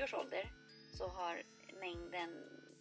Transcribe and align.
80 0.00 0.04
års 0.04 0.14
ålder 0.14 0.52
så 0.92 1.08
har 1.08 1.42
mängden 1.80 2.30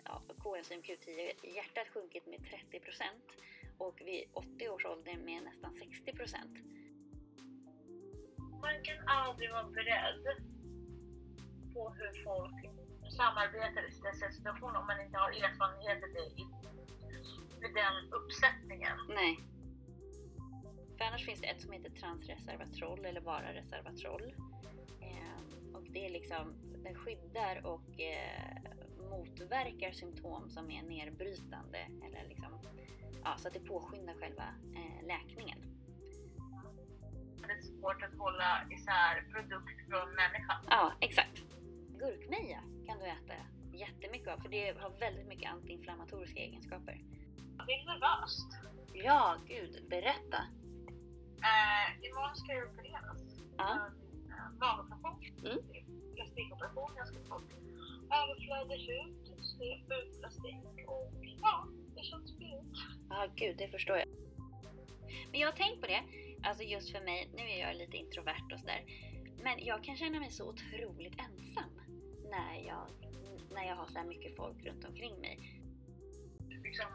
ja, 0.05 0.21
koenzym 0.37 0.81
Q10 0.81 1.09
i 1.43 1.55
hjärtat 1.55 1.87
sjunkit 1.93 2.27
med 2.27 2.39
30% 2.39 3.03
och 3.77 4.01
vid 4.01 4.23
80 4.33 4.69
års 4.69 4.85
ålder 4.85 5.17
med 5.17 5.43
nästan 5.43 5.73
60% 5.73 6.35
Man 8.61 8.83
kan 8.83 9.07
aldrig 9.07 9.51
vara 9.51 9.63
beredd 9.63 10.25
på 11.73 11.89
hur 11.89 12.23
folk 12.23 12.59
samarbetar 13.17 13.87
i 13.87 13.91
stressiga 13.91 14.31
situationer 14.31 14.79
om 14.79 14.87
man 14.87 15.01
inte 15.01 15.17
har 15.17 15.29
erfarenhet 15.29 16.03
i, 16.03 16.41
i 17.65 17.73
den 17.81 18.13
uppsättningen. 18.13 18.97
Nej. 19.09 19.39
För 20.97 21.05
annars 21.05 21.25
finns 21.25 21.41
det 21.41 21.47
ett 21.47 21.61
som 21.61 21.71
heter 21.71 21.89
transresveratrol 21.89 23.05
eller 23.05 23.21
bara 23.21 23.53
resveratrol. 23.53 24.33
Eh, 25.01 25.75
och 25.75 25.83
det 25.83 26.05
är 26.05 26.09
liksom, 26.09 26.68
den 26.89 26.97
skyddar 26.97 27.65
och 27.65 27.99
eh, 27.99 28.57
motverkar 29.09 29.91
symptom 29.91 30.49
som 30.49 30.71
är 30.71 30.83
nedbrytande 30.83 31.77
eller 31.77 32.27
liksom, 32.29 32.59
ja, 33.23 33.37
så 33.37 33.47
att 33.47 33.53
det 33.53 33.59
påskyndar 33.59 34.13
själva 34.13 34.43
eh, 34.75 35.07
läkningen. 35.07 35.59
Det 37.47 37.53
är 37.53 37.61
svårt 37.61 38.03
att 38.03 38.17
hålla 38.17 38.61
isär 38.71 39.31
produkt 39.31 39.89
från 39.89 40.09
människa. 40.15 40.61
Ja, 40.69 40.93
exakt. 40.99 41.43
Gurkmeja 41.99 42.59
kan 42.87 42.99
du 42.99 43.05
äta 43.05 43.33
jättemycket 43.73 44.27
av 44.27 44.37
för 44.37 44.49
det 44.49 44.77
har 44.79 44.89
väldigt 44.89 45.27
mycket 45.27 45.51
antiinflammatoriska 45.51 46.39
egenskaper. 46.39 47.01
Det 47.67 47.73
är 47.73 47.85
nervöst. 47.85 48.47
Ja, 48.93 49.37
gud, 49.47 49.85
berätta. 49.89 50.37
Eh, 51.49 52.09
imorgon 52.09 52.35
ska 52.35 52.53
jag 52.53 52.67
opereras. 52.69 53.21
Ja. 53.57 53.89
Magoperation. 54.59 55.21
Mm. 55.45 55.78
Plastikoperation. 56.39 56.91
Jag 56.97 57.07
ska 57.07 57.17
få 57.29 57.41
överflödig 58.21 58.79
hud, 58.87 59.43
sned 59.43 59.79
bukplastik 59.87 60.87
och 60.87 61.13
ja, 61.41 61.67
det 61.95 62.03
känns 62.03 62.37
fint. 62.37 62.75
Ja, 63.09 63.27
gud, 63.35 63.57
det 63.57 63.67
förstår 63.67 63.97
jag. 63.97 64.07
Men 65.31 65.39
jag 65.39 65.47
har 65.47 65.57
tänkt 65.57 65.81
på 65.81 65.87
det, 65.87 66.03
alltså 66.43 66.63
just 66.63 66.91
för 66.91 67.01
mig, 67.01 67.29
nu 67.33 67.43
är 67.43 67.59
jag 67.67 67.75
lite 67.75 67.97
introvert 67.97 68.53
och 68.53 68.59
sådär, 68.59 68.83
men 69.43 69.65
jag 69.65 69.83
kan 69.83 69.97
känna 69.97 70.19
mig 70.19 70.31
så 70.31 70.49
otroligt 70.49 71.19
ensam 71.19 71.71
när 72.29 72.55
jag, 72.67 72.87
när 73.51 73.63
jag 73.67 73.75
har 73.75 73.87
så 73.87 73.97
här 73.99 74.05
mycket 74.05 74.35
folk 74.35 74.65
runt 74.65 74.85
omkring 74.85 75.21
mig. 75.21 75.35
Liksom, 76.63 76.89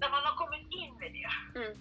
när 0.00 0.10
man 0.10 0.22
har 0.28 0.36
kommit 0.42 0.66
in 0.82 0.94
i 1.06 1.08
det 1.18 1.60
Mm. 1.60 1.74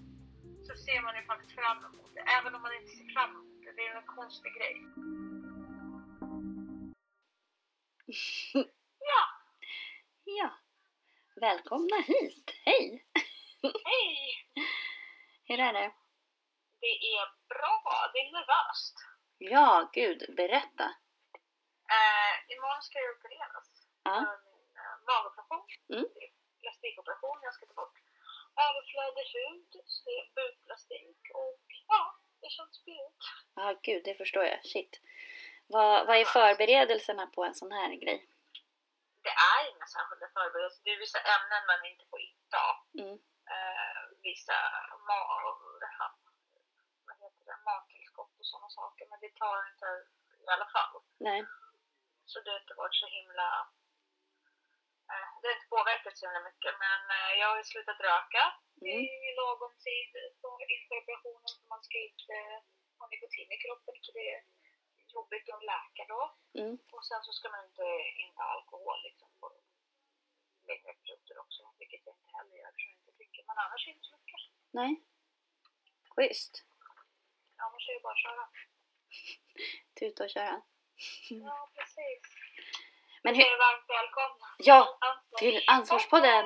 så 0.67 0.73
ser 0.85 1.01
man 1.01 1.15
ju 1.15 1.23
faktiskt 1.23 1.51
fram 1.59 1.77
emot 1.77 2.11
det, 2.15 2.23
även 2.37 2.55
om 2.55 2.61
man 2.61 2.73
inte 2.79 2.91
ser 2.97 3.13
fram 3.15 3.29
emot 3.31 3.63
det. 3.63 3.71
Det 3.77 3.83
är 3.87 3.95
en 3.97 4.07
konstig 4.17 4.51
grej. 4.57 4.75
Ja, 8.99 9.23
Ja, 10.23 10.49
välkomna 11.35 11.97
hit! 12.07 12.51
Hej! 12.65 13.05
hej! 13.61 14.17
Hur 15.43 15.59
är 15.59 15.73
det? 15.73 15.91
Det 16.79 16.95
är 17.15 17.25
bra, 17.53 18.11
det 18.13 18.19
är 18.19 18.31
nervöst. 18.31 18.95
Ja, 19.37 19.89
gud, 19.93 20.35
berätta. 20.35 20.83
Eh, 21.95 22.33
imorgon 22.53 22.83
ska 22.83 22.99
jag 22.99 23.15
opereras. 23.17 23.67
Ja. 24.03 24.19
Min 24.19 24.67
eh, 24.83 24.95
magoperation. 25.07 25.67
Mm. 25.89 26.05
Det 26.13 26.23
är 26.25 26.31
Plastikoperation. 26.61 27.37
Jag 27.43 27.53
ska 27.53 27.65
ta 27.65 27.73
bort 27.73 27.99
överflödig 28.67 29.25
hud, 29.37 29.71
sned 29.85 30.27
bukplastik 30.35 31.21
och 31.33 31.65
ja, 31.87 32.01
det 32.41 32.49
känns 32.49 32.83
fint. 32.85 33.21
Ja, 33.55 33.79
gud, 33.83 34.01
det 34.05 34.15
förstår 34.15 34.43
jag. 34.43 34.65
Shit. 34.65 35.01
Vad, 35.67 36.07
vad 36.07 36.17
är 36.17 36.25
förberedelserna 36.25 37.27
på 37.35 37.43
en 37.45 37.55
sån 37.55 37.71
här 37.71 37.91
grej? 38.03 38.19
Det 39.27 39.35
är 39.53 39.61
inga 39.71 39.85
särskilda 39.95 40.27
förberedelser. 40.37 40.81
Det 40.83 40.91
är 40.95 40.99
vissa 41.05 41.19
ämnen 41.35 41.63
man 41.71 41.85
inte 41.91 42.05
får 42.11 42.19
inta. 42.31 42.65
Mm. 43.01 43.15
Eh, 43.53 44.01
vissa 44.27 44.57
vad 47.07 47.15
heter 47.21 47.43
det? 47.49 47.57
mattillskott 47.69 48.33
och 48.39 48.45
sådana 48.51 48.69
saker. 48.79 49.03
Men 49.09 49.19
det 49.23 49.31
tar 49.41 49.57
inte 49.71 49.87
i 50.45 50.47
alla 50.55 50.69
fall. 50.75 50.93
Nej. 51.27 51.39
Så 52.29 52.35
det 52.41 52.51
har 52.51 52.59
inte 52.63 52.73
varit 52.83 52.95
så 53.03 53.07
himla... 53.17 53.49
Eh, 55.11 55.27
det 55.39 55.47
har 55.47 55.55
inte 55.57 55.73
påverkat 55.77 56.17
så 56.17 56.25
himla 56.25 56.41
mycket. 56.49 56.73
Men 56.85 57.01
eh, 57.17 57.31
jag 57.41 57.47
har 57.55 57.63
slutat 57.63 57.99
röka 58.09 58.43
Mm. 58.89 58.99
i 59.27 59.29
lagom 59.41 59.73
tid 59.85 60.07
för- 60.41 60.71
inför 60.75 60.95
operationen. 61.03 61.51
För 61.59 61.67
man 61.73 61.83
ska 61.87 61.97
inte 62.09 62.35
ha 62.99 63.05
nikotin 63.11 63.49
i 63.55 63.57
kroppen 63.65 63.95
för 64.05 64.13
det 64.21 64.33
jobbigt 65.17 65.47
att 65.55 65.63
läka 65.73 66.03
då. 66.13 66.21
Mm. 66.61 66.73
Och 66.95 67.03
sen 67.09 67.21
så 67.25 67.31
ska 67.37 67.45
man 67.53 67.63
inte 67.69 67.85
inta 68.23 68.43
alkohol 68.55 68.99
liksom 69.07 69.29
på 69.39 69.47
perioder 70.65 71.37
också. 71.45 71.61
Vilket 71.79 72.01
jag 72.05 72.15
inte 72.15 72.31
heller 72.37 72.55
gör 72.59 72.69
eftersom 72.69 72.91
jag 72.93 72.99
inte 73.01 73.13
dricker. 73.17 73.43
Men 73.47 73.57
annars 73.63 73.87
inte 73.87 74.05
så 74.09 74.15
mycket. 74.17 74.41
Nej. 74.79 74.91
Schysst. 76.13 76.53
Annars 77.65 77.83
är 77.89 77.93
det 77.93 78.03
bara 78.07 78.17
att 78.17 78.25
köra. 78.25 78.45
Tuta 79.99 80.23
och 80.23 80.33
köra. 80.35 80.61
Ja, 81.29 81.71
precis. 81.75 82.23
Men 83.23 83.35
hur... 83.35 83.43
är 83.43 83.57
varmt 83.67 83.89
välkomna. 83.97 84.47
Ja, 84.57 84.99
till 85.39 85.63
Ansvarspodden! 85.67 86.45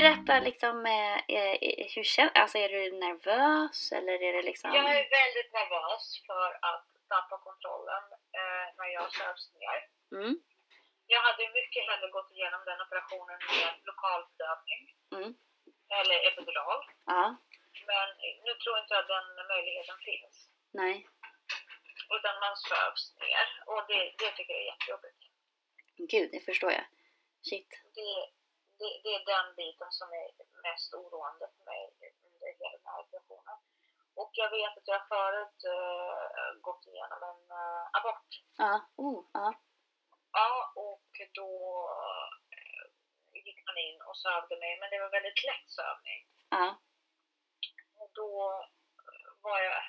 berätta 0.00 0.34
liksom, 0.48 0.76
eh, 0.86 1.18
eh, 1.36 1.56
hur 1.94 2.04
känns 2.14 2.32
Alltså 2.34 2.56
är 2.64 2.68
du 2.68 2.82
nervös 3.06 3.78
eller 3.96 4.14
är 4.28 4.32
det 4.36 4.42
liksom... 4.50 4.68
Jag 4.78 4.84
är 5.00 5.06
väldigt 5.20 5.50
nervös 5.58 6.04
för 6.28 6.48
att 6.70 6.86
tappa 7.14 7.36
kontrollen 7.48 8.04
eh, 8.40 8.66
när 8.78 8.88
jag 8.96 9.06
sövs 9.18 9.44
ner. 9.60 9.78
Mm, 10.18 10.34
Jag 11.14 11.20
hade 11.28 11.42
mycket 11.58 11.82
hellre 11.90 12.08
gått 12.16 12.30
igenom 12.36 12.60
den 12.68 12.80
operationen 12.86 13.38
med 13.52 13.72
lokalbedövning 13.90 14.82
mm, 15.16 15.30
eller 15.98 16.16
epidural. 16.28 16.80
ja, 17.06 17.24
Men 17.90 18.06
nu 18.46 18.52
tror 18.54 18.78
inte 18.78 18.94
jag 18.94 19.06
den 19.14 19.26
möjligheten 19.52 19.98
finns. 20.08 20.36
nej, 20.80 20.96
Utan 22.16 22.34
man 22.44 22.56
sövs 22.70 23.04
ner 23.24 23.46
och 23.70 23.82
det, 23.88 24.00
det 24.20 24.30
tycker 24.36 24.52
jag 24.54 24.62
är 24.62 24.70
jättejobbigt. 24.72 25.20
gud, 26.12 26.28
det 26.34 26.40
förstår 26.50 26.72
jag. 26.78 26.86
Shit. 27.48 27.70
Det, 27.94 28.10
det, 28.78 28.90
det 29.04 29.10
är 29.18 29.24
den 29.34 29.54
biten 29.54 29.90
som 29.90 30.08
är 30.12 30.28
mest 30.68 30.94
oroande 30.94 31.46
för 31.54 31.64
mig 31.64 31.82
under 32.26 32.48
hela 32.58 32.76
den 32.76 32.86
här 32.86 33.00
operationen. 33.04 33.58
Och 34.20 34.30
jag 34.32 34.50
vet 34.50 34.76
att 34.78 34.88
jag 34.88 35.08
förut 35.08 35.60
eh, 35.74 36.60
gått 36.60 36.86
igenom 36.86 37.20
en 37.30 37.42
eh, 37.60 37.84
abort. 37.98 38.30
Ja, 38.56 38.72
oh, 38.96 39.24
ja, 39.32 39.54
Ja, 40.32 40.72
och 40.76 41.12
då 41.34 41.52
eh, 42.56 43.40
gick 43.46 43.60
man 43.66 43.78
in 43.78 44.02
och 44.08 44.16
sövde 44.16 44.56
mig, 44.58 44.72
men 44.80 44.90
det 44.90 44.98
var 44.98 45.10
väldigt 45.10 45.44
lätt 45.48 45.68
sövning. 45.78 46.20
ja, 46.50 46.76
Och 48.00 48.10
då 48.14 48.30
var 49.42 49.58
jag, 49.60 49.82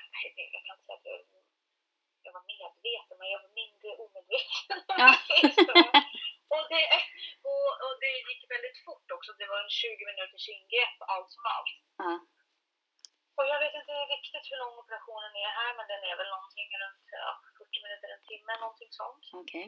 jag 0.53 0.63
kan 0.65 0.75
inte 0.75 0.85
säga 0.85 0.97
att 0.97 1.05
jag, 1.05 1.19
jag 2.23 2.33
var 2.33 2.43
medveten, 2.53 3.17
men 3.19 3.29
jag 3.29 3.41
var 3.41 3.53
mindre 3.61 3.89
omedveten. 4.03 4.79
Ja. 4.87 5.09
och, 6.53 6.63
det, 6.71 6.83
och, 7.51 7.69
och 7.85 7.95
det 8.03 8.13
gick 8.27 8.41
väldigt 8.55 8.79
fort 8.85 9.07
också. 9.15 9.31
Det 9.39 9.47
var 9.51 9.59
en 9.63 9.75
20 9.81 10.09
minuters 10.09 10.45
ingrepp 10.55 10.97
allt 11.13 11.29
som 11.35 11.43
allt. 11.55 11.73
ja, 12.03 12.13
Och 13.37 13.45
jag 13.51 13.59
vet 13.63 13.75
inte 13.79 13.93
riktigt 14.15 14.45
hur 14.49 14.59
lång 14.63 14.75
operationen 14.83 15.33
är 15.45 15.51
här, 15.59 15.71
men 15.77 15.87
den 15.91 16.01
är 16.09 16.15
väl 16.19 16.31
någonting 16.35 16.69
runt 16.83 17.05
ja, 17.23 17.31
40 17.57 17.83
minuter, 17.85 18.09
en 18.15 18.23
timme, 18.29 18.51
någonting 18.65 18.91
sånt. 19.01 19.23
okej. 19.41 19.67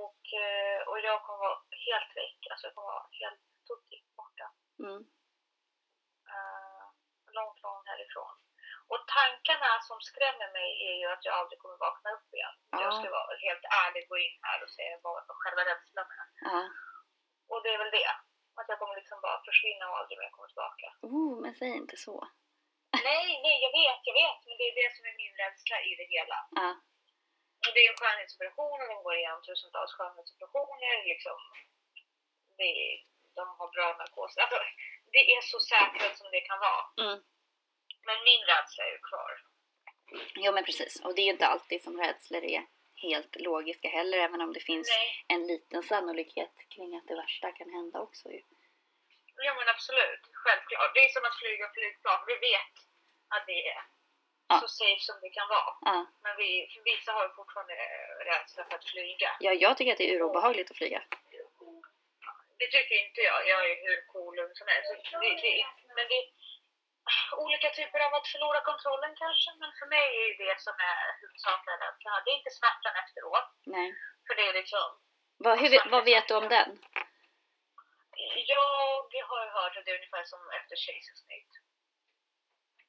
Och, 0.00 0.22
eh, 0.44 0.80
och 0.88 0.98
jag 1.08 1.18
kommer 1.24 1.38
vara 1.48 1.58
helt 1.88 2.10
väck, 2.20 2.40
alltså 2.50 2.64
jag 2.66 2.74
kommer 2.74 2.92
vara 2.96 3.08
helt 3.20 3.42
tuttigt 3.68 4.08
borta. 4.20 4.46
Mm, 4.84 5.00
eh, 6.34 6.84
långt, 7.36 7.58
långt 7.66 7.86
härifrån. 7.92 8.32
Och 8.92 9.02
tankarna 9.18 9.70
som 9.88 9.98
skrämmer 10.10 10.48
mig 10.58 10.68
är 10.88 10.94
ju 11.00 11.06
att 11.14 11.24
jag 11.28 11.34
aldrig 11.40 11.58
kommer 11.62 11.78
vakna 11.86 12.08
upp 12.16 12.28
igen. 12.36 12.54
Ja. 12.72 12.78
Jag 12.84 12.92
ska 12.98 13.06
vara 13.18 13.36
helt 13.46 13.64
ärlig, 13.84 14.02
gå 14.12 14.16
in 14.26 14.36
här 14.48 14.58
och 14.64 14.70
säga 14.76 14.94
vad 15.06 15.16
själva 15.42 15.62
rädslan 15.70 16.08
är. 16.20 16.26
ja, 16.50 16.60
Och 17.50 17.60
det 17.62 17.70
är 17.74 17.78
väl 17.84 17.96
det. 18.00 18.10
Att 18.58 18.68
jag 18.70 18.78
kommer 18.80 18.96
liksom 19.00 19.18
bara 19.26 19.38
försvinna 19.48 19.84
och 19.90 19.98
aldrig 19.98 20.18
mer 20.18 20.30
komma 20.34 20.48
tillbaka. 20.52 20.86
Oh, 21.12 21.34
men 21.42 21.52
säg 21.60 21.70
inte 21.82 21.96
så. 22.06 22.16
Nej, 23.08 23.28
nej, 23.46 23.56
jag 23.64 23.72
vet, 23.80 24.00
jag 24.08 24.16
vet. 24.22 24.38
Men 24.46 24.56
det 24.58 24.66
är 24.70 24.74
det 24.82 24.90
som 24.96 25.04
är 25.10 25.14
min 25.22 25.34
rädsla 25.42 25.76
i 25.88 25.90
det 26.00 26.06
hela. 26.14 26.38
Ja, 26.60 26.68
Och 27.66 27.72
det 27.74 27.80
är 27.84 27.90
en 27.92 28.00
skönhetsoperation 28.00 28.78
och 28.82 28.88
de 28.92 28.98
går 29.06 29.14
igenom 29.16 29.42
tusentals 29.42 29.92
skönhetsoperationer. 29.96 30.96
Liksom. 31.12 31.38
Det 32.58 32.70
är, 32.84 32.92
de 33.38 33.44
har 33.58 33.68
bra 33.76 33.88
narkos. 34.00 34.32
Alltså, 34.42 34.58
det 35.14 35.22
är 35.34 35.40
så 35.52 35.58
säkert 35.74 36.14
som 36.18 36.28
det 36.34 36.40
kan 36.50 36.58
vara. 36.68 36.84
mm. 37.04 37.18
Men 38.06 38.16
min 38.24 38.42
rädsla 38.50 38.84
är 38.84 38.92
ju 38.96 38.98
kvar. 39.10 39.32
Jo 40.44 40.52
men 40.52 40.64
precis. 40.64 41.00
Och 41.04 41.14
det 41.14 41.20
är 41.22 41.24
ju 41.24 41.30
inte 41.30 41.46
alltid 41.46 41.82
som 41.82 42.00
rädslor 42.00 42.44
är 42.44 42.62
helt 43.06 43.36
logiska 43.40 43.88
heller, 43.88 44.18
även 44.18 44.40
om 44.40 44.52
det 44.52 44.60
finns 44.60 44.88
Nej, 44.88 45.24
en 45.28 45.46
liten 45.46 45.82
sannolikhet 45.82 46.54
kring 46.74 46.96
att 46.98 47.06
det 47.08 47.16
värsta 47.16 47.52
kan 47.52 47.70
hända 47.70 48.00
också 48.00 48.28
ju. 48.28 48.42
ja 49.46 49.54
men 49.58 49.68
absolut. 49.68 50.22
Självklart. 50.44 50.94
Det 50.94 51.00
är 51.06 51.08
som 51.16 51.24
att 51.24 51.38
flyga 51.42 51.66
flygplan. 51.74 52.18
Vi 52.26 52.34
vet 52.48 52.74
att 53.36 53.46
det 53.46 53.68
är 53.68 53.82
Ja. 54.48 54.60
så 54.60 54.68
safe 54.68 55.00
som 55.08 55.16
det 55.24 55.30
kan 55.38 55.48
vara. 55.48 55.72
Ja. 55.90 55.98
Men 56.24 56.36
vi, 56.36 56.48
vissa 56.84 57.12
har 57.12 57.22
ju 57.28 57.32
fortfarande 57.40 57.74
rädsla 58.30 58.64
för 58.68 58.74
att 58.78 58.84
flyga. 58.92 59.30
ja, 59.40 59.52
jag 59.52 59.76
tycker 59.76 59.92
att 59.92 59.98
det 59.98 60.10
är 60.10 60.16
urobehagligt 60.16 60.70
att 60.70 60.76
flyga. 60.76 61.02
Det 62.58 62.66
tycker 62.76 62.96
inte 63.06 63.20
jag. 63.20 63.48
Jag 63.48 63.70
är 63.70 63.76
hur 63.86 63.98
cool 64.12 64.36
som 64.58 64.66
helst. 64.72 64.88
Det, 65.22 65.34
det, 65.46 65.66
men 65.96 66.06
det 66.12 66.20
olika 67.44 67.68
typer 67.70 68.00
av 68.06 68.12
att 68.14 68.32
förlora 68.32 68.60
kontrollen 68.70 69.12
kanske. 69.22 69.50
Men 69.60 69.70
för 69.78 69.86
mig 69.94 70.06
är 70.20 70.28
det 70.38 70.44
det 70.44 70.60
som 70.66 70.76
är 70.90 70.98
huvudsakliga 71.20 71.76
rädslan. 71.84 72.22
Det 72.24 72.30
är 72.30 72.38
inte 72.40 72.58
smärtan 72.58 72.94
efteråt. 73.02 73.48
Nej. 73.76 73.88
För 74.26 74.34
det 74.38 74.44
är 74.48 74.54
liksom... 74.60 74.86
Vad, 75.44 75.54
hur, 75.60 75.90
vad 75.94 76.04
vet 76.04 76.28
du 76.28 76.34
om 76.34 76.48
den? 76.56 76.70
Jag 79.14 79.26
har 79.32 79.46
hört 79.58 79.76
att 79.76 79.84
det 79.84 79.90
är 79.90 80.00
ungefär 80.00 80.24
som 80.24 80.40
efter 80.58 80.76
kejsarsnitt. 80.76 81.52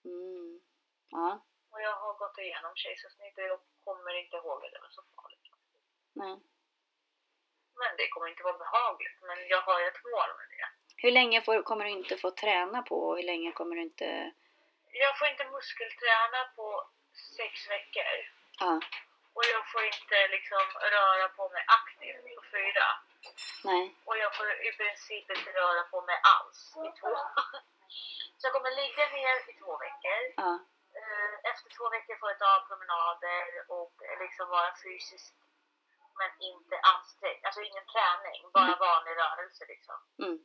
Mm. 0.06 0.62
Ja, 1.10 1.30
Och 1.72 1.82
jag 1.82 1.96
har 2.04 2.14
gått 2.14 2.38
igenom 2.38 2.76
kejsarsnitt 2.76 3.38
och 3.38 3.44
jag 3.44 3.60
kommer 3.84 4.14
inte 4.22 4.36
ihåg 4.38 4.66
att 4.66 4.74
det 4.74 4.80
var 4.86 4.94
så 5.00 5.04
farligt. 5.16 5.48
nej. 6.22 6.38
Men 7.82 7.92
det 7.98 8.08
kommer 8.08 8.28
inte 8.28 8.44
vara 8.44 8.64
behagligt. 8.66 9.18
Men 9.22 9.48
jag 9.48 9.62
har 9.62 9.80
ju 9.82 9.88
ett 9.88 10.04
mål 10.14 10.30
med 10.40 10.48
det. 10.56 10.68
Hur 11.04 11.12
länge 11.12 11.42
får, 11.46 11.64
kommer 11.70 11.84
du 11.86 11.92
inte 11.92 12.18
få 12.24 12.30
träna 12.32 12.82
på 12.90 12.98
och 13.08 13.16
hur 13.18 13.24
länge 13.34 13.52
kommer 13.52 13.76
du 13.76 13.82
inte... 13.82 14.10
Jag 15.04 15.14
får 15.20 15.28
inte 15.28 15.46
muskelträna 15.56 16.40
på 16.56 16.68
sex 17.38 17.54
veckor. 17.76 18.16
Ja, 18.64 18.74
Och 19.38 19.46
jag 19.54 19.64
får 19.72 19.84
inte 19.94 20.18
liksom 20.36 20.64
röra 20.96 21.28
på 21.38 21.44
mig 21.54 21.64
aktivt 21.80 22.36
på 22.38 22.44
fyra. 22.56 22.88
nej. 23.70 23.84
Och 24.08 24.18
jag 24.24 24.32
får 24.38 24.48
i 24.70 24.72
princip 24.82 25.26
inte 25.38 25.50
röra 25.62 25.84
på 25.94 26.02
mig 26.02 26.18
alls 26.36 26.60
i 26.88 26.90
två. 27.00 27.14
Så 28.38 28.42
jag 28.48 28.54
kommer 28.54 28.72
ligga 28.82 29.06
ner 29.18 29.36
i 29.52 29.54
två 29.62 29.72
veckor. 29.86 30.22
Ja, 30.46 30.54
Eh, 31.02 31.36
Efter 31.52 31.70
två 31.78 31.86
veckor 31.96 32.16
får 32.20 32.30
jag 32.30 32.40
ta 32.40 32.66
promenader 32.70 33.44
och 33.78 33.94
liksom 34.24 34.46
vara 34.50 34.72
fysiskt 34.84 35.36
men 36.20 36.30
inte 36.52 36.76
ansträngd. 36.94 37.46
Alltså 37.46 37.62
ingen 37.62 37.86
träning, 37.94 38.40
bara 38.54 38.72
Mm. 38.74 38.80
vanlig 38.80 39.14
rörelse 39.24 39.64
liksom. 39.74 39.98
mm. 40.24 40.38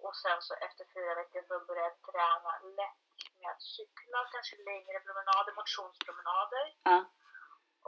Eh, 0.00 0.06
Och 0.06 0.16
sen 0.16 0.38
så 0.42 0.54
efter 0.54 0.84
fyra 0.94 1.14
veckor 1.20 1.42
får 1.46 1.56
jag 1.56 1.66
börja 1.66 1.90
träna 1.90 2.52
lätt 2.80 3.04
med 3.40 3.50
att 3.54 3.62
cykla, 3.62 4.18
kanske 4.34 4.56
längre 4.70 5.00
promenader, 5.06 5.52
motionspromenader. 5.60 6.64
Ja, 6.82 6.98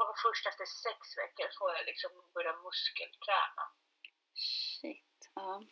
Och 0.01 0.15
först 0.25 0.47
efter 0.51 0.67
sex 0.85 1.01
veckor 1.23 1.49
får 1.59 1.69
jag 1.77 1.85
liksom 1.91 2.11
börja 2.35 2.53
muskelträna. 2.67 3.65
shit. 4.35 5.21
Ja. 5.35 5.55
Om 5.55 5.69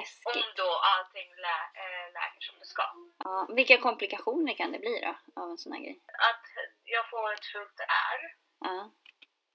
Läskigt. 0.00 0.56
då 0.56 0.70
allting 0.92 1.28
lä 1.36 1.58
äh, 1.84 2.12
läker 2.12 2.40
som 2.40 2.58
det 2.58 2.64
ska. 2.66 2.84
Ja, 3.24 3.46
vilka 3.58 3.78
komplikationer 3.80 4.54
kan 4.56 4.72
det 4.72 4.78
bli 4.78 5.00
då 5.00 5.40
av 5.42 5.50
en 5.50 5.58
sån 5.58 5.72
här 5.72 5.80
grej? 5.80 6.00
Att 6.30 6.46
jag 6.84 7.10
får 7.10 7.32
ett 7.32 7.44
fullt 7.52 7.80
ärr. 7.80 8.20
Ja, 8.60 8.90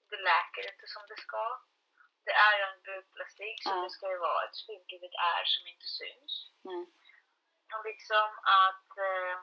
Det 0.10 0.18
läker 0.18 0.72
inte 0.74 0.88
som 0.88 1.04
det 1.10 1.18
ska. 1.22 1.62
Det 2.30 2.38
är 2.50 2.54
ju 2.60 2.64
en 2.72 2.82
bukplastik 2.90 3.58
så 3.64 3.70
Ja. 3.70 3.76
det 3.84 3.90
ska 3.96 4.06
ju 4.16 4.20
vara 4.30 4.42
ett 4.48 4.56
spinkelvitt 4.64 5.18
ärr 5.34 5.46
som 5.54 5.64
inte 5.74 5.88
syns. 6.00 6.34
nej. 6.70 6.84
Och 7.76 7.86
liksom 7.92 8.28
att, 8.66 8.90
eh, 9.10 9.36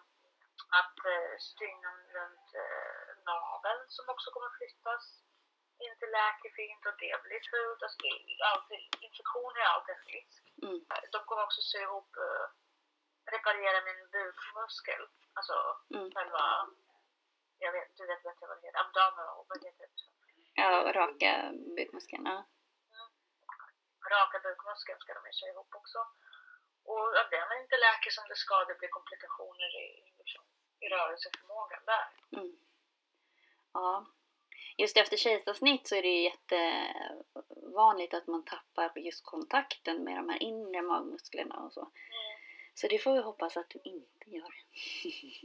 att 0.81 0.99
eh, 1.15 1.33
stygnen 1.51 1.99
runt 2.17 2.49
eh, 2.65 3.09
naveln 3.31 3.85
som 3.97 4.05
också 4.15 4.29
kommer 4.35 4.51
flyttas 4.59 5.05
inte 5.89 6.07
läker 6.19 6.51
fint 6.61 6.83
och 6.89 6.97
det 7.05 7.17
blir 7.27 7.43
fult. 7.53 7.81
Alltså, 7.83 7.99
är 8.07 8.45
alltid, 8.55 8.81
infektioner 9.07 9.61
är 9.65 9.71
alltid 9.75 9.95
en 9.99 10.07
risk. 10.17 10.43
Mm. 10.67 10.79
De 11.15 11.19
kommer 11.27 11.43
också 11.47 11.61
sy 11.71 11.79
ihop, 11.87 12.11
eh, 12.27 12.45
reparera 13.35 13.79
min 13.89 14.03
bukmuskel. 14.17 15.03
Alltså 15.39 15.57
Mm. 15.95 16.09
själva, 16.15 16.45
jag 17.65 17.73
vet, 17.73 17.89
du 17.97 18.03
vet, 18.11 18.25
jag 18.25 18.35
vad 18.49 18.57
det 18.61 18.67
heter, 18.67 18.81
abdominal, 18.85 19.45
vad 19.49 19.59
heter 19.65 19.87
det? 19.87 20.05
Ja, 20.61 20.71
och 20.85 20.95
raka 21.01 21.33
bukmuskeln. 21.77 22.25
Ja. 22.27 22.39
Raka 24.15 24.39
bukmuskeln 24.47 24.99
ska 25.01 25.15
de 25.15 25.23
ju 25.27 25.33
sy 25.33 25.47
ihop 25.47 25.75
också. 25.81 25.99
Och 26.91 27.05
om 27.21 27.29
den 27.31 27.61
inte 27.63 27.77
läker 27.87 28.11
som 28.11 28.25
det 28.29 28.39
ska, 28.45 28.65
det 28.65 28.79
blir 28.79 28.89
komplikationer 28.99 29.71
i, 29.85 29.87
liksom, 30.21 30.45
i 30.85 30.87
rörelseförmågan 30.89 31.83
där. 31.93 32.07
Mm. 32.39 32.57
Ja. 33.73 34.07
Just 34.79 34.97
efter 34.97 35.17
kejsarsnitt 35.17 35.87
så 35.89 35.95
är 35.95 36.03
det 36.03 36.09
ju 36.09 36.23
jättevanligt 36.31 38.15
att 38.15 38.27
man 38.27 38.45
tappar 38.45 38.99
just 38.99 39.25
kontakten 39.25 40.05
med 40.05 40.17
de 40.17 40.29
här 40.29 40.43
inre 40.43 40.83
magmusklerna 40.83 41.57
och 41.57 41.73
så. 41.73 41.81
Mm. 41.81 42.37
Så 42.75 42.87
det 42.89 42.99
får 42.99 43.13
vi 43.13 43.21
hoppas 43.21 43.57
att 43.57 43.71
du 43.71 43.81
inte 43.85 44.31
gör. 44.31 44.55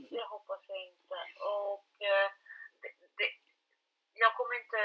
Det 0.10 0.24
hoppas 0.30 0.62
jag 0.68 0.88
inte. 0.88 1.16
Och 1.40 1.88
eh, 2.10 2.32
det, 2.82 2.92
det, 3.18 3.30
jag 4.14 4.36
kommer 4.36 4.56
inte... 4.64 4.82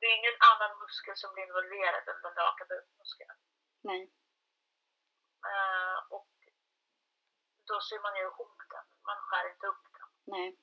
Det 0.00 0.06
är 0.06 0.16
ingen 0.20 0.36
annan 0.50 0.72
muskel 0.82 1.16
som 1.16 1.32
blir 1.34 1.44
involverad 1.44 2.08
än 2.08 2.22
den 2.22 2.34
raka 2.34 2.64
bukmuskeln. 2.72 3.36
Nej. 3.82 4.02
Eh, 5.50 5.98
och 6.16 6.28
då 7.68 7.80
syr 7.80 8.00
man 8.06 8.16
ju 8.16 8.22
ihop 8.22 8.56
den. 8.74 8.84
Man 9.08 9.16
skär 9.26 9.50
inte 9.52 9.66
upp 9.66 9.84
den. 9.96 10.08
Nej. 10.34 10.56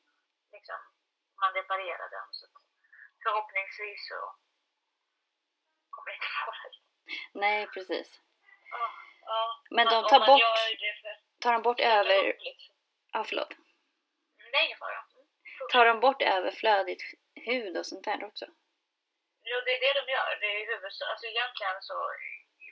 Liksom, 0.51 0.80
man 1.42 1.54
reparerar 1.54 2.10
den. 2.10 2.28
Så 2.31 2.45
att 2.45 2.51
förhoppningsvis 3.24 4.07
så 4.10 4.19
kommer 5.89 6.10
det 6.12 6.15
inte 6.15 6.27
det. 6.27 7.39
Nej, 7.39 7.67
precis. 7.67 8.22
Ja, 8.72 8.91
ja. 9.22 9.63
Men 9.70 9.86
de 9.88 10.03
tar 10.03 10.20
bort- 10.27 10.41
Tar 11.39 11.53
de 11.53 11.62
bort 11.62 11.79
över... 11.79 12.24
liksom. 12.39 12.75
Ja, 13.12 13.24
förlåt. 13.24 13.51
Mm, 13.53 14.51
Det 14.51 14.58
är 14.58 14.65
ingen 14.65 14.77
fara. 14.77 15.06
Tar 15.72 15.86
de 15.86 16.00
bort 16.00 16.22
överflödigt 16.22 17.01
hud 17.36 17.77
och 17.77 17.86
sånt 17.86 18.03
där 18.06 18.24
också? 18.24 18.46
Jo, 19.50 19.58
det 19.66 19.74
är 19.75 19.82
det 19.86 19.94
de 20.00 20.06
gör. 20.16 20.32
Det 20.42 20.50
är 20.58 20.68
huvudsak, 20.72 21.10
alltså 21.12 21.25
egentligen 21.34 21.77
så, 21.89 21.98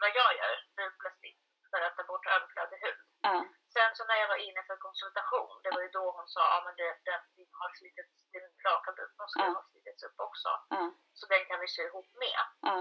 vad 0.02 0.12
jag 0.20 0.32
gör, 0.42 0.56
bukplastik, 0.80 1.38
för 1.72 1.82
att 1.86 1.96
ta 1.98 2.04
bort 2.12 2.26
överflödig 2.36 2.78
hud. 2.86 3.00
Ja. 3.28 3.36
Sen 3.76 3.92
så 3.98 4.02
när 4.06 4.18
jag 4.22 4.28
var 4.34 4.40
inne 4.48 4.62
för 4.68 4.78
konsultation, 4.88 5.56
det 5.64 5.72
var 5.76 5.82
ju 5.86 5.90
då 6.00 6.06
hon 6.18 6.28
sa, 6.36 6.42
ja 6.54 6.60
men 6.66 6.76
det, 6.80 6.90
den, 7.10 7.22
din 7.36 7.52
har 7.60 7.70
slitits, 7.80 8.16
din 8.34 8.48
raka 8.66 8.92
bukmuskel 9.00 9.46
Ja. 9.46 9.54
har 9.58 9.66
slitits 9.72 10.04
upp 10.08 10.20
också. 10.28 10.50
Ja. 10.76 10.84
Så 11.20 11.24
den 11.34 11.46
kan 11.46 11.60
vi 11.64 11.68
sy 11.68 11.82
ihop 11.90 12.10
med. 12.26 12.42
Ja. 12.70 12.78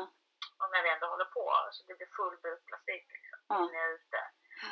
Och 0.60 0.68
när 0.72 0.82
vi 0.82 0.90
ändå 0.94 1.06
håller 1.14 1.30
på, 1.38 1.44
så 1.74 1.80
det 1.86 1.94
blir 1.98 2.16
full 2.18 2.36
bukplastik 2.46 3.04
liksom, 3.16 3.38
och 3.56 3.70
ute. 3.96 4.20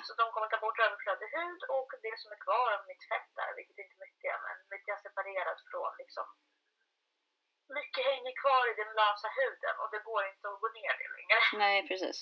Så 0.06 0.10
de 0.20 0.24
kommer 0.32 0.48
ta 0.48 0.58
bort 0.64 0.78
överflödig 0.86 1.28
hud 1.36 1.62
och 1.78 1.90
det 2.04 2.14
som 2.22 2.32
är 2.32 2.40
kvar 2.46 2.68
av 2.76 2.86
mitt 2.90 3.04
fett 3.10 3.30
där, 3.38 3.50
vilket 3.58 3.78
inte 3.82 3.94
är 3.98 4.04
mycket, 4.06 4.34
men 4.46 4.56
mycket 4.74 4.92
är 4.96 5.00
separerat 5.06 5.60
från 5.70 5.92
liksom 6.02 6.26
mycket 7.78 8.04
hänger 8.10 8.34
kvar 8.42 8.64
i 8.70 8.74
den 8.80 8.92
lösa 9.00 9.28
huden 9.38 9.74
och 9.82 9.90
det 9.92 10.02
går 10.08 10.22
inte 10.32 10.46
att 10.48 10.60
gå 10.60 10.68
ner 10.68 10.94
det 11.00 11.08
längre. 11.16 11.38
Nej, 11.62 11.88
precis. 11.88 12.16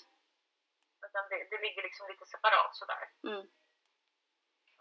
Utan 1.06 1.28
det, 1.30 1.38
det 1.50 1.58
ligger 1.64 1.82
liksom 1.82 2.08
lite 2.08 2.26
separat 2.26 2.76
sådär. 2.76 3.04
Mm. 3.28 3.44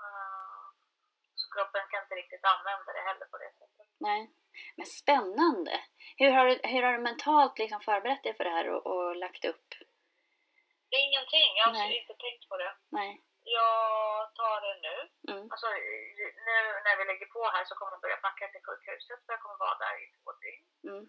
Uh, 0.04 0.64
så 1.40 1.46
kroppen 1.54 1.84
kan 1.92 2.04
inte 2.04 2.16
riktigt 2.16 2.46
använda 2.54 2.94
det 2.94 3.04
heller 3.10 3.26
på 3.34 3.38
det 3.38 3.52
sättet. 3.60 3.88
Nej. 3.98 4.22
Men 4.78 4.86
spännande! 4.86 5.84
Hur 6.18 6.32
har 6.32 6.46
du, 6.46 6.60
hur 6.64 6.84
har 6.84 6.94
du 6.94 7.00
mentalt 7.00 7.60
liksom 7.60 7.82
förberett 7.82 8.24
dig 8.24 8.34
för 8.38 8.44
det 8.44 8.50
här 8.50 8.70
och, 8.70 8.88
och 8.88 9.16
lagt 9.16 9.46
upp? 9.46 9.68
Ingenting, 10.90 11.52
jag 11.58 11.66
har 11.66 11.74
Nej. 11.74 12.00
inte 12.02 12.14
tänkt 12.14 12.50
på 12.50 12.58
det. 12.58 12.76
Nej. 12.90 13.22
Jag 13.58 14.36
tar 14.40 14.58
det 14.66 14.78
nu. 14.88 14.98
Mm. 15.32 15.46
Alltså 15.52 15.68
nu 16.48 16.58
när 16.86 16.96
vi 16.98 17.04
lägger 17.06 17.30
på 17.36 17.42
här 17.56 17.66
så 17.66 17.76
kommer 17.76 17.92
jag 17.92 18.02
börja 18.06 18.26
packa 18.28 18.46
till 18.48 18.66
sjukhuset 18.68 19.20
för 19.24 19.34
jag 19.34 19.42
kommer 19.44 19.60
vara 19.66 19.78
där 19.84 19.96
i 20.04 20.06
två 20.18 20.32
dygn. 20.44 20.66
Mm. 20.90 21.04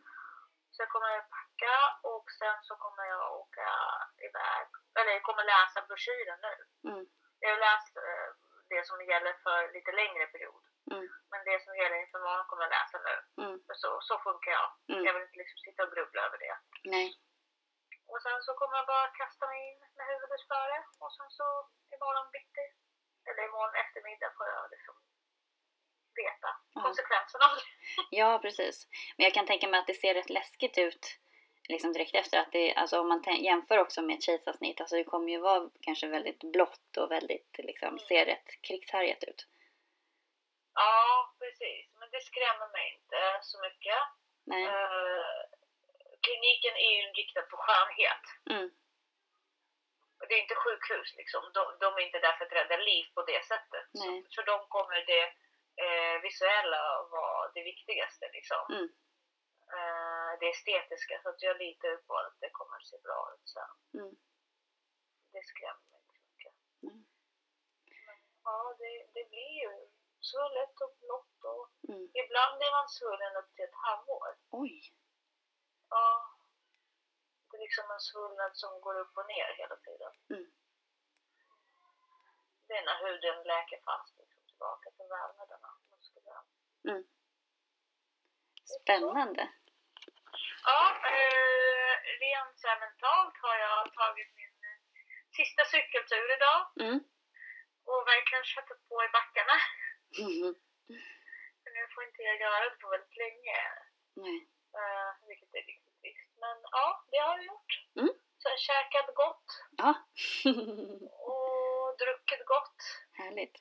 Så 0.72 0.78
jag 0.82 0.90
kommer 0.94 1.12
packa 1.36 1.74
och 2.12 2.26
sen 2.38 2.58
så 2.68 2.74
kommer 2.84 3.04
jag 3.14 3.24
åka 3.42 3.68
iväg, 4.28 4.66
eller 4.98 5.12
jag 5.12 5.22
kommer 5.28 5.44
läsa 5.44 5.86
broschyren 5.88 6.40
nu. 6.48 6.54
Mm. 6.90 7.04
Jag 7.40 7.50
har 7.50 7.60
läst 7.68 7.96
eh, 7.96 8.28
det 8.72 8.86
som 8.88 8.96
gäller 9.12 9.34
för 9.44 9.72
lite 9.76 9.92
längre 9.92 10.26
period. 10.34 10.62
Mm. 10.92 11.06
Men 11.30 11.40
det 11.48 11.64
som 11.64 11.76
gäller 11.76 11.98
inför 12.02 12.20
morgon 12.26 12.46
kommer 12.46 12.62
jag 12.62 12.76
läsa 12.78 12.98
nu. 13.08 13.16
Mm. 13.44 13.56
Så, 13.82 13.90
så 14.08 14.14
funkar 14.26 14.52
jag. 14.58 14.68
Mm. 14.92 15.04
Jag 15.06 15.12
vill 15.14 15.22
inte 15.22 15.42
liksom 15.42 15.58
sitta 15.58 15.82
och 15.84 15.92
grubbla 15.94 16.20
över 16.26 16.38
det. 16.38 16.56
Nej. 16.94 17.08
Och 18.12 18.20
sen 18.26 18.38
så 18.46 18.50
kommer 18.60 18.76
jag 18.80 18.86
bara 18.94 19.08
kasta 19.20 19.42
mig 19.50 19.58
in 19.70 19.80
med 19.98 20.06
huvudet 20.12 20.42
före 20.52 20.78
och 21.04 21.12
sen 21.16 21.30
så 21.38 21.46
imorgon 21.94 22.28
bitti, 22.36 22.66
eller 23.28 23.42
imorgon 23.48 23.74
eftermiddag 23.82 24.30
får 24.36 24.46
jag 24.54 24.64
liksom 24.74 24.94
veta 26.22 26.48
Ja. 26.74 26.80
konsekvenserna 26.86 27.44
av 27.48 27.54
det. 27.58 27.66
Ja, 28.20 28.38
precis. 28.44 28.76
Men 29.16 29.24
jag 29.24 29.34
kan 29.34 29.46
tänka 29.46 29.68
mig 29.68 29.80
att 29.80 29.86
det 29.86 29.94
ser 30.02 30.14
rätt 30.14 30.30
läskigt 30.30 30.78
ut 30.78 31.04
liksom 31.68 31.92
direkt 31.92 32.14
efter. 32.14 32.38
Att 32.38 32.52
det, 32.52 32.74
alltså 32.74 33.00
om 33.00 33.08
man 33.08 33.22
jämför 33.50 33.78
också 33.78 34.02
med 34.02 34.16
ett 34.16 34.22
kejsarsnitt, 34.22 34.80
alltså 34.80 34.96
det 34.96 35.04
kommer 35.04 35.28
ju 35.32 35.38
vara 35.38 35.70
kanske 35.80 36.06
väldigt 36.06 36.40
blått 36.54 36.96
och 36.96 37.10
väldigt 37.10 37.52
liksom, 37.58 37.98
ser 37.98 38.24
rätt 38.26 38.48
krigshärjat 38.62 39.24
ut. 39.24 39.46
Ja, 40.74 41.34
precis. 41.38 41.86
Men 41.98 42.08
det 42.10 42.20
skrämmer 42.20 42.68
mig 42.72 42.86
inte 42.94 43.38
så 43.42 43.60
mycket. 43.60 43.98
Nej. 44.44 44.64
Eh, 44.64 45.24
kliniken 46.30 46.74
är 46.86 46.90
ju 46.96 47.00
inriktad 47.08 47.42
på 47.52 47.56
skönhet. 47.64 48.24
Mm. 48.54 48.68
Och 50.20 50.26
Det 50.28 50.34
är 50.34 50.42
inte 50.42 50.62
sjukhus 50.64 51.10
liksom. 51.20 51.42
De, 51.56 51.62
de 51.82 51.88
är 51.98 52.00
inte 52.08 52.24
där 52.26 52.32
för 52.36 52.44
att 52.46 52.52
rädda 52.58 52.76
liv 52.76 53.04
på 53.14 53.22
det 53.22 53.42
sättet. 53.52 53.86
Så 54.00 54.06
för 54.34 54.42
dem 54.52 54.62
kommer 54.68 54.98
det 55.12 55.26
eh, 55.84 56.16
visuella 56.22 56.82
vara 57.16 57.50
det 57.54 57.62
viktigaste 57.72 58.24
liksom. 58.36 58.62
Mm. 58.76 58.88
Eh, 59.76 60.30
det 60.40 60.48
estetiska. 60.56 61.14
Så 61.22 61.28
att 61.28 61.42
jag 61.42 61.56
litar 61.58 61.96
på 62.06 62.14
att 62.16 62.36
det 62.40 62.50
kommer 62.58 62.76
att 62.76 62.86
se 62.92 62.98
bra 63.06 63.20
ut 63.34 63.48
sen. 63.56 63.72
Mm. 64.00 64.14
Det 65.32 65.42
skrämmer 65.52 65.86
mig 65.90 66.00
inte 66.06 66.18
mycket. 66.28 66.54
Mm. 66.86 67.00
Men, 68.06 68.18
ja, 68.44 68.74
det, 68.80 68.92
det 69.14 69.24
blir 69.32 69.54
ju 69.64 69.72
svullet 70.30 70.74
och 70.84 70.94
blått 71.02 71.40
och 71.54 71.66
Mm. 71.88 72.08
ibland 72.22 72.62
är 72.66 72.72
man 72.78 72.88
svullen 72.88 73.36
upp 73.40 73.54
till 73.54 73.64
ett 73.64 73.80
halvår. 73.86 74.28
Oj. 74.50 74.74
Ja. 75.90 76.06
Det 77.50 77.56
är 77.56 77.60
liksom 77.60 77.90
en 77.90 78.00
svullnad 78.00 78.56
som 78.56 78.80
går 78.80 78.96
upp 79.00 79.16
och 79.16 79.26
ner 79.26 79.48
hela 79.60 79.76
tiden. 79.76 80.12
Mm. 80.30 80.50
Det 82.66 82.74
är 82.78 82.84
när 82.84 82.98
huden 83.06 83.42
läker 83.52 83.80
fast 83.84 84.18
liksom, 84.18 84.42
tillbaka 84.46 84.90
till 84.90 85.08
vävnaderna. 85.16 85.68
muskelväv. 85.90 86.42
Mm. 86.88 87.04
Spännande. 88.64 89.44
Ja, 90.64 90.82
eh, 91.14 91.94
rent 92.24 92.58
så 92.60 92.68
mentalt 92.80 93.34
har 93.42 93.56
jag 93.66 93.92
tagit 93.94 94.30
min 94.40 94.56
eh, 94.70 94.78
sista 95.38 95.62
cykeltur 95.64 96.26
idag 96.36 96.60
Mm. 96.80 96.98
och 97.90 98.00
verkligen 98.12 98.44
köttat 98.44 98.80
på 98.88 99.04
i 99.04 99.08
backarna. 99.18 99.56
Mhm. 100.26 100.54
För 101.62 101.70
nu 101.76 101.82
får 101.94 102.04
inte 102.04 102.22
jag 102.22 102.40
göra 102.40 102.64
det 102.70 102.76
på 102.80 102.88
väldigt 102.88 103.16
länge, 103.16 103.56
Nej. 104.14 104.48
Eh, 104.74 105.28
vilket 105.28 105.54
är 105.54 105.62
riktigt 105.70 106.00
trist. 106.00 106.30
Men 106.42 106.56
ja, 106.62 107.04
det 107.10 107.18
har 107.18 107.36
jag 107.36 107.44
gjort. 107.46 107.72
Mm. 107.96 108.12
Så 108.38 108.48
jag 108.48 108.58
käkat 108.58 109.14
gott 109.14 109.46
Ja. 109.76 109.94
och 111.30 111.98
druckit 111.98 112.46
gott. 112.46 112.80
Härligt. 113.12 113.56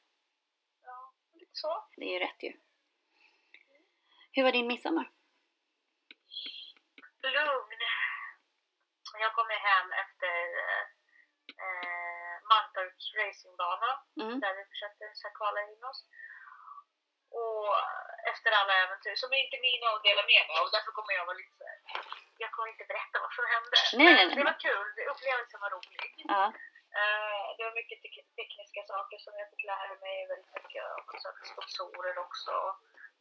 Ja, 0.82 1.14
lite 1.34 1.52
så. 1.54 1.88
Det 1.96 2.06
är 2.06 2.14
ju 2.14 2.20
rätt 2.20 2.44
ju. 2.44 2.54
Hur 4.32 4.44
var 4.44 4.52
din 4.52 4.68
midsommar? 4.68 5.12
Lugn. 7.24 7.82
Jag 9.20 9.34
kom 9.36 9.50
ju 9.56 9.60
hem 9.70 9.90
efter 10.04 10.36
eh, 11.64 12.36
Mantorps 12.50 13.06
racingbana 13.20 13.92
Mm. 14.22 14.40
där 14.40 14.54
vi 14.58 14.64
försökte 14.74 15.04
kvala 15.40 15.62
in 15.62 15.84
oss. 15.92 16.02
Och 17.42 17.68
efter 18.32 18.50
alla 18.60 18.74
äventyr 18.84 19.16
som 19.22 19.30
är 19.34 19.40
inte 19.46 19.58
mina 19.68 19.88
att 19.96 20.04
dela 20.08 20.24
med 20.32 20.44
mig 20.48 20.56
av. 20.62 20.68
Därför 20.76 20.92
kommer 20.98 21.14
jag 21.18 21.26
vara 21.30 21.38
lite 21.42 21.56
så 21.60 21.66
här, 21.70 21.78
Jag 22.44 22.52
kommer 22.52 22.70
inte 22.74 22.86
berätta 22.92 23.18
vad 23.26 23.34
som 23.38 23.46
hände. 23.56 23.78
Nej, 24.00 24.14
nej, 24.18 24.26
nej. 24.28 24.36
det 24.40 24.44
var 24.52 24.60
kul. 24.68 24.86
Det- 24.96 25.08
Upplevelsen 25.14 25.60
var 25.64 25.70
rolig. 25.78 26.12
Ja. 26.34 26.44
Eh, 27.00 27.46
det 27.58 27.64
var 27.68 27.74
mycket 27.80 28.00
tek- 28.04 28.30
tekniska 28.40 28.82
saker 28.94 29.18
som 29.26 29.34
jag 29.42 29.48
fick 29.52 29.64
lära 29.74 29.94
mig. 30.06 30.16
Väldigt 30.32 30.54
mycket 30.58 30.84
om 30.98 31.04
sponsorer 31.52 32.16
också. 32.26 32.54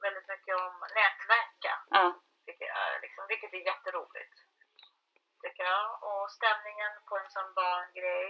Väldigt 0.06 0.28
mycket 0.32 0.54
om 0.66 0.74
nätverka. 0.98 1.72
Ja. 1.98 2.04
Tycker 2.46 2.66
jag, 2.74 3.00
liksom, 3.04 3.24
vilket 3.32 3.52
är 3.52 3.62
jätteroligt. 3.72 4.34
Tycker 5.42 5.64
jag. 5.64 5.84
Och 6.08 6.30
stämningen 6.38 6.92
på 7.08 7.14
en 7.18 7.30
sån 7.30 7.54
barngrej 7.54 8.26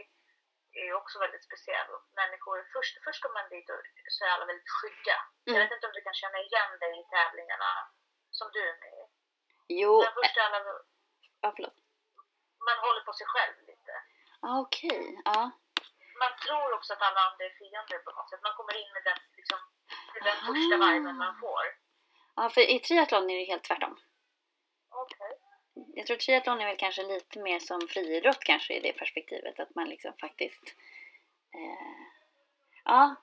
är 0.81 0.87
ju 0.91 0.95
också 1.01 1.17
väldigt 1.25 1.45
speciell. 1.49 1.91
Människor, 2.21 2.57
först, 2.75 2.95
först 3.05 3.21
kommer 3.23 3.37
man 3.41 3.49
dit 3.55 3.69
och 3.71 3.81
så 4.15 4.21
är 4.25 4.31
alla 4.35 4.47
väldigt 4.51 4.73
skygga. 4.79 5.17
Jag 5.45 5.55
Mm. 5.57 5.63
vet 5.63 5.75
inte 5.77 5.87
om 5.89 5.93
du 5.99 6.03
kan 6.09 6.15
känna 6.23 6.39
igen 6.47 6.71
dig 6.83 6.93
i 7.01 7.05
tävlingarna 7.15 7.71
som 8.39 8.47
du 8.55 8.61
är 8.71 8.77
med 8.85 8.95
i. 9.03 9.05
Jo. 9.81 9.93
Men 10.05 10.13
först 10.19 10.37
är 10.37 10.43
alla, 10.49 10.61
Ja, 11.45 11.49
förlåt. 11.57 11.77
man 12.69 12.79
håller 12.87 13.03
på 13.09 13.13
sig 13.21 13.27
själv 13.35 13.55
lite. 13.71 13.93
Ja, 14.45 14.51
okej. 14.65 15.05
Ja. 15.25 15.41
Man 16.23 16.33
tror 16.45 16.69
också 16.77 16.91
att 16.93 17.03
alla 17.09 17.21
andra 17.29 17.43
är 17.49 17.55
fiender 17.61 17.99
på 18.07 18.11
något 18.17 18.31
sätt. 18.31 18.43
Man 18.49 18.55
kommer 18.59 18.75
in 18.83 18.91
med 18.97 19.05
den, 19.09 19.19
liksom, 19.39 19.59
med 20.15 20.23
den 20.29 20.37
första 20.49 20.77
viben 20.93 21.17
man 21.27 21.35
får. 21.45 21.65
Ja, 22.37 22.45
för 22.55 22.61
i 22.75 22.79
triathlon 22.87 23.31
är 23.31 23.39
det 23.39 23.45
helt 23.53 23.65
tvärtom. 23.69 23.88
Jag 25.99 26.07
tror 26.07 26.17
triathlon 26.17 26.61
är 26.61 26.67
väl 26.67 26.77
kanske 26.77 27.03
lite 27.03 27.39
mer 27.39 27.59
som 27.59 27.81
friidrott 27.89 28.45
kanske 28.45 28.75
i 28.75 28.81
det 28.81 28.93
perspektivet. 28.93 29.61
Att 29.61 29.75
man 29.75 29.89
liksom 29.89 30.13
faktiskt... 30.21 30.65
Eh, 31.55 31.99
ja. 32.85 33.15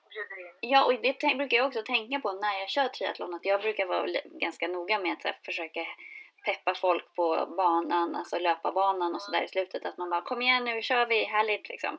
Ja, 0.60 0.84
och 0.84 0.92
det 0.92 1.36
brukar 1.36 1.56
jag 1.56 1.66
också 1.66 1.82
tänka 1.82 2.20
på 2.20 2.32
när 2.32 2.58
jag 2.60 2.68
kör 2.68 2.88
triathlon. 2.88 3.34
Att 3.34 3.44
jag 3.44 3.60
brukar 3.60 3.86
vara 3.86 4.06
ganska 4.24 4.68
noga 4.68 4.98
med 4.98 5.12
att 5.12 5.24
här, 5.24 5.38
försöka 5.44 5.86
peppa 6.44 6.74
folk 6.74 7.14
på 7.14 7.46
banan, 7.56 8.16
alltså 8.16 8.38
löparbanan 8.38 9.14
och 9.14 9.22
sådär 9.22 9.42
i 9.42 9.48
slutet. 9.48 9.84
Att 9.84 9.98
man 9.98 10.10
bara 10.10 10.22
kom 10.22 10.42
igen 10.42 10.64
nu 10.64 10.82
kör 10.82 11.06
vi, 11.06 11.24
härligt 11.24 11.68
liksom. 11.68 11.98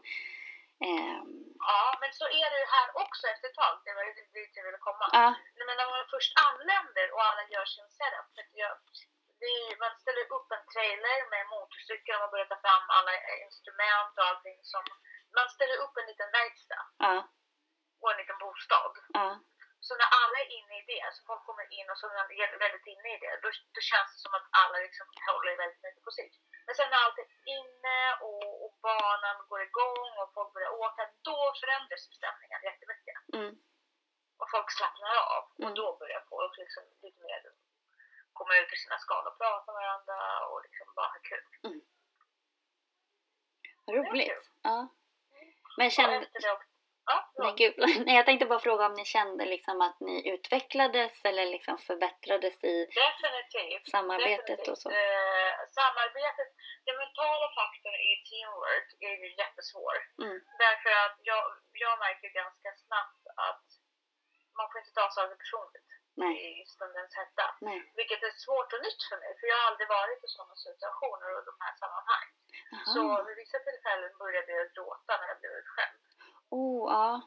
Ehm, 0.86 1.48
Ja, 1.60 1.98
men 2.02 2.12
så 2.20 2.26
är 2.40 2.48
det 2.52 2.60
ju 2.64 2.68
här 2.78 2.88
också 3.04 3.24
efter 3.34 3.46
ett 3.50 3.60
tag. 3.64 3.76
Det 3.86 3.94
var 3.98 4.04
ju 4.10 4.14
dit 4.38 4.52
jag 4.58 4.66
ville 4.68 4.82
komma. 4.90 5.06
ja, 5.20 5.30
men 5.68 5.76
när 5.80 5.90
man 5.94 6.06
först 6.16 6.34
anländer 6.48 7.08
och 7.14 7.24
alla 7.28 7.44
gör 7.54 7.66
sin 7.66 7.90
setup. 7.98 8.28
För 8.36 8.60
jag, 8.64 8.74
är, 9.42 9.78
man 9.86 9.94
ställer 10.04 10.26
upp 10.36 10.50
en 10.58 10.66
trailer 10.74 11.20
med 11.34 11.44
motorcykel 11.56 12.16
och 12.16 12.22
man 12.24 12.34
börjar 12.34 12.50
ta 12.54 12.60
fram 12.66 12.86
alla 12.98 13.14
instrument 13.46 14.14
och 14.18 14.26
allting 14.30 14.60
som... 14.74 14.84
Man 15.38 15.50
ställer 15.56 15.78
upp 15.84 15.96
en 15.98 16.08
liten 16.12 16.32
verkstad 16.40 16.84
ja, 16.98 17.16
och 18.02 18.12
en 18.12 18.18
liten 18.22 18.38
bostad. 18.46 18.94
ja, 19.20 19.28
Så 19.88 19.92
när 20.00 20.10
alla 20.22 20.38
är 20.44 20.50
inne 20.60 20.74
i 20.82 20.84
det, 20.92 21.06
så 21.16 21.20
folk 21.30 21.44
kommer 21.46 21.68
in 21.78 21.90
och 21.92 21.98
så 22.00 22.04
är 22.10 22.16
man 22.20 22.60
väldigt 22.66 22.88
inne 22.94 23.08
i 23.16 23.18
det, 23.24 23.34
då, 23.44 23.48
då 23.76 23.82
känns 23.92 24.10
det 24.14 24.22
som 24.26 24.34
att 24.38 24.48
alla 24.62 24.78
liksom 24.86 25.06
håller 25.30 25.58
väldigt 25.64 25.84
mycket 25.86 26.04
på 26.08 26.12
sitt. 26.20 26.36
Men 26.66 26.76
sen 26.76 26.90
när 26.90 27.00
allt 27.06 27.20
är 27.24 27.30
inne 27.60 28.00
och, 28.28 28.46
och 28.66 28.74
banan 28.88 29.38
går 29.50 29.62
igång 29.70 30.10
och 30.22 30.30
folk 30.36 30.54
börjar 30.54 30.74
åka, 30.86 31.04
då 31.30 31.38
förändras 31.62 32.04
stämningen 32.20 32.60
jättemycket. 32.70 33.18
mm, 33.38 33.54
Och 34.42 34.50
folk 34.54 34.70
slappnar 34.78 35.16
av. 35.36 35.44
Och 35.62 35.70
Mm. 35.72 35.76
då 35.82 35.88
börjar 36.02 36.22
folk 36.34 36.54
liksom 36.64 36.84
lite 37.06 37.22
mer 37.28 37.40
komma 38.40 38.54
ut 38.62 38.74
i 38.74 38.78
sina 38.84 38.98
skal 38.98 39.28
och 39.28 39.38
prata 39.38 39.68
med 39.74 39.82
varandra 39.84 40.18
och 40.50 40.60
liksom 40.66 40.86
bara 40.96 41.08
ha 41.16 41.20
kul. 41.32 41.46
vad 43.86 43.96
roligt. 43.96 44.32
Ja. 44.64 44.88
Men 45.78 45.90
kände, 45.92 46.28
ja, 47.12 47.18
nej, 47.44 47.54
gud, 47.62 47.74
nej, 48.06 48.16
jag 48.20 48.26
tänkte 48.26 48.46
bara 48.46 48.60
fråga 48.68 48.86
om 48.86 48.94
ni 48.94 49.06
kände 49.06 49.44
liksom 49.46 49.78
att 49.88 50.00
ni 50.00 50.16
utvecklades 50.34 51.26
eller 51.30 51.46
liksom 51.56 51.78
förbättrades 51.78 52.64
i 52.64 52.76
definitivt. 53.04 53.86
samarbetet 53.96 54.48
definitivt. 54.48 54.68
och 54.72 54.78
så? 54.78 54.90
Eh, 54.90 55.54
samarbetet, 55.80 56.50
den 56.88 56.98
mentala 57.04 57.48
faktorn 57.60 57.98
i 58.10 58.14
teamwork 58.30 58.90
är 59.08 59.16
ju 59.24 59.28
jättesvår. 59.42 59.96
Mm, 60.24 60.40
Därför 60.66 60.92
att 61.06 61.18
jag, 61.32 61.44
jag 61.86 61.94
märker 62.06 62.30
ganska 62.42 62.70
snabbt 62.86 63.24
att 63.50 63.66
man 64.58 64.66
får 64.72 64.78
inte 64.82 64.94
ta 65.00 65.06
saker 65.18 65.36
personligt 65.46 65.90
nej, 66.24 66.62
i 66.62 66.66
stundens 66.66 67.14
hetta. 67.22 67.46
nej. 67.62 67.80
Vilket 68.00 68.22
är 68.24 68.32
svårt 68.46 68.74
och 68.76 68.82
nytt 68.88 69.02
för 69.10 69.18
mig, 69.24 69.32
för 69.40 69.46
jag 69.52 69.58
har 69.60 69.68
aldrig 69.72 69.88
varit 69.98 70.24
i 70.26 70.28
sådana 70.36 70.56
situationer 70.68 71.30
och 71.38 71.44
de 71.50 71.56
här 71.66 71.74
sammanhang. 71.82 72.26
Så 72.94 73.02
Aha. 73.12 73.24
vid 73.28 73.36
vissa 73.44 73.60
tillfällen 73.68 74.12
började 74.24 74.52
jag 74.52 74.74
gråta 74.74 75.12
när 75.20 75.28
jag 75.32 75.40
blev 75.40 75.52
utskälld. 75.62 75.98
Oh, 76.50 76.84
ja. 76.94 77.22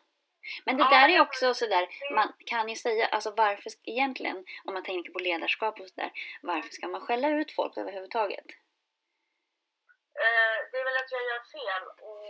Men 0.67 0.77
det 0.77 0.83
Ja, 0.85 0.91
där 0.97 1.09
är 1.15 1.21
också 1.21 1.55
sådär, 1.55 1.85
det- 1.87 2.15
man 2.15 2.33
kan 2.47 2.69
ju 2.69 2.77
säga, 2.77 3.07
alltså 3.07 3.31
varför 3.45 3.71
egentligen, 3.95 4.39
om 4.65 4.75
man 4.75 4.83
tänker 4.91 5.11
på 5.13 5.19
ledarskap 5.19 5.81
och 5.81 5.89
sådär, 5.89 6.11
varför 6.43 6.69
ska 6.77 6.89
man 6.89 7.01
skälla 7.07 7.29
ut 7.29 7.53
folk 7.59 7.77
överhuvudtaget? 7.77 8.47
Eh, 10.25 10.59
det 10.71 10.77
är 10.81 10.85
väl 10.91 10.97
att 11.03 11.13
jag 11.17 11.23
gör 11.31 11.43
fel 11.57 11.83
och, 12.11 12.27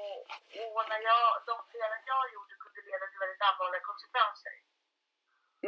och 0.77 0.85
när 0.91 1.01
jag, 1.11 1.25
de 1.47 1.55
felen 1.73 2.03
jag 2.13 2.25
gjorde 2.35 2.55
kunde 2.65 2.81
leda 2.91 3.05
till 3.07 3.19
väldigt 3.25 3.43
allvarliga 3.49 3.81
konsekvenser. 3.91 4.55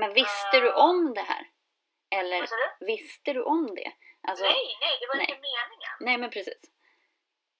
Men 0.00 0.08
visste 0.20 0.56
du 0.64 0.68
om 0.88 1.14
det 1.18 1.26
här? 1.32 1.44
Eller 2.18 2.40
Vad 2.40 2.58
du? 2.62 2.86
visste 2.92 3.30
du 3.36 3.42
om 3.54 3.64
det? 3.78 3.90
Alltså, 4.28 4.44
nej, 4.44 4.64
nej, 4.84 4.94
det 5.00 5.06
var 5.10 5.16
nej. 5.16 5.26
inte 5.28 5.40
meningen. 5.50 5.94
nej 6.06 6.16
men 6.22 6.30
precis. 6.36 6.62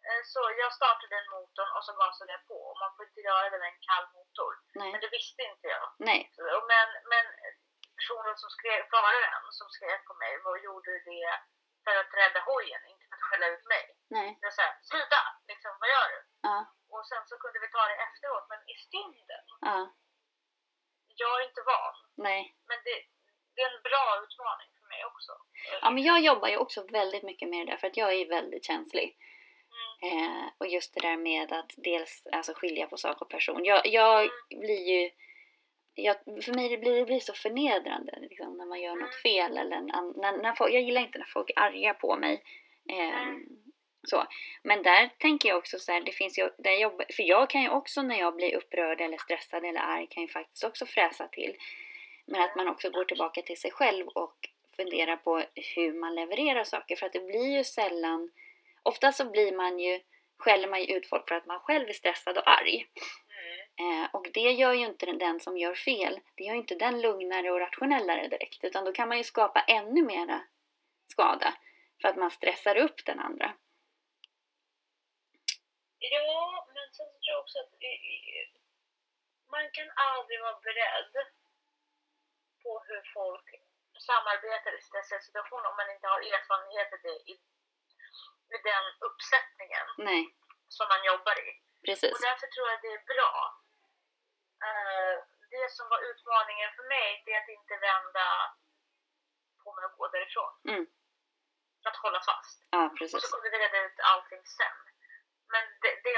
Eh, 0.09 0.23
så 0.33 0.41
jag 0.63 0.71
startade 0.79 1.11
den 1.17 1.27
motorn 1.37 1.71
och 1.77 1.85
så 1.87 1.93
gasade 2.03 2.33
jag 2.37 2.43
på. 2.51 2.59
Och 2.71 2.79
man 2.83 2.91
får 2.97 3.05
inte 3.09 3.21
göra 3.31 3.47
det 3.53 3.59
med 3.63 3.71
en 3.75 3.81
kall 3.89 4.07
motor. 4.17 4.53
Men 4.79 4.91
Nej, 4.91 5.01
det 5.05 5.11
visste 5.19 5.43
inte 5.53 5.67
jag. 5.77 5.87
nej, 6.11 6.21
Så, 6.37 6.43
men, 6.73 6.89
men 7.13 7.25
personen 7.99 8.35
som 8.43 8.51
skrev, 8.57 8.79
föraren 8.95 9.45
som 9.59 9.69
skrek 9.77 10.01
på 10.09 10.15
mig 10.23 10.33
var, 10.45 10.57
gjorde 10.67 10.93
det 11.11 11.29
för 11.85 11.95
att 12.03 12.13
rädda 12.21 12.41
hojen, 12.51 12.83
inte 12.93 13.05
för 13.09 13.17
att 13.19 13.27
skälla 13.29 13.47
ut 13.55 13.65
mig. 13.75 13.85
nej. 14.17 14.31
Jag 14.45 14.53
sa, 14.59 14.65
sluta 14.91 15.23
ta 17.73 17.83
det 17.91 17.99
efteråt, 18.09 18.47
men 18.53 18.61
i 18.73 18.77
stunden. 18.87 19.45
Ja, 19.69 19.79
Jag 21.17 21.41
är 21.41 21.49
inte 21.49 21.63
van, 21.67 21.95
nej. 22.15 22.55
men 22.69 22.79
det, 22.85 22.97
det 23.55 23.63
är 23.63 23.77
en 23.77 23.83
bra 23.83 24.05
utmaning 24.25 24.69
för 24.81 24.87
mig 24.89 25.05
också. 25.05 25.33
Ja, 25.83 25.91
men 25.91 26.03
jag 26.03 26.21
jobbar 26.21 26.49
ju 26.49 26.57
också 26.57 26.87
väldigt 26.87 27.23
mycket 27.23 27.49
med 27.49 27.67
det 27.67 27.73
där 27.73 27.77
för 27.77 27.87
att 27.87 27.97
jag 27.97 28.13
är 28.15 28.29
väldigt 28.29 28.65
känslig. 28.65 29.17
Mm. 30.03 30.19
Eh, 30.19 30.45
och 30.59 30.67
just 30.67 30.95
det 30.95 31.01
där 31.01 31.17
med 31.17 31.53
att 31.53 31.73
dels 31.77 32.27
alltså, 32.33 32.53
skilja 32.55 32.87
på 32.87 32.97
sak 32.97 33.23
och 33.23 33.31
person. 33.31 33.65
Jag, 33.65 33.87
jag 33.87 34.31
blir 34.51 34.89
ju... 34.89 35.11
Jag, 35.95 36.17
för 36.45 36.55
mig 36.55 36.69
det 36.69 36.79
blir 36.79 36.97
det 36.97 37.05
blir 37.05 37.21
så 37.21 37.33
förnedrande 37.35 38.19
liksom, 38.21 38.57
när 38.57 38.65
man 38.67 38.81
gör 38.81 38.95
något 38.97 39.01
Mm. 39.01 39.23
fel. 39.23 39.57
Eller 39.59 39.81
när, 39.81 40.21
när, 40.21 40.43
när 40.43 40.53
folk, 40.53 40.73
jag 40.75 40.83
gillar 40.83 41.01
inte 41.01 41.19
när 41.19 41.27
folk 41.27 41.51
är 41.51 41.59
arga 41.59 41.95
på 41.95 42.17
mig. 42.17 42.43
Eh, 42.91 43.23
Mm. 43.23 43.47
Så. 44.09 44.27
Men 44.63 44.83
där 44.83 45.11
tänker 45.19 45.49
jag 45.49 45.59
också 45.59 45.79
så 45.79 45.93
här, 45.93 46.01
det 46.01 46.13
finns 46.13 46.39
ju, 46.39 46.51
där 46.59 46.73
jobbar, 46.73 47.07
för 47.17 47.23
jag 47.23 47.51
kan 47.51 47.63
ju 47.63 47.69
också 47.69 48.03
när 48.03 48.19
jag 48.19 48.37
blir 48.37 48.57
upprörd 48.57 49.01
eller 49.01 49.19
stressad 49.19 49.65
eller 49.65 49.81
arg 49.81 50.07
kan 50.07 50.23
ju 50.23 50.29
faktiskt 50.29 50.65
också 50.65 50.87
fräsa 50.87 51.29
till. 51.29 51.57
Men 52.27 52.41
att 52.43 52.57
man 52.57 52.69
också 52.69 52.91
går 52.91 53.05
tillbaka 53.05 53.43
till 53.43 53.61
sig 53.61 53.71
själv 53.71 54.09
och 54.09 54.49
funderar 54.77 55.17
på 55.17 55.43
hur 55.75 55.93
man 55.93 56.15
levererar 56.15 56.65
saker. 56.65 56.97
För 56.97 57.07
att 57.07 57.13
det 57.13 57.27
blir 57.27 57.57
ju 57.57 57.65
sällan... 57.65 58.31
Ofta 58.83 59.13
så 59.13 59.25
blir 59.31 59.53
man 59.53 59.79
ju, 59.79 60.01
skäller 60.39 60.69
man 60.69 60.81
ju 60.85 60.97
ut 60.97 61.09
folk 61.09 61.29
för 61.29 61.35
att 61.35 61.47
man 61.47 61.61
själv 61.61 61.89
är 61.89 61.93
stressad 61.93 62.39
och 62.39 62.49
arg. 62.49 62.87
Mm. 63.79 64.03
Eh, 64.03 64.09
och 64.13 64.27
det 64.35 64.41
gör 64.53 64.73
ju 64.73 64.87
inte 64.87 65.07
den- 65.07 65.19
den 65.19 65.41
som 65.41 65.57
gör 65.59 65.75
fel. 65.75 66.21
Det 66.35 66.45
gör 66.45 66.53
ju 66.53 66.61
inte 66.61 66.75
den 66.75 67.01
lugnare 67.01 67.51
och 67.51 67.61
rationellare 67.61 68.29
direkt. 68.29 68.65
Utan 68.65 68.85
då 68.85 68.93
kan 68.93 69.09
man 69.09 69.19
ju 69.19 69.25
skapa 69.25 69.61
ännu 69.61 70.03
mera 70.03 70.41
skada. 71.09 71.55
För 72.03 72.09
att 72.09 72.17
man 72.17 72.31
stressar 72.31 72.77
upp 72.77 73.05
den 73.05 73.21
andra. 73.21 73.53
Ja, 76.11 76.67
men 76.75 76.87
sen 76.97 77.07
tror 77.07 77.33
jag 77.33 77.41
också 77.41 77.59
att 77.59 77.73
man 79.55 79.65
kan 79.77 79.91
aldrig 80.11 80.39
vara 80.41 80.61
beredd 80.69 81.15
på 82.63 82.71
hur 82.89 83.03
folk 83.15 83.47
samarbetar 84.09 84.73
i 84.79 84.81
stressiga 84.89 85.21
situationer 85.21 85.69
om 85.71 85.77
man 85.77 85.91
inte 85.95 86.07
har 86.13 86.21
erfarenhet 86.35 86.91
i, 86.93 86.99
det, 87.07 87.17
i, 87.33 87.35
den 88.71 88.85
uppsättningen 89.09 89.87
Nej, 89.99 90.23
som 90.77 90.87
man 90.93 91.05
jobbar 91.05 91.37
i. 91.47 91.49
precis. 91.87 92.13
Och 92.15 92.23
därför 92.29 92.47
tror 92.47 92.67
jag 92.71 92.79
det 92.83 92.93
är 92.99 93.05
bra. 93.15 93.33
Eh, 94.67 95.15
det 95.55 95.71
som 95.77 95.89
var 95.89 96.01
utmaningen 96.11 96.71
för 96.77 96.85
mig, 96.95 97.23
det 97.25 97.33
är 97.33 97.43
att 97.43 97.49
inte 97.59 97.75
vända 97.89 98.27
på 99.65 99.69
mig 99.75 99.85
och 99.85 99.97
gå 99.99 100.09
därifrån. 100.09 100.53
Mm. 100.69 100.87
Att 101.89 101.97
hålla 101.97 102.21
fast. 102.31 102.59
Ja, 102.71 102.85
Och 102.87 102.99
precis. 102.99 103.23
så 103.23 103.37
kunde 103.37 103.51
vi 103.51 103.59
reda 103.59 103.79
ut 103.87 103.99
allting 104.01 104.45
sen. 104.47 104.79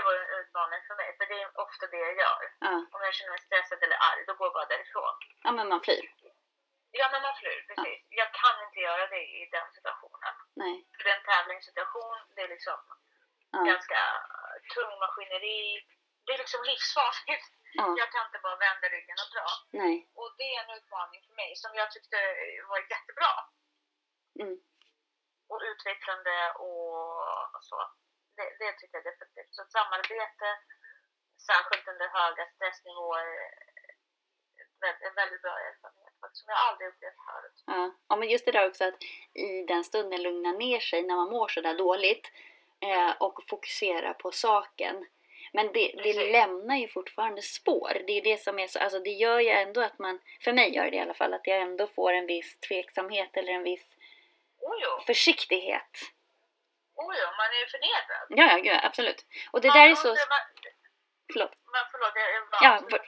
Var 0.04 0.14
en 0.14 0.30
utmaning 0.40 0.80
för 0.88 0.94
mig, 1.00 1.08
för 1.18 1.26
det 1.30 1.38
är 1.42 1.48
ofta 1.64 1.84
det 1.92 2.00
jag 2.08 2.16
gör. 2.22 2.42
Ja, 2.66 2.74
Om 2.94 3.00
jag 3.06 3.14
känner 3.14 3.30
mig 3.34 3.42
stressad 3.46 3.82
eller 3.84 3.98
arg, 4.10 4.20
då 4.26 4.32
går 4.34 4.46
jag 4.46 4.54
bara 4.58 4.72
därifrån. 4.74 5.14
ja 5.46 5.50
men 5.56 5.68
man 5.72 5.80
flyr. 5.86 6.04
Ja, 7.00 7.06
men 7.12 7.22
man 7.26 7.36
flyr, 7.40 7.60
precis. 7.68 8.00
Jag 8.20 8.30
kan 8.42 8.56
inte 8.66 8.78
göra 8.88 9.04
det 9.14 9.22
i 9.40 9.48
den 9.56 9.68
situationen. 9.76 10.34
Nej. 10.62 10.74
För 10.96 11.04
det 11.04 11.10
är 11.10 11.18
en 11.20 11.28
tävlingssituation, 11.30 12.18
det 12.34 12.42
är 12.42 12.48
liksom 12.56 12.78
Ja, 13.50 13.60
ganska 13.72 14.00
tung 14.74 14.92
maskineri. 15.04 15.60
Det 16.26 16.32
är 16.34 16.38
liksom 16.38 16.62
livsfarligt. 16.70 17.46
ja, 17.78 17.84
Jag 18.00 18.08
kan 18.12 18.26
inte 18.26 18.38
bara 18.46 18.56
vända 18.56 18.86
ryggen 18.88 19.18
och 19.24 19.30
dra. 19.34 19.46
nej. 19.82 19.94
Och 20.20 20.30
det 20.38 20.48
är 20.54 20.58
en 20.64 20.76
utmaning 20.78 21.20
för 21.26 21.34
mig 21.42 21.50
som 21.56 21.70
jag 21.80 21.88
tyckte 21.90 22.16
var 22.70 22.78
jättebra. 22.94 23.32
Mm. 24.42 24.56
Och 25.50 25.60
utvecklande 25.70 26.36
och 26.52 27.64
så. 27.70 27.78
Det, 28.36 28.48
det 28.60 28.72
tycker 28.78 28.96
jag 28.98 29.04
definitivt. 29.10 29.52
Så 29.58 29.62
samarbete, 29.76 30.46
särskilt 31.50 31.86
under 31.92 32.08
höga 32.18 32.44
stressnivåer, 32.54 33.28
en 35.08 35.14
väldigt 35.14 35.42
bra 35.42 35.56
erfarenhet 35.68 36.14
som 36.32 36.46
jag 36.48 36.58
aldrig 36.68 36.88
upplevt 36.88 37.20
förut. 37.28 37.62
Ja. 37.66 37.94
ja, 38.08 38.16
men 38.16 38.28
just 38.28 38.44
det 38.44 38.52
där 38.52 38.68
också 38.68 38.84
att 38.84 39.02
i 39.34 39.64
den 39.68 39.84
stunden 39.84 40.22
lugna 40.22 40.52
ner 40.52 40.80
sig 40.80 41.02
när 41.02 41.16
man 41.16 41.30
mår 41.30 41.48
sådär 41.48 41.74
dåligt 41.74 42.30
eh, 42.80 43.10
och 43.20 43.40
fokusera 43.48 44.14
på 44.14 44.32
saken. 44.32 45.06
Men 45.52 45.72
det, 45.72 45.94
det 46.02 46.32
lämnar 46.32 46.76
ju 46.76 46.88
fortfarande 46.88 47.42
spår. 47.42 48.02
Det 48.06 48.12
är 48.12 48.22
det 48.22 48.42
som 48.42 48.58
är 48.58 48.66
så, 48.66 48.78
alltså 48.78 48.98
det 48.98 49.10
gör 49.10 49.40
ju 49.40 49.48
ändå 49.48 49.80
att 49.80 49.98
man, 49.98 50.20
för 50.44 50.52
mig 50.52 50.74
gör 50.74 50.90
det 50.90 50.96
i 50.96 51.00
alla 51.00 51.14
fall, 51.14 51.34
att 51.34 51.46
jag 51.46 51.60
ändå 51.60 51.86
får 51.86 52.12
en 52.12 52.26
viss 52.26 52.60
tveksamhet 52.60 53.30
eller 53.36 53.52
en 53.52 53.62
viss 53.62 53.94
Oh 54.60 54.76
jo, 54.82 55.04
försiktighet. 55.06 55.90
Oh 57.02 57.10
jo, 57.20 57.26
man 57.40 57.48
är 57.56 57.60
ju 57.64 57.68
förnedrad. 57.74 58.26
Ja, 58.40 58.44
ja, 58.52 58.56
gud, 58.66 58.80
absolut. 58.88 59.20
Och 59.52 59.60
det 59.60 59.68
man 59.68 59.76
där 59.78 59.86
är 59.90 59.94
så... 60.04 60.08
Man, 60.08 60.44
Förlåt. 61.32 61.52
man, 61.74 61.84
förlåt, 61.92 62.12
jag, 62.14 62.48
bara, 62.52 62.62
Ja, 62.66 62.72
för, 62.90 63.00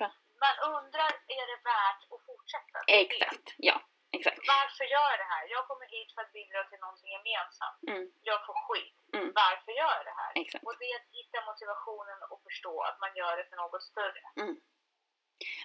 Man 0.45 0.57
undrar, 0.77 1.11
är 1.39 1.45
det 1.53 1.59
värt 1.73 2.03
att 2.13 2.23
fortsätta? 2.29 2.79
exakt. 3.05 3.47
Ja, 3.69 3.77
exakt. 4.17 4.41
Varför 4.55 4.85
gör 4.95 5.09
jag 5.13 5.19
det 5.25 5.31
här? 5.35 5.43
Jag 5.55 5.63
kommer 5.69 5.87
hit 5.97 6.09
för 6.15 6.21
att 6.25 6.33
bidra 6.39 6.61
till 6.71 6.81
någonting 6.85 7.11
gemensamt. 7.17 7.81
Mm, 7.93 8.05
Jag 8.31 8.39
får 8.47 8.57
skit. 8.67 8.95
Mm. 9.17 9.29
Varför 9.43 9.73
gör 9.81 9.95
jag 9.99 10.05
det 10.11 10.17
här? 10.23 10.33
exakt. 10.43 10.65
Och 10.67 10.75
det 10.81 10.87
är 10.93 10.97
att 11.01 11.11
hitta 11.19 11.39
motivationen 11.51 12.19
och 12.33 12.41
förstå 12.47 12.75
att 12.89 12.99
man 13.05 13.13
gör 13.21 13.33
det 13.39 13.45
för 13.51 13.57
något 13.63 13.83
större. 13.93 14.23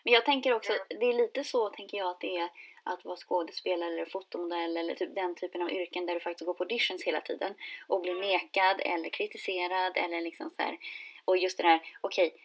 Men 0.04 0.14
jag 0.14 0.26
tänker 0.26 0.54
också, 0.54 0.74
det 0.90 1.06
är 1.06 1.14
lite 1.14 1.44
så 1.44 1.70
tänker 1.70 1.98
jag 1.98 2.10
att 2.10 2.22
det 2.22 2.38
är 2.38 2.50
att 2.84 3.06
vara 3.06 3.16
skådespelare 3.18 3.94
eller 3.94 4.06
fotomodell 4.06 4.78
eller 4.78 4.96
typ 4.96 5.16
den 5.16 5.36
typen 5.36 5.62
av 5.62 5.72
yrken 5.72 6.06
där 6.06 6.14
du 6.14 6.20
faktiskt 6.20 6.46
går 6.46 6.54
på 6.54 6.64
auditions 6.64 7.04
hela 7.04 7.22
tiden 7.22 7.54
och 7.88 8.02
blir 8.02 8.16
nekad 8.16 8.82
eller 8.82 9.10
kritiserad 9.10 9.98
eller 9.98 10.22
liksom 10.22 10.50
så 10.50 10.62
här. 10.62 10.78
Och 11.26 11.38
just 11.38 11.58
det 11.58 11.64
där, 11.64 11.82
okej, 12.02 12.36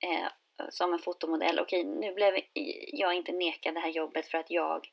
eh, 0.00 0.26
som 0.70 0.92
en 0.92 0.98
fotomodell, 0.98 1.58
okej 1.58 1.84
nu 1.84 2.12
blev 2.12 2.38
jag 2.92 3.14
inte 3.14 3.32
nekad 3.32 3.74
det 3.74 3.80
här 3.80 3.90
jobbet 3.90 4.26
för 4.26 4.38
att 4.38 4.50
jag 4.50 4.88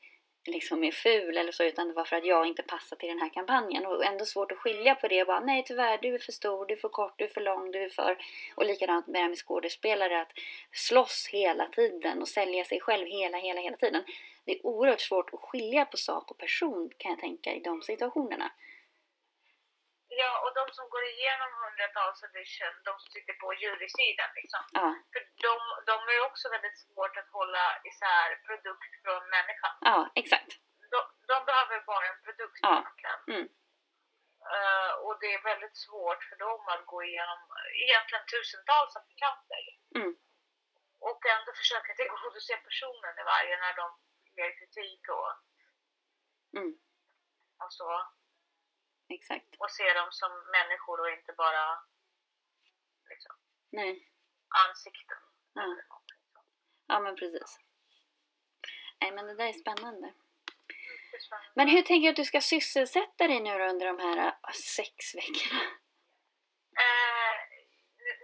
liksom 0.45 0.83
är 0.83 0.91
ful 0.91 1.37
eller 1.37 1.51
så 1.51 1.63
utan 1.63 1.87
det 1.87 1.93
var 1.93 2.05
för 2.05 2.15
att 2.15 2.25
jag 2.25 2.47
inte 2.47 2.63
passar 2.63 2.95
till 2.95 3.09
den 3.09 3.19
här 3.19 3.29
kampanjen 3.29 3.85
och 3.85 4.05
ändå 4.05 4.25
svårt 4.25 4.51
att 4.51 4.57
skilja 4.57 4.95
på 4.95 5.07
det 5.07 5.21
och 5.21 5.27
bara 5.27 5.39
nej 5.39 5.63
tyvärr 5.67 5.97
du 6.01 6.15
är 6.15 6.19
för 6.19 6.31
stor, 6.31 6.65
du 6.65 6.73
är 6.73 6.77
för 6.77 6.89
kort, 6.89 7.13
du 7.17 7.23
är 7.23 7.29
för 7.29 7.41
lång, 7.41 7.71
du 7.71 7.83
är 7.83 7.89
för 7.89 8.17
och 8.55 8.65
likadant 8.65 9.07
med 9.07 9.15
det 9.15 9.19
här 9.19 9.29
med 9.29 9.37
skådespelare 9.37 10.21
att 10.21 10.31
slåss 10.71 11.27
hela 11.31 11.65
tiden 11.65 12.21
och 12.21 12.27
sälja 12.27 12.65
sig 12.65 12.79
själv 12.79 13.07
hela, 13.07 13.37
hela, 13.37 13.61
hela 13.61 13.77
tiden. 13.77 14.03
Det 14.45 14.51
är 14.51 14.65
oerhört 14.65 15.01
svårt 15.01 15.33
att 15.33 15.39
skilja 15.39 15.85
på 15.85 15.97
sak 15.97 16.31
och 16.31 16.37
person 16.37 16.91
kan 16.97 17.11
jag 17.11 17.19
tänka 17.19 17.53
i 17.53 17.59
de 17.59 17.81
situationerna. 17.81 18.51
Ja, 20.21 20.31
och 20.43 20.51
de 20.59 20.63
som 20.77 20.85
går 20.93 21.03
igenom 21.13 21.49
hundratals 21.63 22.23
audition, 22.23 22.75
de 22.87 22.91
som 23.01 23.09
sitter 23.15 23.33
på 23.41 23.47
jurysidan 23.61 24.29
liksom. 24.39 24.63
Ja, 24.79 24.87
För 25.13 25.21
de, 25.45 25.53
de 25.89 25.95
är 26.15 26.19
också 26.29 26.45
väldigt 26.55 26.77
svårt 26.85 27.15
att 27.21 27.29
hålla 27.37 27.65
isär 27.89 28.29
produkt 28.47 28.91
från 29.03 29.21
människa. 29.37 29.69
ja 29.91 29.99
exakt. 30.21 30.51
De, 30.93 30.99
de 31.31 31.37
behöver 31.49 31.77
bara 31.91 32.05
en 32.11 32.21
produkt 32.25 32.59
Ja. 32.61 32.71
egentligen. 32.79 33.19
Mm. 33.35 33.47
Eh, 34.55 34.91
och 35.05 35.15
det 35.21 35.29
är 35.33 35.41
väldigt 35.51 35.77
svårt 35.85 36.23
för 36.29 36.35
dem 36.45 36.61
att 36.73 36.85
gå 36.85 37.03
igenom 37.03 37.39
egentligen 37.85 38.25
tusentals 38.33 38.95
applikanter. 38.95 39.63
Mm. 39.95 40.13
Och 41.09 41.21
ändå 41.35 41.51
försöka 41.61 41.93
tillgodose 41.93 42.57
personen 42.67 43.13
i 43.21 43.23
varje 43.33 43.55
när 43.63 43.73
de 43.81 43.87
ger 44.37 44.51
kritik 44.59 45.01
och, 45.17 45.31
Mm. 46.59 46.73
och 47.63 47.73
så. 47.73 47.89
Exakt. 49.09 49.55
Och 49.59 49.71
se 49.71 49.93
dem 49.93 50.07
som 50.11 50.31
människor 50.51 50.99
och 51.01 51.09
inte 51.09 51.33
bara 51.33 51.65
liksom, 53.09 53.35
Nej. 53.69 54.11
ansikten. 54.67 55.17
Ja. 55.53 55.61
eller. 55.63 55.85
Ja 56.87 56.99
men 56.99 57.15
precis. 57.15 57.59
Nej 59.01 59.11
men 59.11 59.25
det 59.25 59.35
där 59.35 59.47
är 59.47 59.53
spännande. 59.53 60.13
Men 61.53 61.67
hur 61.67 61.81
tänker 61.81 62.05
du 62.07 62.09
att 62.09 62.15
du 62.15 62.25
ska 62.25 62.41
sysselsätta 62.41 63.27
dig 63.27 63.39
nu 63.39 63.53
under 63.71 63.85
de 63.85 63.99
här 63.99 64.17
äh, 64.27 64.51
sex 64.77 65.15
veckorna? 65.15 65.61
Eh, 66.83 67.35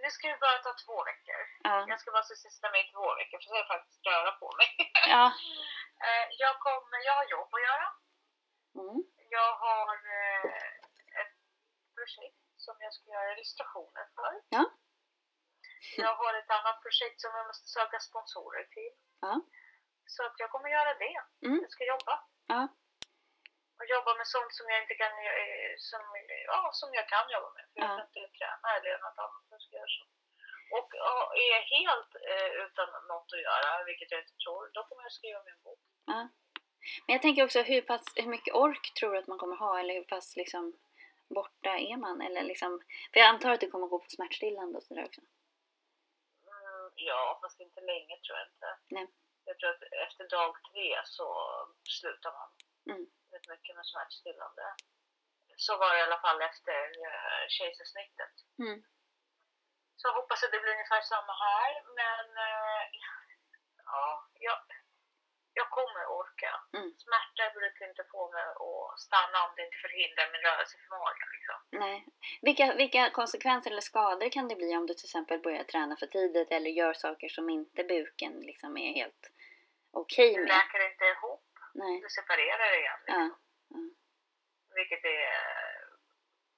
nu, 0.02 0.10
ska 0.10 0.28
vi 0.28 0.38
bara 0.46 0.58
ta 0.58 0.72
två 0.84 1.04
veckor. 1.10 1.40
Ja. 1.68 1.84
Jag 1.88 2.00
ska 2.00 2.10
bara 2.10 2.30
sysselsätta 2.32 2.70
mig 2.70 2.80
i 2.84 2.92
två 2.92 3.14
veckor 3.20 3.38
för 3.38 3.42
så 3.42 3.48
ska 3.48 3.58
jag 3.64 3.72
faktiskt 3.74 4.06
röra 4.06 4.32
på 4.32 4.48
mig. 4.58 4.68
Ja. 5.14 5.26
Eh, 6.04 6.26
jag, 6.42 6.54
kommer, 6.66 6.98
jag 7.08 7.14
har 7.20 7.26
jobb 7.36 7.50
att 7.54 7.66
göra. 7.68 7.88
Mm. 8.82 8.98
Jag 9.36 9.52
har 9.64 9.94
eh, 10.18 10.75
projekt 12.06 12.40
som 12.66 12.74
jag 12.84 12.92
ska 12.96 13.04
göra 13.16 13.32
illustrationer 13.36 14.04
för. 14.16 14.32
Ja. 14.56 14.64
Jag 16.04 16.14
har 16.22 16.32
ett 16.40 16.50
annat 16.58 16.78
projekt 16.84 17.18
som 17.20 17.30
jag 17.38 17.46
måste 17.50 17.66
söka 17.78 17.98
sponsorer 18.08 18.64
till. 18.76 18.92
Ja. 19.26 19.34
Så 20.14 20.20
att 20.26 20.36
jag 20.42 20.50
kommer 20.50 20.68
göra 20.78 20.92
det. 21.04 21.16
Mm. 21.46 21.58
Jag 21.64 21.70
ska 21.74 21.84
jobba. 21.94 22.14
Ja. 22.54 22.62
Och 23.78 23.86
jobba 23.94 24.10
med 24.20 24.26
sånt 24.36 24.52
som 24.58 24.66
jag 24.72 24.78
inte 24.82 24.94
kan, 25.02 25.12
eh, 25.42 25.72
som, 25.90 26.02
ja, 26.52 26.60
som 26.80 26.88
jag 26.98 27.06
kan 27.12 27.26
jobba 27.34 27.50
med. 27.56 27.64
För 27.70 27.76
jag 27.80 27.90
Ja. 27.90 27.96
kan 27.96 28.06
inte 28.06 28.32
träna 28.38 28.66
eller 28.76 28.92
något 29.04 29.18
annat 29.24 29.44
jag 29.54 29.60
ska 29.64 29.72
göra 29.80 29.92
så. 29.98 30.04
Och 30.76 30.88
är 31.44 31.48
jag 31.56 31.64
helt 31.76 32.10
eh, 32.32 32.50
utan 32.64 32.88
något 33.12 33.30
att 33.36 33.44
göra, 33.48 33.84
vilket 33.90 34.10
jag 34.10 34.20
inte 34.24 34.36
tror, 34.44 34.62
då 34.74 34.80
kommer 34.88 35.02
jag 35.02 35.12
skriva 35.18 35.40
min 35.48 35.60
bok. 35.66 35.80
Ja. 36.12 36.20
Men 37.06 37.12
jag 37.16 37.22
tänker 37.22 37.44
också 37.44 37.60
hur, 37.62 37.82
pass, 37.90 38.04
hur 38.22 38.30
mycket 38.36 38.54
ork 38.54 38.84
tror 38.98 39.12
du 39.12 39.18
att 39.18 39.26
man 39.32 39.38
kommer 39.38 39.56
ha 39.56 39.80
eller 39.80 39.94
hur 39.94 40.04
pass 40.14 40.36
liksom 40.36 40.64
borta 41.28 41.70
är 41.78 41.96
man? 41.96 42.20
Eller 42.22 42.42
liksom, 42.42 42.80
för 43.12 43.20
jag 43.20 43.28
antar 43.28 43.50
att 43.50 43.60
du 43.60 43.70
kommer 43.70 43.86
gå 43.86 43.98
på 43.98 44.08
smärtstillande 44.08 44.78
och 44.78 44.84
sådär 44.84 45.04
också. 45.04 45.20
Mm, 45.20 46.90
Ja, 46.94 47.38
fast 47.42 47.60
inte 47.60 47.80
länge 47.80 48.14
tror 48.20 48.38
jag 48.38 48.46
inte. 48.52 48.78
Nej. 48.88 49.06
Jag 49.44 49.58
tror 49.58 49.70
att 49.70 49.82
efter 50.06 50.28
dag 50.28 50.56
tre 50.72 51.00
så 51.04 51.26
slutar 51.98 52.32
man 52.32 52.48
Mm. 52.90 53.06
rätt 53.32 53.48
mycket 53.48 53.76
med 53.76 53.86
smärtstillande. 53.86 54.64
Så 55.56 55.76
var 55.76 55.90
det 55.94 55.98
i 56.00 56.02
alla 56.02 56.20
fall 56.20 56.42
efter 56.42 56.80
uh, 57.08 57.44
kejsarsnittet. 57.48 58.34
Mm. 58.58 58.82
Så 59.96 60.08
jag 60.08 60.14
hoppas 60.14 60.42
att 60.44 60.52
det 60.52 60.60
blir 60.60 60.72
ungefär 60.72 61.00
samma 61.00 61.32
här. 61.46 61.72
Men 62.00 62.26
eh, 62.48 62.82
ja, 63.84 64.28
jag, 64.46 64.58
jag 65.60 65.68
kommer 65.70 66.02
orka. 66.20 66.50
Mm. 66.78 66.90
Smärta 67.04 67.42
brukar 67.58 67.84
inte 67.90 68.04
få 68.12 68.22
mig 68.32 68.46
att 68.66 69.00
stanna 69.06 69.38
om 69.46 69.52
det 69.56 69.62
inte 69.66 69.76
förhindrar 69.84 70.26
min 70.32 70.42
rörelseförmåga. 70.48 71.24
Liksom. 71.36 71.58
Nej. 71.84 71.96
Vilka, 72.46 72.66
vilka 72.82 73.10
konsekvenser 73.10 73.70
eller 73.70 73.80
skador 73.92 74.28
kan 74.36 74.48
det 74.48 74.56
bli 74.62 74.76
om 74.76 74.86
du 74.86 74.94
till 74.94 75.06
exempel 75.10 75.38
börjar 75.46 75.64
träna 75.64 75.96
för 75.96 76.06
tidigt 76.06 76.50
eller 76.50 76.70
gör 76.70 76.92
saker 76.92 77.28
som 77.28 77.50
inte 77.50 77.84
buken 77.84 78.32
liksom 78.40 78.76
är 78.76 78.92
helt 79.00 79.24
okej 79.90 80.32
Det 80.34 80.40
med? 80.40 80.48
läker 80.48 80.90
inte 80.92 81.04
ihop. 81.04 81.44
Nej. 81.74 82.00
Det 82.00 82.10
separerar 82.10 82.70
igen. 82.80 83.00
Liksom. 83.06 83.22
Ja. 83.22 83.38
ja. 83.68 83.80
Vilket 84.78 85.04
är 85.04 85.30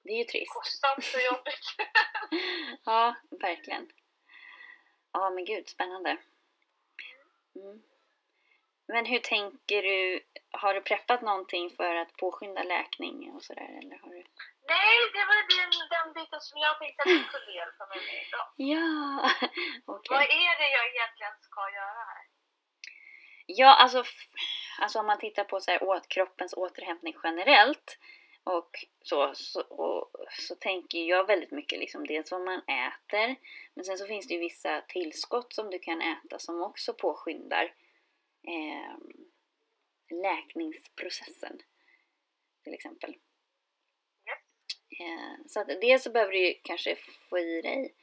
Det 0.03 0.11
är 0.11 0.17
ju 0.17 0.23
trist. 0.23 0.53
kostsamt 0.53 1.05
och 1.15 1.21
jobbigt. 1.31 1.65
Ja, 2.85 3.15
verkligen. 3.41 3.91
Ja, 5.13 5.29
men 5.29 5.45
gud, 5.45 5.69
spännande. 5.69 6.17
Mm. 7.55 7.81
Men 8.93 9.05
hur 9.05 9.19
tänker 9.19 9.81
du? 9.83 10.19
Har 10.51 10.73
du 10.73 10.81
preppat 10.81 11.21
någonting 11.21 11.69
för 11.69 11.95
att 11.95 12.17
påskynda 12.17 12.63
läkning 12.63 13.31
och 13.33 13.43
sådär? 13.43 13.69
Eller 13.79 13.97
har 14.03 14.09
du... 14.09 14.23
Nej, 14.73 14.95
det 15.13 15.25
var 15.29 15.35
den, 15.57 15.71
den 15.95 16.13
biten 16.13 16.41
som 16.41 16.57
jag 16.59 16.79
tänkte 16.79 17.01
att 17.03 17.09
du 17.09 17.23
kunde 17.23 17.51
hjälpa 17.59 17.85
mig 17.85 17.99
med 18.07 18.17
idag. 18.27 18.47
Ja, 18.71 18.87
okej. 19.95 20.15
Vad 20.15 20.23
är 20.23 20.53
det 20.61 20.69
jag 20.77 20.85
egentligen 20.95 21.35
ska 21.41 21.61
göra 21.79 22.01
här? 22.11 22.23
Ja, 23.45 23.75
alltså, 23.75 24.03
alltså 24.79 24.99
om 24.99 25.05
man 25.05 25.19
tittar 25.19 25.43
på 25.43 25.59
så 25.59 25.71
här, 25.71 25.83
åt 25.83 26.07
kroppens 26.07 26.53
återhämtning 26.53 27.15
generellt 27.23 27.97
och 28.43 28.85
så, 29.01 29.31
så, 29.35 29.61
och, 29.61 30.11
så 30.29 30.55
tänker 30.55 30.99
jag 30.99 31.27
väldigt 31.27 31.51
mycket 31.51 31.79
liksom 31.79 32.07
dels 32.07 32.31
vad 32.31 32.41
man 32.41 32.61
äter 32.87 33.35
men 33.73 33.85
sen 33.85 33.97
så 33.97 34.05
finns 34.05 34.27
det 34.27 34.33
ju 34.33 34.39
vissa 34.39 34.81
tillskott 34.81 35.53
som 35.53 35.69
du 35.69 35.79
kan 35.79 36.01
äta 36.01 36.39
som 36.39 36.61
också 36.61 36.93
påskyndar 36.93 37.73
eh, 38.47 38.97
läkningsprocessen 40.09 41.61
till 42.63 42.73
exempel. 42.73 43.15
Eh, 44.99 45.45
så 45.47 45.59
att 45.59 45.67
dels 45.67 46.03
så 46.03 46.11
behöver 46.11 46.33
du 46.33 46.59
kanske 46.63 46.95
få 47.29 47.39
i 47.39 47.61
dig 47.61 47.93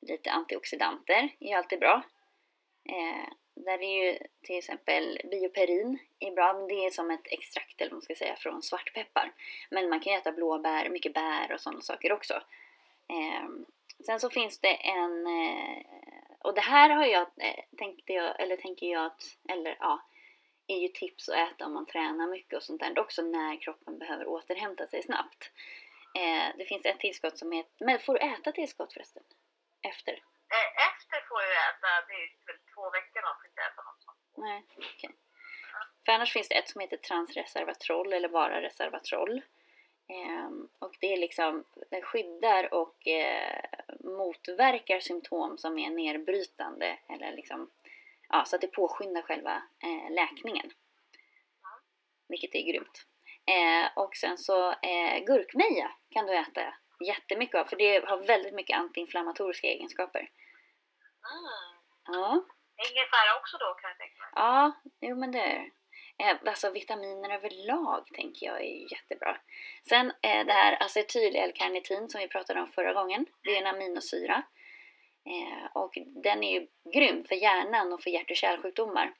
lite 0.00 0.30
antioxidanter, 0.30 1.28
det 1.38 1.44
är 1.44 1.48
ju 1.48 1.54
alltid 1.54 1.78
bra. 1.78 2.02
Eh, 2.84 3.32
där 3.54 3.82
är 3.82 4.04
ju 4.04 4.18
till 4.42 4.58
exempel 4.58 5.20
bioperin 5.30 5.98
är 6.18 6.30
bra, 6.30 6.52
men 6.52 6.68
det 6.68 6.86
är 6.86 6.90
som 6.90 7.10
ett 7.10 7.26
extrakt 7.26 7.80
eller 7.80 7.92
man 7.92 8.02
ska 8.02 8.14
säga 8.14 8.36
från 8.36 8.62
svartpeppar. 8.62 9.32
Men 9.70 9.88
man 9.88 10.00
kan 10.00 10.12
äta 10.12 10.32
blåbär, 10.32 10.88
mycket 10.88 11.14
bär 11.14 11.52
och 11.52 11.60
sådana 11.60 11.80
saker 11.80 12.12
också. 12.12 12.34
Eh, 13.08 13.48
sen 14.06 14.20
så 14.20 14.30
finns 14.30 14.58
det 14.58 14.74
en, 14.74 15.26
eh, 15.26 15.82
och 16.44 16.54
det 16.54 16.60
här 16.60 16.90
har 16.90 17.04
jag, 17.04 17.22
eh, 17.22 17.64
tänkte 17.78 18.12
jag, 18.12 18.40
eller 18.40 18.56
tänker 18.56 18.86
jag 18.86 19.04
att, 19.06 19.22
eller 19.48 19.76
ja, 19.80 20.02
är 20.66 20.78
ju 20.78 20.88
tips 20.88 21.28
att 21.28 21.36
äta 21.36 21.66
om 21.66 21.74
man 21.74 21.86
tränar 21.86 22.26
mycket 22.26 22.56
och 22.56 22.62
sånt 22.62 22.80
där 22.80 22.98
också 22.98 23.22
när 23.22 23.60
kroppen 23.60 23.98
behöver 23.98 24.26
återhämta 24.26 24.86
sig 24.86 25.02
snabbt. 25.02 25.50
Eh, 26.16 26.56
det 26.58 26.64
finns 26.64 26.84
ett 26.84 27.00
tillskott 27.00 27.38
som 27.38 27.52
heter, 27.52 27.84
men 27.84 27.98
får 27.98 28.14
du 28.14 28.20
äta 28.20 28.52
tillskott 28.52 28.92
förresten? 28.92 29.22
Efter? 29.82 30.12
Eh, 30.12 30.70
Efter 30.88 31.28
får 31.28 31.40
jag 31.42 31.52
äta, 31.70 31.88
det 32.08 32.14
är 32.14 32.28
väl 32.46 32.60
två 32.74 32.90
veckor 32.90 33.22
man 33.22 33.36
får 33.40 33.46
inte 33.46 33.62
äta 33.62 33.82
något 33.82 34.02
sånt. 34.02 34.18
Nej, 34.36 34.64
okej. 34.76 35.10
För 36.04 36.12
annars 36.12 36.32
finns 36.32 36.48
det 36.48 36.54
ett 36.54 36.68
som 36.68 36.80
heter 36.80 36.96
transresveratrol 36.96 38.12
eller 38.12 38.28
bara 38.28 38.62
resveratrol. 38.62 39.42
Ehm, 40.08 40.68
och 40.78 40.96
det 41.00 41.12
är 41.12 41.16
liksom, 41.16 41.64
den 41.90 42.02
skyddar 42.02 42.74
och 42.74 43.06
eh, 43.06 43.64
motverkar 44.00 45.00
symptom 45.00 45.58
som 45.58 45.78
är 45.78 45.90
nedbrytande 45.90 46.98
eller 47.08 47.32
liksom, 47.32 47.70
ja, 48.28 48.44
så 48.44 48.56
att 48.56 48.62
det 48.62 48.66
påskyndar 48.68 49.22
själva 49.22 49.62
eh, 49.82 50.14
läkningen. 50.14 50.70
Vilket 52.28 52.54
är 52.54 52.72
grymt. 52.72 53.06
Eh, 53.46 54.02
och 54.02 54.16
sen 54.16 54.38
så 54.38 54.70
eh, 54.70 55.24
gurkmeja 55.26 55.90
kan 56.10 56.26
du 56.26 56.36
äta 56.36 56.74
jättemycket 57.06 57.60
av 57.60 57.64
för 57.64 57.76
det 57.76 58.04
har 58.04 58.16
väldigt 58.16 58.54
mycket 58.54 58.78
antiinflammatoriska 58.78 59.66
egenskaper. 59.66 60.20
Mm. 60.20 60.30
Ja. 62.06 62.44
Ingefära 62.90 63.40
också 63.40 63.56
då 63.58 63.74
kan 63.74 63.90
jag 63.90 63.98
tänka 63.98 64.22
mig. 64.22 64.30
Ja, 64.34 64.72
jo 65.00 65.16
men 65.16 65.32
det 65.32 65.40
är 65.40 65.70
Alltså 66.46 66.70
vitaminer 66.70 67.30
överlag 67.30 68.06
tänker 68.06 68.46
jag 68.46 68.60
är 68.60 68.92
jättebra. 68.92 69.36
Sen 69.88 70.06
eh, 70.06 70.46
det 70.46 70.52
här 70.52 70.82
acetyl-L-karnitin 70.82 72.08
som 72.08 72.20
vi 72.20 72.28
pratade 72.28 72.60
om 72.60 72.66
förra 72.66 72.92
gången. 72.92 73.26
Det 73.42 73.50
är 73.50 73.60
en 73.60 73.74
aminosyra. 73.74 74.42
Eh, 75.26 75.66
och 75.72 75.98
den 76.06 76.44
är 76.44 76.60
ju 76.60 76.66
grym 76.92 77.24
för 77.24 77.34
hjärnan 77.34 77.92
och 77.92 78.02
för 78.02 78.10
hjärt 78.10 78.30
och 78.30 78.36
kärlsjukdomar. 78.36 79.14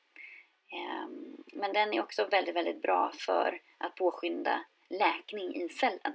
Eh, 0.73 1.09
men 1.53 1.73
den 1.73 1.95
är 1.95 2.03
också 2.03 2.25
väldigt, 2.27 2.57
väldigt 2.57 2.83
bra 2.83 3.13
för 3.19 3.61
att 3.79 3.95
påskynda 3.95 4.65
läkning 4.91 5.55
i 5.55 5.69
cellen. 5.69 6.15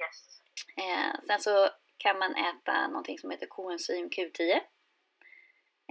Yes. 0.00 0.40
Eh, 0.76 1.20
sen 1.26 1.40
så 1.40 1.68
kan 1.96 2.18
man 2.18 2.34
äta 2.34 2.86
någonting 2.86 3.18
som 3.18 3.30
heter 3.30 3.46
koenzym 3.46 4.08
Q10. 4.08 4.60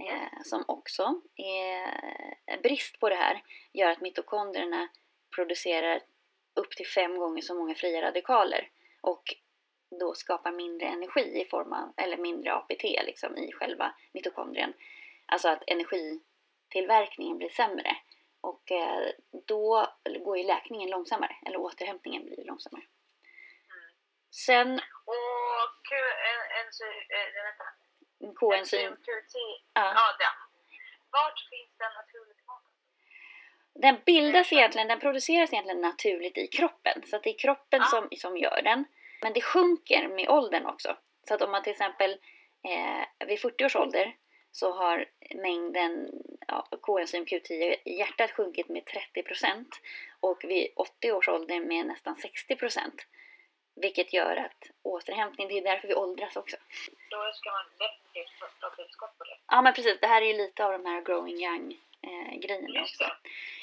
Eh, 0.08 0.42
som 0.44 0.64
också 0.68 1.20
är 1.36 2.62
brist 2.62 3.00
på 3.00 3.08
det 3.08 3.14
här 3.14 3.42
gör 3.72 3.90
att 3.90 4.00
mitokondrierna 4.00 4.88
producerar 5.34 6.02
upp 6.54 6.70
till 6.70 6.86
fem 6.86 7.18
gånger 7.18 7.42
så 7.42 7.54
många 7.54 7.74
fria 7.74 8.02
radikaler 8.02 8.70
och 9.00 9.34
då 10.00 10.14
skapar 10.14 10.52
mindre 10.52 10.86
energi 10.86 11.40
i 11.40 11.44
form 11.44 11.72
av, 11.72 11.92
eller 11.96 12.16
mindre 12.16 12.52
APT 12.52 12.82
liksom 12.82 13.36
i 13.36 13.52
själva 13.52 13.94
mitokondrien. 14.12 14.72
Alltså 15.26 15.48
att 15.48 15.62
energitillverkningen 15.66 17.38
blir 17.38 17.48
sämre 17.48 17.96
och 18.40 18.72
eh, 18.72 19.08
då 19.46 19.86
går 20.24 20.38
ju 20.38 20.44
läkningen 20.44 20.90
långsammare 20.90 21.36
eller 21.46 21.56
återhämtningen 21.56 22.24
blir 22.24 22.44
långsammare. 22.44 22.82
Mm. 22.82 23.90
Sen 24.30 24.80
Och 25.04 25.86
Q, 25.88 25.94
en, 26.30 26.40
en, 26.58 26.66
en, 27.18 27.44
vänta. 27.44 27.64
Koenzym, 28.34 28.96
ja. 29.74 29.92
Ja, 29.94 30.16
den. 30.18 30.36
Vart 31.10 31.40
finns 31.50 31.78
den 31.78 31.92
naturligt? 31.94 32.36
Den 33.74 33.96
bildas 34.06 34.52
egentligen, 34.52 34.88
den 34.88 35.00
produceras 35.00 35.52
egentligen 35.52 35.80
naturligt 35.80 36.38
i 36.38 36.46
kroppen. 36.46 37.02
Så 37.06 37.16
att 37.16 37.22
det 37.22 37.30
är 37.30 37.38
kroppen 37.38 37.80
Ja. 37.80 37.86
som, 37.86 38.08
som 38.16 38.36
gör 38.36 38.62
den. 38.62 38.84
Men 39.22 39.32
det 39.32 39.40
sjunker 39.40 40.08
med 40.08 40.28
åldern 40.28 40.66
också. 40.66 40.96
Så 41.28 41.34
att 41.34 41.42
om 41.42 41.50
man 41.50 41.62
till 41.62 41.70
exempel 41.72 42.10
eh, 42.68 43.26
vid 43.26 43.40
40 43.40 43.64
års 43.64 43.76
ålder 43.76 44.16
så 44.52 44.72
har 44.72 45.06
mängden 45.34 46.10
ja, 46.48 46.68
koenzym 46.80 47.24
Q10 47.24 47.76
i 47.84 47.98
hjärtat 47.98 48.30
sjunkit 48.30 48.68
med 48.68 48.82
30% 49.16 49.64
och 50.20 50.44
vid 50.44 50.68
80 50.76 51.12
års 51.12 51.28
ålder 51.28 51.60
med 51.60 51.86
nästan 51.86 52.16
60%. 52.48 52.78
Vilket 53.80 54.12
gör 54.12 54.36
att 54.36 54.70
återhämtning, 54.82 55.48
det 55.48 55.58
är 55.58 55.62
därför 55.62 55.88
vi 55.88 55.94
åldras 55.94 56.36
också. 56.36 56.56
Då 57.10 57.32
ska 57.34 57.50
man 57.50 57.64
definitivt 57.78 58.60
ta 58.60 58.70
tillskott 58.70 59.18
på 59.18 59.24
det. 59.24 59.36
Ja 59.48 59.62
men 59.62 59.74
precis, 59.74 60.00
det 60.00 60.06
här 60.06 60.22
är 60.22 60.26
ju 60.26 60.32
lite 60.32 60.64
av 60.64 60.72
de 60.72 60.86
här 60.86 61.02
growing 61.02 61.44
young 61.44 61.76
eh, 62.02 62.38
grejerna 62.38 62.82
också. 62.82 63.04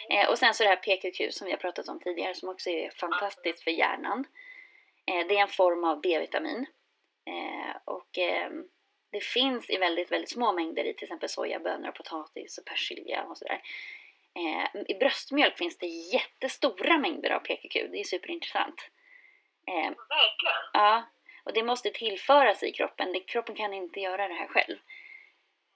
Eh, 0.09 0.29
och 0.29 0.37
sen 0.37 0.53
så 0.53 0.63
det 0.63 0.69
här 0.69 0.75
PQQ 0.75 1.33
som 1.33 1.45
vi 1.45 1.51
har 1.51 1.57
pratat 1.57 1.87
om 1.87 1.99
tidigare 1.99 2.35
som 2.35 2.49
också 2.49 2.69
är 2.69 2.89
fantastiskt 2.89 3.63
för 3.63 3.71
hjärnan. 3.71 4.25
Eh, 5.05 5.27
det 5.27 5.37
är 5.37 5.41
en 5.41 5.47
form 5.47 5.83
av 5.83 6.01
B-vitamin. 6.01 6.65
Eh, 7.25 7.75
och 7.85 8.17
eh, 8.17 8.49
det 9.11 9.23
finns 9.23 9.69
i 9.69 9.77
väldigt, 9.77 10.11
väldigt 10.11 10.29
små 10.29 10.53
mängder 10.53 10.83
i 10.83 10.93
till 10.93 11.03
exempel 11.03 11.29
sojabönor, 11.29 11.91
potatis 11.91 12.57
och 12.57 12.65
persilja 12.65 13.23
och 13.23 13.37
sådär. 13.37 13.61
Eh, 14.35 14.81
I 14.87 14.93
bröstmjölk 14.99 15.57
finns 15.57 15.77
det 15.77 15.87
jättestora 15.87 16.97
mängder 16.97 17.29
av 17.29 17.39
PQQ, 17.39 17.73
det 17.73 17.99
är 17.99 18.03
superintressant. 18.03 18.89
Eh, 19.67 19.91
Verkligen. 20.09 20.63
Ja, 20.73 21.03
och 21.43 21.53
det 21.53 21.63
måste 21.63 21.89
tillföras 21.89 22.63
i 22.63 22.71
kroppen. 22.71 23.19
Kroppen 23.27 23.55
kan 23.55 23.73
inte 23.73 23.99
göra 23.99 24.27
det 24.27 24.33
här 24.33 24.47
själv. 24.47 24.77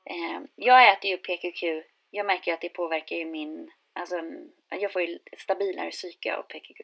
Eh, 0.05 0.41
jag 0.55 0.91
äter 0.93 1.09
ju 1.11 1.17
PQQ. 1.17 1.63
Jag 2.09 2.25
märker 2.25 2.51
ju 2.51 2.55
att 2.55 2.61
det 2.61 2.69
påverkar 2.69 3.15
ju 3.15 3.25
min... 3.25 3.71
Alltså, 3.93 4.15
jag 4.69 4.93
får 4.93 5.01
ju 5.01 5.19
stabilare 5.37 5.91
psyke 5.91 6.35
av 6.35 6.43
PQQ. 6.43 6.79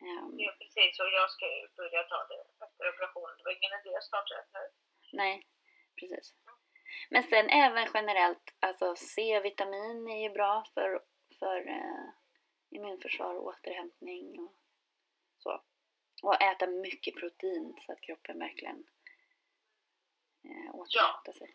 Eh, 0.00 0.24
Ja, 0.36 0.52
precis. 0.58 1.00
Och 1.00 1.10
jag 1.12 1.30
ska 1.30 1.46
ju 1.46 1.68
börja 1.76 2.02
ta 2.02 2.26
det 2.28 2.64
efter 2.66 2.88
operationen. 2.94 3.36
Det 3.38 3.44
var 3.44 3.52
ingen 3.52 3.80
idé 3.80 3.96
att 3.96 4.04
starta 4.04 4.34
nu. 4.54 4.60
nej, 5.12 5.46
precis. 6.00 6.34
Men 7.10 7.22
sen 7.22 7.48
även 7.50 7.88
generellt, 7.94 8.54
alltså 8.60 8.96
C-vitamin 8.96 10.08
är 10.08 10.22
ju 10.22 10.30
bra 10.30 10.64
för, 10.74 11.00
för 11.38 11.68
eh, 11.68 12.06
immunförsvar 12.70 13.34
och 13.34 13.46
återhämtning 13.46 14.40
och. 14.40 14.52
Och 16.22 16.42
äta 16.42 16.66
mycket 16.66 17.14
protein 17.20 17.66
så 17.86 17.92
att 17.92 18.00
kroppen 18.06 18.38
verkligen 18.38 18.78
eh, 20.48 20.68
återhämta 20.74 21.32
sig. 21.32 21.50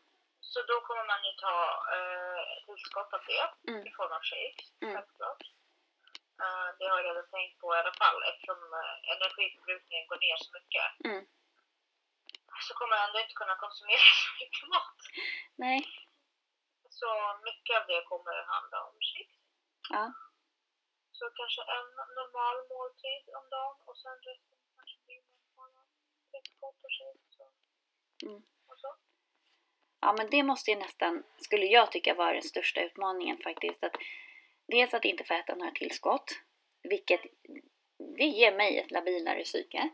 Så 0.52 0.60
då 0.69 0.76
kommer 0.88 1.06
man 1.12 1.21
ju 1.28 1.32
ta 1.45 1.56
eh, 1.95 2.41
tillskott 2.65 3.13
av 3.17 3.21
det 3.30 3.43
Mm. 3.71 3.88
i 3.88 3.91
form 3.97 4.12
av 4.17 4.24
shakes, 4.32 4.67
Mm. 4.82 4.93
självklart. 4.95 5.41
Eh, 6.43 6.67
det 6.78 6.86
har 6.89 6.97
jag 7.00 7.06
redan 7.10 7.30
tänkt 7.36 7.60
på 7.62 7.67
i 7.76 7.80
alla 7.82 7.93
fall 8.02 8.19
eftersom 8.30 8.60
eh, 8.80 8.95
energiförbrukningen 9.15 10.08
går 10.08 10.19
ner 10.26 10.38
så 10.45 10.50
mycket. 10.58 10.88
Mm. 11.10 11.24
Så 12.67 12.71
kommer 12.78 12.95
jag 12.95 13.06
ändå 13.08 13.19
inte 13.19 13.39
kunna 13.41 13.56
konsumera 13.63 14.06
så 14.24 14.30
mycket 14.41 14.65
mat. 14.76 14.97
Nej. 15.63 15.80
Så 17.00 17.10
mycket 17.47 17.74
av 17.80 17.84
det 17.91 18.02
kommer 18.12 18.36
handla 18.56 18.78
om 18.88 18.93
shakes. 19.10 19.39
Ja. 19.95 20.04
Så 21.22 21.30
kanske 21.42 21.62
en 21.78 21.88
normal 22.20 22.58
måltid 22.74 23.24
om 23.40 23.46
dagen 23.56 23.78
och 23.90 23.98
sen 23.98 24.18
resten 24.28 24.58
kanske 24.78 24.98
blir 25.06 25.22
och 26.86 26.92
shakes 26.98 27.40
och, 27.40 27.54
Mm. 28.28 28.42
och 28.70 28.80
så. 28.80 28.96
Ja, 30.02 30.16
men 30.18 30.30
det 30.30 30.44
måste 30.44 30.72
ju 30.72 30.78
nästan, 30.78 31.24
skulle 31.38 31.66
jag 31.66 31.92
tycka, 31.92 32.14
vara 32.14 32.34
den 32.34 32.42
största 32.42 32.82
utmaningen 32.82 33.38
faktiskt. 33.38 33.84
Att 33.84 33.96
dels 34.68 34.94
att 34.94 35.06
inte 35.06 35.24
få 35.24 35.34
äta 35.34 35.56
några 35.56 35.72
tillskott, 35.72 36.32
vilket 36.84 37.22
det 38.18 38.26
ger 38.26 38.56
mig 38.56 38.80
ett 38.80 38.92
labilare 38.92 39.44
psyke. 39.44 39.90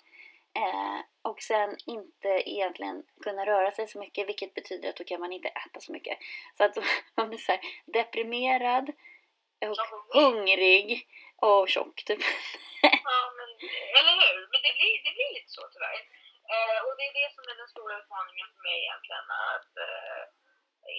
Eh, 0.54 1.00
och 1.22 1.42
sen 1.42 1.76
inte 1.86 2.28
egentligen 2.28 3.04
kunna 3.22 3.46
röra 3.46 3.72
sig 3.72 3.88
så 3.88 4.00
mycket, 4.00 4.28
vilket 4.28 4.54
betyder 4.54 4.90
att 4.90 4.96
då 4.96 5.04
kan 5.04 5.20
man 5.20 5.34
inte 5.34 5.48
äta 5.48 5.80
så 5.80 5.92
mycket. 5.92 6.18
Så 6.58 6.64
att 6.64 6.78
man 7.16 7.30
blir 7.30 7.40
så 7.40 7.52
här 7.52 7.62
deprimerad 7.86 8.92
och 9.66 9.78
hungrig 10.20 10.88
och 11.48 11.70
tjock 11.74 11.98
typ. 12.08 12.22
Ja, 13.10 13.20
men, 13.38 13.50
eller 13.98 14.14
hur? 14.22 14.38
Men 14.52 14.60
det 14.66 14.74
blir, 14.78 14.96
det 15.06 15.14
blir 15.18 15.32
lite 15.38 15.52
så 15.58 15.64
tyvärr. 15.74 16.00
Eh, 16.54 16.80
och 16.86 16.94
det 16.98 17.06
är 17.10 17.14
det 17.22 17.30
som 17.36 17.44
är 17.52 17.58
den 17.62 17.72
stora 17.76 17.94
utmaningen 18.02 18.48
för 18.54 18.62
mig 18.68 18.78
egentligen. 18.86 19.28
Att, 19.54 19.74
eh, 19.88 20.24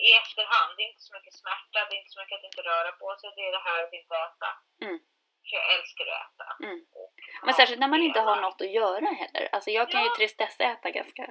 I 0.09 0.11
efterhand, 0.23 0.71
det 0.77 0.83
är 0.85 0.90
inte 0.92 1.07
så 1.09 1.14
mycket 1.18 1.35
smärta, 1.42 1.79
det 1.87 1.94
är 1.97 2.01
inte 2.03 2.14
så 2.14 2.21
mycket 2.23 2.37
att 2.38 2.49
inte 2.51 2.62
röra 2.71 2.92
på 3.03 3.07
sig, 3.21 3.29
det 3.37 3.44
är 3.49 3.53
det 3.59 3.66
här 3.68 3.81
att 3.85 3.92
inte 4.01 4.14
äta. 4.27 4.51
Mm. 4.87 4.99
För 5.47 5.55
jag 5.59 5.66
älskar 5.77 6.05
att 6.12 6.21
äta. 6.27 6.49
Mm. 6.66 6.81
Och 7.01 7.14
Men 7.47 7.55
särskilt 7.55 7.81
när 7.83 7.92
man 7.94 8.03
inte 8.09 8.21
har 8.29 8.37
något 8.47 8.61
att 8.64 8.77
göra 8.81 9.09
heller. 9.23 9.44
Alltså 9.55 9.71
jag 9.79 9.87
kan 9.90 10.01
ju 10.05 10.11
Ja. 10.11 10.16
tristessäta 10.18 10.90
ganska 10.90 11.25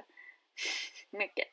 mycket. 1.22 1.48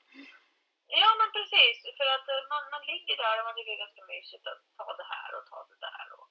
Ja, 0.87 1.09
men 1.19 1.29
precis. 1.37 1.75
För 1.99 2.07
att 2.15 2.27
eh, 2.33 2.41
man, 2.51 2.63
man 2.73 2.83
ligger 2.91 3.15
där 3.23 3.39
och 3.39 3.45
man 3.47 3.55
tycker 3.55 3.71
det 3.71 3.77
är 3.79 3.85
ganska 3.85 4.05
mysigt 4.13 4.45
att 4.51 4.61
ta 4.79 4.87
det 4.99 5.07
här 5.13 5.29
och 5.37 5.45
ta 5.51 5.59
det 5.71 5.79
där. 5.89 6.07
Och 6.19 6.27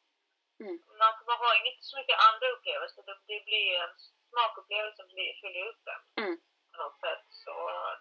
Mm. 0.60 0.78
man, 1.00 1.12
man 1.30 1.38
har 1.44 1.54
inte 1.68 1.82
så 1.90 1.96
mycket 1.98 2.18
andra 2.28 2.46
upplevelser. 2.54 3.02
Det, 3.06 3.16
det 3.30 3.40
blir 3.48 3.64
ju 3.70 3.76
en 3.86 3.94
smakupplevelse 4.30 4.96
som 4.96 5.06
blir- 5.08 5.36
fyller 5.40 5.62
ut 5.70 5.80
den. 5.90 6.00
Mm. 6.24 6.36
På 6.72 6.76
något 6.82 7.00
sätt. 7.00 7.24
Så 7.44 7.52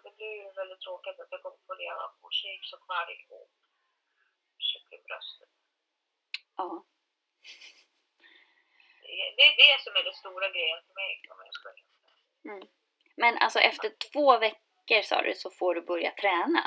det 0.02 0.10
blir 0.16 0.32
ju 0.42 0.52
väldigt 0.60 0.80
tråkigt 0.80 1.20
att 1.20 1.28
jag 1.30 1.42
kommer 1.42 1.58
få 1.66 1.74
leva 1.74 2.04
på 2.20 2.26
shakes 2.40 2.72
och 2.72 2.82
kvarg 2.86 3.26
och 3.36 3.50
kycklingbröst. 4.58 5.38
Ja. 6.56 6.84
Det, 9.02 9.34
det 9.36 9.42
är 9.50 9.56
det 9.64 9.82
som 9.84 9.96
är 9.96 10.04
den 10.04 10.14
stora 10.22 10.48
grejen 10.48 10.80
för 10.86 10.94
mig. 10.94 11.12
Om 11.30 11.38
jag 11.44 11.54
ska. 11.54 11.68
Mm. 12.50 12.62
Men 13.16 13.38
alltså 13.38 13.58
efter 13.58 13.88
två 14.12 14.38
veckor 14.38 14.63
sa 15.10 15.22
du 15.22 15.32
så 15.34 15.48
får 15.58 15.74
du 15.74 15.80
börja 15.92 16.10
träna. 16.22 16.62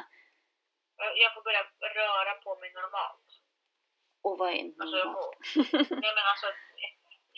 Jag- 1.22 1.34
får 1.34 1.44
börja 1.50 1.64
röra 2.02 2.34
på 2.46 2.52
mig 2.60 2.70
normalt. 2.74 3.28
Och 4.26 4.36
vad 4.40 4.50
är 4.50 4.64
Alltså, 4.82 4.98
jag, 4.98 5.08
normalt? 5.08 5.38
får, 5.54 5.96
nej, 6.04 6.14
men 6.18 6.26
alltså, 6.32 6.48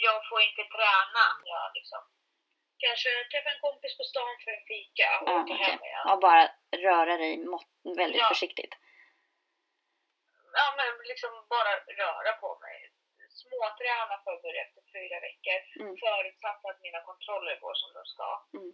jag 0.08 0.18
får 0.30 0.40
inte 0.50 0.64
träna. 0.76 1.24
Jag 1.54 1.66
liksom, 1.80 2.02
kanske 2.86 3.10
träffa 3.32 3.50
en 3.56 3.62
kompis 3.68 3.94
på 4.00 4.04
stan 4.12 4.34
för 4.44 4.52
en 4.58 4.66
fika 4.74 5.08
och 5.20 5.28
Ja, 5.30 5.34
åka 5.42 5.54
okej. 5.54 5.66
hem 5.66 5.80
igen. 5.88 6.04
Ja, 6.10 6.14
bara 6.28 6.44
röra 6.88 7.14
dig 7.24 7.34
mått- 7.54 7.76
väldigt 8.02 8.22
Ja. 8.26 8.28
försiktigt. 8.34 8.74
Ja, 10.60 10.66
men 10.78 10.88
liksom 11.12 11.32
bara 11.56 11.72
röra 12.02 12.32
på 12.44 12.50
mig. 12.66 12.78
Småträna 13.42 14.16
för 14.24 14.32
att 14.36 14.42
börja 14.46 14.62
efter 14.68 14.82
fyra 14.96 15.18
veckor. 15.28 15.60
Mm. 15.82 15.94
Förutsatt 16.06 16.62
att 16.70 16.82
mina 16.88 17.02
kontroller 17.10 17.56
går 17.64 17.74
som 17.82 17.90
de 17.98 18.04
ska. 18.14 18.30
Mm. 18.58 18.72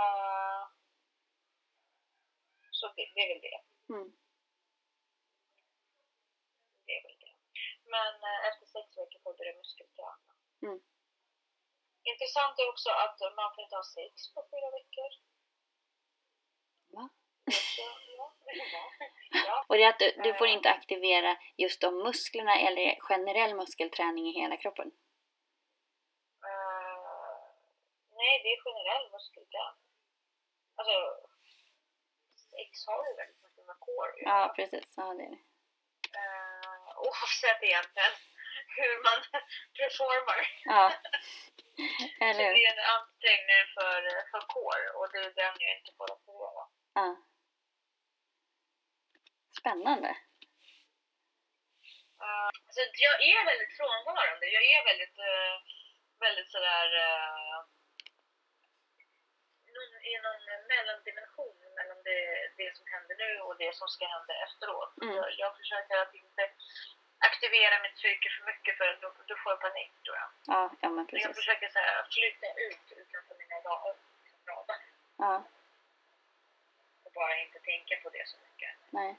Eh, 0.00 0.60
så 2.82 2.88
det, 2.96 3.06
det 3.14 3.20
är 3.24 3.30
väl 3.32 3.42
det. 3.48 3.60
Mm. 3.94 4.08
det, 6.86 6.92
är 6.98 7.02
väl 7.06 7.18
det. 7.24 7.34
Men 7.94 8.12
eh, 8.28 8.40
efter 8.48 8.66
sex 8.74 8.86
veckor 9.00 9.20
får 9.24 9.34
börja 9.38 9.54
muskelträna. 9.60 10.30
Mm. 10.66 10.80
Intressant 12.12 12.54
är 12.60 12.68
också 12.72 12.90
att 13.04 13.18
man 13.38 13.48
får 13.54 13.62
inte 13.64 13.76
ha 13.82 13.86
sex 13.98 14.14
på 14.34 14.40
fyra 14.50 14.68
veckor. 14.78 15.10
Va? 16.96 17.04
Så, 17.76 17.82
ja. 19.48 19.56
Och 19.68 19.76
det 19.76 19.84
är 19.84 19.88
att 19.88 19.98
du, 20.04 20.10
du 20.26 20.34
får 20.34 20.46
Eh. 20.46 20.52
inte 20.56 20.70
aktivera 20.70 21.32
just 21.56 21.80
de 21.80 21.88
musklerna 22.06 22.54
eller 22.66 23.00
generell 23.00 23.54
muskelträning 23.60 24.24
i 24.28 24.40
hela 24.40 24.56
kroppen. 24.56 24.88
Eh, 26.48 27.42
nej, 28.20 28.34
det 28.42 28.48
är 28.54 28.64
generell 28.66 29.04
muskelträning. 29.14 29.82
Alltså, 30.78 30.96
sex 32.72 32.86
har 32.86 33.02
ju 33.08 33.14
väldigt 33.20 33.42
mycket 33.44 33.66
med 33.66 33.78
core. 33.86 34.12
Ja, 34.30 34.52
precis. 34.56 34.94
Ja, 34.96 35.14
det 35.18 35.24
är 35.24 35.30
det. 35.30 35.42
Eh, 36.20 36.90
oavsett 37.06 37.62
egentligen 37.62 38.14
hur 38.78 38.94
man 39.06 39.18
performar. 39.78 40.40
Ja. 40.64 40.84
Eller 42.26 42.44
hur? 42.44 42.54
det 42.54 42.64
är 42.66 42.72
en 42.76 42.84
ansträngning 42.96 43.64
för, 43.76 44.00
för 44.30 44.42
core 44.54 44.88
och 44.96 45.08
det 45.12 45.18
är 45.18 45.34
den 45.42 45.54
jag 45.64 45.72
inte 45.78 45.92
får 45.98 46.08
aktivera. 46.14 46.64
Ja. 46.98 47.08
Spännande. 49.60 50.10
Uh, 52.24 52.52
så 52.74 52.80
jag 53.08 53.16
är 53.32 53.44
väldigt 53.50 53.76
frånvarande. 53.78 54.46
Jag 54.56 54.64
är 54.74 54.80
väldigt, 54.90 55.18
eh, 55.18 55.54
väldigt 56.24 56.50
sådär... 56.54 56.88
Uh, 57.06 57.58
I 60.08 60.14
någon 60.24 60.42
mellandimension 60.68 61.61
mellan 61.78 61.98
det, 62.08 62.20
det 62.56 62.76
som 62.76 62.86
händer 62.94 63.16
nu 63.24 63.40
och 63.46 63.56
det 63.62 63.72
som 63.76 63.88
ska 63.88 64.04
hända 64.06 64.34
efteråt. 64.46 64.92
Mm. 65.02 65.14
Jag, 65.16 65.28
jag 65.42 65.56
försöker 65.56 65.96
att 66.02 66.14
inte 66.14 66.42
aktivera 67.28 67.82
mitt 67.82 67.94
psyke 68.00 68.28
för 68.36 68.44
mycket 68.50 68.76
för 68.78 68.98
då, 69.02 69.08
då 69.26 69.34
får 69.42 69.52
jag 69.52 69.60
panik 69.60 69.92
tror 70.04 70.16
jag. 70.22 70.28
Ja, 70.54 70.62
ja 70.82 70.88
men 70.88 70.94
Men 70.94 71.20
jag 71.20 71.30
precis. 71.30 71.36
försöker 71.36 71.68
så 71.68 71.78
här, 71.78 72.06
flytta 72.16 72.48
ut 72.66 72.86
utanför 73.00 73.34
mina 73.42 73.56
ra- 73.66 73.96
ramar 74.46 74.80
Ja, 75.18 75.44
och 77.04 77.12
bara 77.12 77.36
inte 77.44 77.58
tänka 77.60 77.96
på 78.02 78.08
det 78.10 78.28
så 78.28 78.36
mycket. 78.46 78.72
nej. 78.90 79.14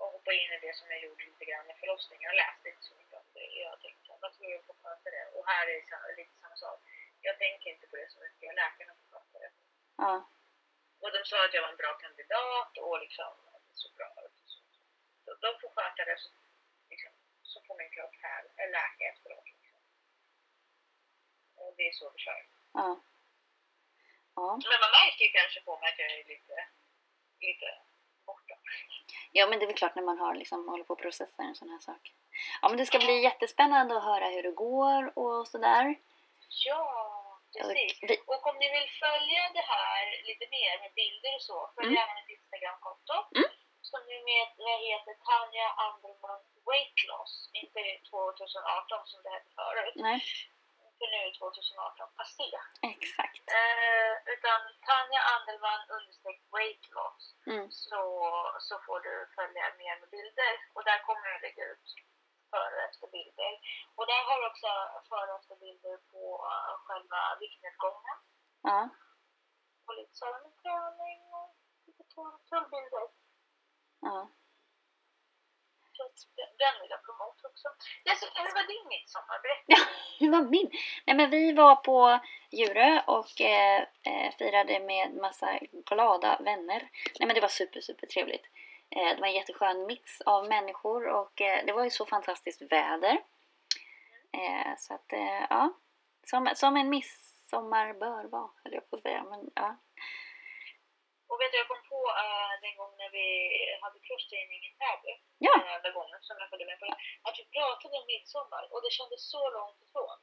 och 0.00 0.08
hoppa 0.12 0.32
in 0.32 0.50
i 0.52 0.58
det 0.66 0.76
som 0.76 0.90
jag 0.90 1.00
gjorde 1.04 1.24
lite 1.24 1.44
grann 1.44 1.66
med 1.66 1.76
förlossningen. 1.82 2.22
Jag 2.30 2.36
läste 2.36 2.68
inte 2.68 2.82
så 2.82 2.94
mycket 2.94 3.14
om 3.14 3.26
det. 3.34 3.46
Jag 3.66 3.80
tänkte 3.80 4.04
jag 4.22 4.32
tror 4.34 4.50
jag 4.50 4.64
får 4.66 4.74
sköta 4.82 5.10
det. 5.10 5.24
Och 5.36 5.44
här 5.46 5.66
är 5.66 5.80
sa- 5.90 6.14
lite 6.16 6.34
samma 6.40 6.56
sak. 6.56 6.80
Jag 7.20 7.38
tänker 7.38 7.70
inte 7.70 7.86
på 7.86 7.96
det 7.96 8.10
så 8.12 8.18
mycket. 8.20 8.54
Läkarna 8.54 8.92
får 8.98 9.06
sköta 9.18 9.38
det. 9.38 9.50
Ja, 9.96 10.28
Och 11.04 11.12
de 11.16 11.20
sa 11.30 11.36
att 11.44 11.54
jag 11.54 11.62
var 11.62 11.68
en 11.74 11.82
bra 11.84 11.92
kandidat 12.04 12.72
och 12.86 12.98
liksom 13.04 13.32
såg 13.80 13.92
bra 13.98 14.08
ut. 14.26 14.36
och 14.42 14.48
så. 14.54 14.60
Så 15.24 15.30
de 15.44 15.50
får 15.60 15.70
sköta 15.76 16.02
det 16.10 16.18
så, 16.24 16.30
liksom, 16.90 17.12
så 17.42 17.56
får 17.66 17.74
min 17.80 17.90
kropp 17.94 18.14
här, 18.26 18.42
en 18.62 18.70
läka 18.78 19.04
efteråt. 19.12 19.46
Liksom. 19.54 19.78
Och 21.60 21.74
det 21.76 21.84
är 21.88 21.92
så 21.92 22.06
vi 22.14 22.18
kör. 22.26 22.40
ja. 22.74 22.90
Ja, 24.36 24.50
Men 24.70 24.80
man 24.84 24.92
märker 25.00 25.26
kanske 25.38 25.60
på 25.60 25.78
mig 25.78 25.88
att 25.92 25.98
jag 25.98 26.10
är 26.12 26.24
lite, 26.34 26.54
lite 27.40 27.66
borta. 28.26 28.54
ja 29.32 29.46
men 29.46 29.58
det 29.58 29.64
är 29.64 29.66
väl 29.66 29.76
klart 29.76 29.94
när 29.94 30.02
man 30.02 30.18
har 30.18 30.34
liksom, 30.34 30.68
håller 30.68 30.84
på 30.84 30.92
att 30.92 30.98
processa 30.98 31.42
en 31.42 31.54
sån 31.54 31.68
här 31.68 31.78
sak. 31.78 32.14
Ja, 32.62 32.68
men 32.68 32.78
det 32.78 32.86
ska 32.86 32.98
bli 32.98 33.22
jättespännande 33.22 33.96
att 33.96 34.04
höra 34.04 34.28
hur 34.28 34.42
det 34.42 34.50
går 34.50 35.18
och 35.18 35.48
sådär. 35.48 35.94
Ja, 36.66 37.13
precis. 37.54 38.02
Och 38.02 38.08
vi- 38.10 38.22
Och 38.32 38.42
om 38.50 38.56
ni 38.62 38.68
vill 38.76 38.88
följa 39.04 39.42
det 39.58 39.66
här 39.74 40.02
lite 40.28 40.46
mer 40.56 40.72
med 40.82 40.92
bilder 41.00 41.32
och 41.38 41.44
så, 41.50 41.58
följ 41.74 41.86
Mm. 41.86 41.96
gärna 41.98 42.14
mitt 42.18 42.30
Instagramkonto. 42.38 43.16
Mm. 43.38 43.50
Som 43.90 44.00
jag 44.72 44.78
heter 44.88 45.14
Tanja 45.28 45.66
Anderman 45.86 46.42
Weight 46.68 46.98
Loss. 47.08 47.34
Inte 47.62 47.80
2018 48.10 49.06
som 49.10 49.18
det 49.22 49.30
hette 49.36 49.50
förut. 49.60 49.94
Nej, 50.08 50.20
För 50.98 51.06
nu 51.12 51.18
är 51.28 51.32
2018 51.38 52.08
passé. 52.20 52.48
exakt. 52.96 53.44
Eh, 53.58 54.12
utan 54.34 54.60
Tanja 54.88 55.20
Andelman 55.34 55.80
understreck 55.96 56.40
weight 56.56 56.84
loss. 56.96 57.24
Mm. 57.46 57.70
Så, 57.70 58.02
så 58.68 58.74
får 58.86 59.00
du 59.06 59.14
följa 59.36 59.64
mer 59.82 59.94
med 60.00 60.08
bilder. 60.16 60.54
Och 60.74 60.84
där 60.84 60.98
kommer 61.06 61.26
jag 61.32 61.40
lägga 61.46 61.64
ut 61.72 61.86
före 62.54 62.74
och 62.80 62.86
efter 62.90 63.06
bilder. 63.16 63.52
Och 63.96 64.06
där 64.10 64.22
har 64.28 64.38
också 64.50 64.70
före 65.10 65.30
och 65.32 65.38
efter 65.40 65.56
bilder 65.64 65.96
på 66.12 66.22
eh, 66.52 66.72
själva 66.86 67.20
viktnedgången. 67.42 68.18
Ja, 68.68 68.80
Och 69.86 69.94
lite 69.98 70.14
träning 70.62 71.20
och 71.40 71.50
lite 71.86 72.02
tull- 72.14 72.40
tullbilder. 72.50 73.06
ja. 74.08 74.20
Den- 76.58 76.80
vill 76.80 76.90
jag 76.90 77.04
promota 77.04 77.48
också. 77.48 77.68
Jessica, 78.04 78.42
hur 78.42 78.54
var 78.54 78.66
din 78.72 78.88
midsommar? 78.88 79.38
Berätta. 79.42 79.64
Ja, 79.72 79.78
hur 80.18 80.30
var 80.32 80.42
min? 80.50 80.70
Nej 81.06 81.16
men 81.16 81.30
vi 81.30 81.52
var 81.52 81.76
på 81.76 82.18
Djurö 82.50 83.02
och 83.06 83.40
eh, 83.40 83.80
eh, 84.02 84.34
firade 84.38 84.80
med 84.80 85.14
massa 85.14 85.58
glada 85.86 86.36
vänner. 86.40 86.80
Nej 87.18 87.26
men 87.26 87.34
det 87.34 87.40
var 87.40 87.48
super, 87.48 87.80
super 87.80 88.06
trevligt. 88.06 88.44
Eh, 88.90 89.14
det 89.14 89.20
var 89.20 89.28
en 89.28 89.34
jätteskön 89.34 89.86
mix 89.86 90.20
av 90.20 90.48
människor 90.48 91.08
och 91.08 91.40
eh, 91.40 91.64
det 91.66 91.72
var 91.72 91.84
ju 91.84 91.90
så 91.90 92.06
fantastiskt 92.06 92.62
väder. 92.62 93.14
Eh, 94.32 94.72
så 94.78 94.94
att, 94.94 95.08
ja. 95.50 95.72
Som, 96.26 96.50
som 96.54 96.76
en 96.76 96.88
midsommar 96.88 97.92
bör 97.92 98.24
vara, 98.24 98.50
höll 98.64 98.74
jag 98.74 98.90
på 98.90 98.96
att 98.96 99.02
säga. 99.02 99.22
Men, 99.30 99.50
ja. 99.54 99.76
Och 101.28 101.40
vet 101.40 101.52
du, 101.52 101.58
jag 101.58 101.68
kom 101.72 101.84
på 101.94 102.00
uh, 102.24 102.52
den 102.64 102.74
gången 102.80 102.98
när 103.02 103.12
vi 103.18 103.28
hade 103.84 103.98
kursträning 104.08 104.60
i 104.68 104.70
Täby, 104.80 105.12
Ja. 105.46 105.52
den 105.60 105.74
enda 105.76 105.90
gången 105.98 106.18
som 106.26 106.36
jag 106.40 106.48
följde 106.50 106.66
med 106.70 106.78
på 106.80 106.86
det, 106.88 106.96
att 107.26 107.36
vi 107.40 107.44
pratade 107.56 107.94
om 108.00 108.06
midsommar 108.12 108.64
och 108.72 108.80
det 108.84 108.92
kändes 108.98 109.20
så 109.34 109.42
långt 109.56 109.78
ifrån. 109.86 110.18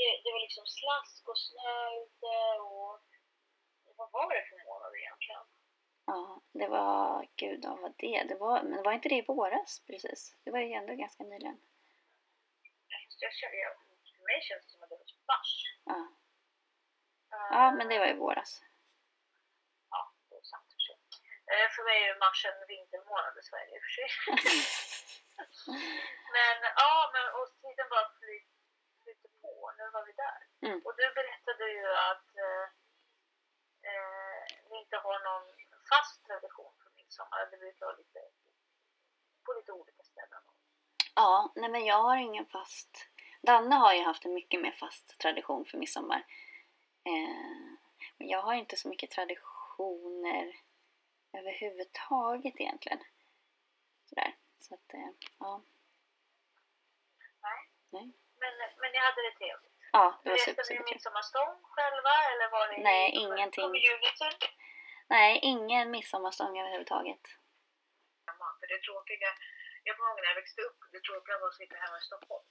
Det, 0.00 0.10
det 0.24 0.30
var 0.34 0.42
liksom 0.46 0.66
slask 0.78 1.22
och 1.30 1.40
snö 1.46 1.74
ute 2.02 2.34
och 2.70 2.92
vad 3.98 4.08
var 4.16 4.28
det 4.34 4.44
för 4.50 4.58
månad 4.68 4.92
egentligen? 5.02 5.44
Ja, 6.06 6.40
det 6.52 6.68
var, 6.68 7.28
gud 7.36 7.64
vad 7.64 7.78
var 7.80 7.92
det? 7.96 8.24
det 8.28 8.34
var, 8.34 8.62
men 8.62 8.82
var 8.82 8.92
inte 8.92 9.08
det 9.08 9.14
i 9.14 9.24
våras 9.28 9.82
precis? 9.86 10.36
Det 10.44 10.50
var 10.50 10.58
ju 10.58 10.72
ändå 10.72 10.94
ganska 10.94 11.24
nyligen. 11.24 11.58
Jag 13.18 13.32
känner, 13.32 13.54
jag, 13.66 13.72
för 14.16 14.24
mig 14.30 14.40
känns 14.42 14.64
det 14.64 14.70
som 14.72 14.82
att 14.82 14.88
det 14.88 14.96
var 14.96 15.04
mars. 15.34 15.52
Ja, 15.84 16.00
Uh, 17.34 17.48
ja 17.56 17.70
men 17.76 17.88
det 17.88 17.98
var 17.98 18.06
i 18.06 18.20
våras. 18.24 18.50
Ja, 19.90 20.00
det 20.28 20.36
är 20.36 20.42
sant 20.52 20.68
för 20.72 20.80
sig. 20.86 20.96
Eh, 21.52 21.68
För 21.74 21.82
mig 21.88 21.96
är 22.02 22.08
ju 22.12 22.18
mars 22.26 22.40
en 22.50 22.66
vintermånad 22.68 23.34
i 23.40 23.42
Sverige 23.50 23.72
i 23.76 23.78
och 23.80 23.84
för 23.86 23.94
sig. 23.98 24.08
men 26.36 26.56
ja, 26.82 26.92
men 27.14 27.24
och 27.38 27.48
tiden 27.62 27.88
bara 27.94 28.06
fly- 28.20 28.48
flyter 29.02 29.30
på. 29.42 29.52
Nu 29.78 29.84
var 29.96 30.04
vi 30.08 30.12
där. 30.24 30.40
Mm. 30.66 30.78
Och 30.86 30.94
du 31.00 31.04
berättade 31.20 31.64
ju 31.76 31.86
att 32.10 32.28
eh, 32.46 32.64
eh, 33.90 34.42
ni 34.70 34.76
inte 34.82 34.96
har 34.96 35.18
någon 35.28 35.46
fast 35.92 36.26
tradition 36.26 36.72
för 36.82 36.90
midsommar. 36.96 37.50
Det 37.50 37.56
brukar 37.56 37.86
vara 37.86 37.96
lite 37.96 38.20
på 39.44 39.52
lite 39.52 39.72
olika 39.72 40.02
ställen. 40.02 40.42
Ja, 41.14 41.52
nej 41.56 41.70
men 41.70 41.84
jag 41.84 42.02
har 42.02 42.16
ingen 42.16 42.46
fast... 42.46 43.08
Danne 43.42 43.74
har 43.74 43.94
ju 43.94 44.02
haft 44.02 44.24
en 44.24 44.34
mycket 44.34 44.60
mer 44.60 44.72
fast 44.72 45.18
tradition 45.18 45.64
för 45.64 45.78
midsommar. 45.78 46.26
Eh, 47.04 47.76
men 48.16 48.28
jag 48.28 48.42
har 48.42 48.54
inte 48.54 48.76
så 48.76 48.88
mycket 48.88 49.10
traditioner 49.10 50.56
överhuvudtaget 51.32 52.54
egentligen. 52.60 53.00
Sådär. 54.08 54.36
Så 54.58 54.74
att, 54.74 54.94
eh, 54.94 55.10
ja. 55.38 55.62
Nej. 57.42 57.60
Nej. 57.90 58.12
Men, 58.40 58.52
men 58.80 58.92
ni 58.92 58.98
hade 58.98 59.22
det 59.22 59.34
trevligt. 59.38 59.72
Ja, 59.92 60.20
det 60.22 60.30
var 60.30 60.36
Reste 60.36 60.64
super, 60.64 60.84
ni 60.84 60.92
midsommarstång 60.92 61.54
själva 61.62 62.14
eller 62.30 62.50
var 62.50 62.68
ni 62.72 62.82
Nej, 62.82 63.10
ingenting. 63.10 63.72
Nej, 65.08 65.40
ingen 65.42 65.90
midsommarstång 65.90 66.58
överhuvudtaget. 66.60 67.24
För 68.60 68.66
det 68.72 68.80
tråkiga, 68.86 69.30
jag 69.84 69.96
kommer 69.96 70.10
ihåg 70.10 70.20
när 70.22 70.28
jag 70.32 70.40
växte 70.42 70.60
upp, 70.62 70.78
det 70.92 71.00
tråkiga 71.00 71.38
var 71.38 71.48
att 71.48 71.54
sitta 71.54 71.76
hemma 71.76 71.98
i 71.98 72.06
Stockholm. 72.10 72.44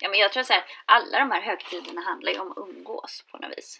Ja, 0.00 0.08
men 0.10 0.18
jag 0.18 0.32
tror 0.32 0.42
så 0.42 0.52
här, 0.52 0.64
alla 0.96 1.18
de 1.18 1.30
här 1.30 1.40
högtiderna 1.40 2.00
handlar 2.10 2.32
ju 2.32 2.38
om 2.44 2.50
att 2.52 2.58
umgås 2.66 3.14
på 3.30 3.38
något 3.38 3.58
vis. 3.58 3.70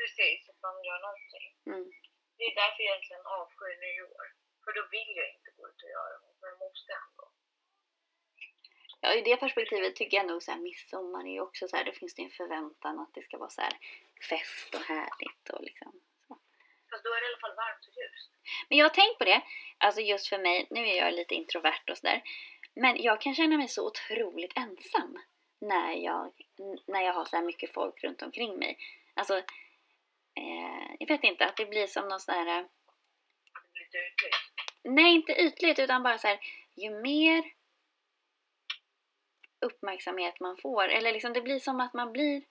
Precis, 0.00 0.48
att 0.50 0.60
man 0.66 0.84
gör 0.88 1.00
någonting. 1.06 1.48
Mm. 1.66 1.86
Det 2.36 2.44
är 2.50 2.54
därför 2.62 2.80
jag 2.82 2.90
egentligen 2.90 3.26
avskyr 3.38 3.76
nyår. 3.86 4.26
För 4.64 4.72
då 4.76 4.82
vill 4.94 5.10
jag 5.20 5.28
inte 5.34 5.50
gå 5.56 5.62
ut 5.68 5.82
och 5.84 5.90
göra 5.96 6.14
något, 6.22 6.36
men 6.40 6.50
jag 6.52 6.58
måste 6.66 6.92
ändå. 7.02 7.24
Ja, 9.00 9.08
i 9.14 9.20
det 9.22 9.36
perspektivet 9.36 9.96
tycker 9.96 10.16
jag 10.16 10.26
nog 10.26 10.42
så 10.42 10.50
här, 10.50 10.58
midsommar 10.58 11.24
är 11.30 11.34
ju 11.38 11.40
också 11.40 11.68
så 11.68 11.76
här, 11.76 11.84
då 11.84 11.92
finns 11.92 12.14
det 12.14 12.22
en 12.22 12.30
förväntan 12.30 12.98
att 12.98 13.14
det 13.14 13.22
ska 13.22 13.38
vara 13.38 13.50
så 13.50 13.60
här 13.60 13.74
fest 14.30 14.74
och 14.74 14.80
härligt 14.80 15.48
och 15.52 15.62
liksom. 15.62 16.00
Fast 16.90 17.04
då 17.04 17.10
är 17.10 17.20
det 17.20 17.26
i 17.26 17.30
alla 17.32 17.40
fall 17.40 17.56
varmt 17.56 17.86
och 17.88 17.94
ljust. 17.98 18.30
Men 18.68 18.78
jag 18.78 18.84
har 18.84 18.94
tänkt 18.94 19.18
på 19.18 19.24
det, 19.24 19.42
alltså 19.78 20.00
just 20.00 20.28
för 20.28 20.38
mig, 20.38 20.66
nu 20.70 20.80
är 20.88 20.96
jag 20.96 21.14
lite 21.14 21.34
introvert 21.34 21.90
och 21.90 21.98
sådär. 21.98 22.22
Men 22.74 23.02
jag 23.02 23.20
kan 23.20 23.34
känna 23.34 23.56
mig 23.56 23.68
så 23.68 23.86
otroligt 23.86 24.52
ensam 24.56 25.18
när 25.60 25.92
jag, 25.92 26.32
när 26.86 27.02
jag 27.02 27.12
har 27.12 27.24
så 27.24 27.36
här 27.36 27.44
mycket 27.44 27.72
folk 27.72 28.04
runt 28.04 28.22
omkring 28.22 28.58
mig. 28.58 28.78
Alltså, 29.14 29.36
eh, 30.34 30.94
jag 30.98 31.08
vet 31.08 31.24
inte, 31.24 31.46
att 31.46 31.56
det 31.56 31.66
blir 31.66 31.86
som 31.86 32.08
någon 32.08 32.20
sån 32.20 32.34
här 32.34 32.60
Att 32.60 32.66
det 33.64 33.72
blir 33.72 33.84
lite 33.84 33.98
ytligt. 33.98 34.36
Nej, 34.82 35.14
inte 35.14 35.32
ytligt 35.32 35.78
utan 35.78 36.02
bara 36.02 36.18
så 36.18 36.28
här, 36.28 36.38
ju 36.76 36.90
mer 36.90 37.44
uppmärksamhet 39.60 40.40
man 40.40 40.56
får, 40.56 40.88
eller 40.88 41.12
liksom 41.12 41.32
det 41.32 41.40
blir 41.40 41.58
som 41.58 41.80
att 41.80 41.94
man 41.94 42.12
blir, 42.12 42.42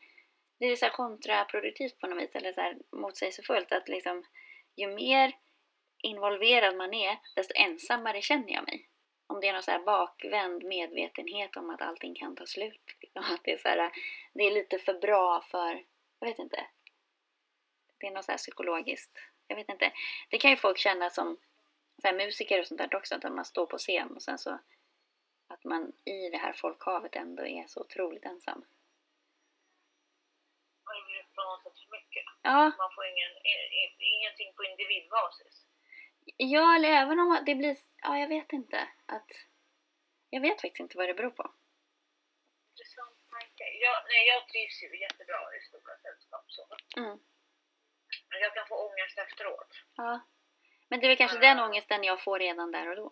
det 0.60 0.66
är 0.66 0.76
så 0.76 0.86
här 0.86 0.94
kontraproduktivt 0.94 2.00
på 2.00 2.08
något 2.08 2.24
vis, 2.24 2.36
eller 2.36 2.54
så 2.54 2.62
här 2.62 2.78
motsägelsefullt 2.92 3.72
att 3.72 3.88
liksom, 3.88 4.24
ju 4.76 4.88
mer 4.88 5.34
involverad 6.02 6.76
man 6.76 6.94
är, 6.94 7.20
desto 7.36 7.54
ensammare 7.56 8.22
känner 8.22 8.54
jag 8.54 8.64
mig. 8.68 8.90
Om 9.28 9.40
det 9.42 9.48
är 9.48 9.54
någon 9.54 9.64
så 9.64 9.72
här 9.72 9.84
bakvänd 9.84 10.64
medvetenhet 10.64 11.56
om 11.56 11.70
att 11.70 11.82
allting 11.82 12.16
kan 12.16 12.36
ta 12.36 12.46
slut. 12.46 12.96
Liksom. 13.02 13.24
Att 13.24 13.44
det, 13.44 13.52
är 13.52 13.58
så 13.58 13.68
här, 13.68 13.92
det 14.34 14.44
är 14.44 14.52
lite 14.52 14.80
för 14.80 14.94
bra 14.94 15.42
för, 15.42 15.84
jag 16.20 16.28
vet 16.28 16.40
inte. 16.40 16.66
Det 17.98 18.08
är 18.08 18.12
något 18.12 18.26
så 18.26 18.32
här 18.32 18.38
psykologiskt. 18.38 19.18
Jag 19.48 19.56
vet 19.56 19.70
inte. 19.70 19.92
Det 20.30 20.38
kan 20.38 20.52
ju 20.52 20.58
folk 20.58 20.78
känna 20.78 21.10
som 21.10 21.38
så 22.02 22.08
här, 22.08 22.16
musiker 22.16 22.60
och 22.60 22.68
sånt 22.68 22.78
där 22.78 22.96
också, 22.96 23.16
att 23.16 23.24
man 23.24 23.46
står 23.46 23.66
på 23.66 23.78
scen 23.78 24.16
och 24.16 24.22
sen 24.22 24.38
så 24.38 24.60
att 25.48 25.64
man 25.64 25.94
i 26.06 26.30
det 26.30 26.38
här 26.38 26.54
folkhavet 26.54 27.16
ändå 27.16 27.46
är 27.46 27.68
så 27.68 27.82
otroligt 27.82 28.26
ensam. 28.26 28.66
Och 30.86 30.96
det 30.96 31.06
blir 31.06 31.24
på 31.36 31.42
något 31.44 31.64
sätt 31.64 31.90
för 31.90 31.99
mycket. 32.10 32.26
Ja, 32.42 32.72
Man 32.78 32.92
får 32.96 33.06
ingen, 33.06 33.32
ingenting 34.00 34.54
på 34.56 34.64
individbasis. 34.64 35.66
ja 36.38 36.76
eller 36.76 36.90
även 36.90 37.20
om 37.20 37.44
det 37.46 37.56
blir, 37.56 37.78
ja 38.02 38.18
jag 38.18 38.28
vet 38.28 38.54
inte. 38.54 38.90
Att, 39.06 39.30
jag 40.30 40.42
vet 40.42 40.62
faktiskt 40.62 40.80
inte 40.80 40.98
vad 40.98 41.08
det 41.08 41.14
beror 41.14 41.32
på. 41.32 41.54
Intressant 42.72 43.20
tanke. 43.30 43.66
Jag, 43.86 43.96
nej, 44.12 44.28
jag 44.28 44.48
trivs 44.48 44.84
ju 44.84 45.00
jättebra 45.00 45.40
i 45.56 45.60
stora 45.68 45.94
sällskap. 46.04 46.46
Så. 46.48 46.64
Mm. 47.02 47.18
Men 48.30 48.40
jag 48.42 48.54
kan 48.54 48.68
få 48.68 48.76
ångest 48.88 49.18
efteråt. 49.18 49.72
Ja. 49.96 50.20
Men 50.88 51.00
det 51.00 51.06
är 51.06 51.10
väl 51.10 51.18
kanske 51.24 51.40
den 51.48 51.60
ångesten 51.60 52.04
jag 52.04 52.24
får 52.24 52.40
redan 52.40 52.72
där 52.72 52.90
och 52.90 52.96
då. 52.96 53.10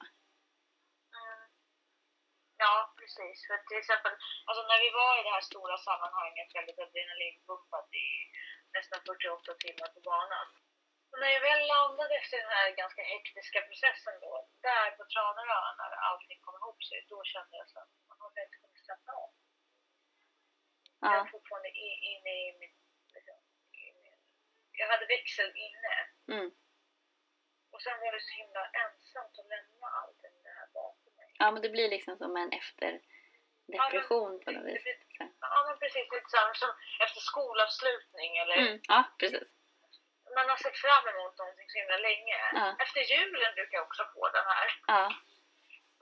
Mm. 1.19 1.49
Ja, 2.57 2.93
precis. 2.99 3.47
För 3.47 3.57
till 3.57 3.77
exempel, 3.77 4.13
alltså 4.47 4.61
när 4.69 4.79
vi 4.85 4.89
var 4.99 5.11
i 5.19 5.23
det 5.23 5.35
här 5.37 5.45
stora 5.51 5.77
sammanhanget, 5.77 6.55
väldigt 6.55 6.79
adrenalinpumpat 6.79 7.89
i 7.93 8.07
nästan 8.73 8.99
48 9.05 9.53
timmar 9.63 9.87
på 9.95 9.99
banan. 10.11 10.47
Och 11.11 11.19
när 11.21 11.29
jag 11.35 11.41
väl 11.49 11.61
landade 11.75 12.13
efter 12.21 12.37
den 12.43 12.51
här 12.57 12.67
ganska 12.81 13.03
hektiska 13.13 13.59
processen 13.67 14.15
då, 14.25 14.33
där 14.67 14.87
på 14.97 15.03
Tranarö 15.13 15.61
när 15.79 15.91
allting 16.09 16.39
kom 16.45 16.55
ihop 16.61 16.83
sig, 16.89 17.05
då 17.09 17.17
kände 17.23 17.57
jag 17.57 17.67
så 17.69 17.79
att 17.79 17.91
man 18.09 18.17
har 18.21 18.29
inte 18.29 18.57
kunnat 18.61 18.85
slappna 18.85 19.13
av. 19.23 19.29
Jag 21.01 21.11
Ja. 21.15 21.21
är 21.25 21.31
fortfarande 21.35 21.69
i- 21.69 21.99
inne 22.11 22.31
i. 22.45 22.45
Liksom, 23.15 23.37
i 23.71 23.85
min, 24.03 24.15
jag 24.71 24.87
hade 24.87 25.05
växel 25.05 25.51
inne 25.67 25.95
Mm. 26.35 26.51
och 27.73 27.81
sen 27.81 27.99
var 27.99 28.11
det 28.11 28.21
så 28.21 28.33
himla 28.41 28.63
ensamt 28.83 29.39
att 29.39 29.47
lämna 29.53 29.87
allt 29.99 30.21
det 30.21 30.53
här 30.59 30.67
bakom 30.73 31.13
mig. 31.17 31.29
ja, 31.39 31.51
men 31.51 31.61
det 31.61 31.69
blir 31.69 31.89
liksom 31.89 32.17
som 32.17 32.37
en 32.37 32.51
efterdepression 33.73 34.33
på 34.43 34.51
något 34.51 34.65
vis. 34.69 34.83
Ja 35.53 35.57
men 35.67 35.77
precis, 35.81 36.05
lite 36.13 36.29
så 36.33 36.37
här, 36.37 36.53
som 36.53 36.71
efter 37.05 37.19
skolavslutning 37.31 38.31
eller 38.41 38.55
Mm. 38.63 38.79
Ja, 38.93 39.03
precis. 39.19 39.47
man 40.35 40.49
har 40.49 40.57
sett 40.65 40.77
fram 40.85 41.05
emot 41.13 41.37
någonting 41.37 41.69
så 41.69 41.77
himla 41.81 41.97
länge. 42.09 42.37
Ja. 42.59 42.67
Efter 42.83 43.01
julen 43.13 43.51
brukar 43.57 43.77
jag 43.77 43.87
också 43.87 44.03
få 44.13 44.29
den 44.37 44.45
här. 44.53 44.67
Ja. 44.87 45.03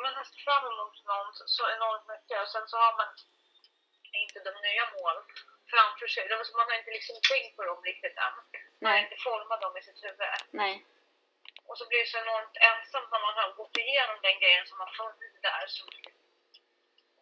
Man 0.03 0.13
har 0.17 0.23
sett 0.23 0.43
fram 0.47 0.65
emot 0.71 0.95
något 1.05 1.37
så 1.57 1.63
enormt 1.75 2.07
mycket 2.13 2.41
och 2.43 2.49
sen 2.53 2.67
så 2.71 2.77
har 2.77 2.93
man 3.01 3.09
inte 4.23 4.39
de 4.47 4.53
nya 4.67 4.85
mål 4.97 5.17
framför 5.73 6.07
sig. 6.07 6.23
Man 6.59 6.69
har 6.69 6.77
inte 6.81 6.91
liksom 6.97 7.15
tänkt 7.31 7.55
på 7.57 7.63
dem 7.69 7.79
riktigt 7.83 8.17
än. 8.25 8.35
Man 8.81 8.91
har 8.91 8.99
inte 8.99 9.17
format 9.27 9.61
dem 9.61 9.77
i 9.77 9.81
sitt 9.87 10.03
huvud. 10.03 10.33
Nej. 10.51 10.85
Och 11.67 11.77
så 11.77 11.87
blir 11.87 11.99
det 11.99 12.05
så 12.13 12.17
enormt 12.17 12.57
ensamt 12.71 13.11
när 13.11 13.21
man 13.27 13.35
har 13.41 13.49
gått 13.59 13.77
igenom 13.77 14.17
den 14.21 14.39
grejen 14.39 14.65
som 14.67 14.79
har 14.79 14.91
funnits 14.99 15.41
där. 15.41 15.63
Som, 15.67 15.87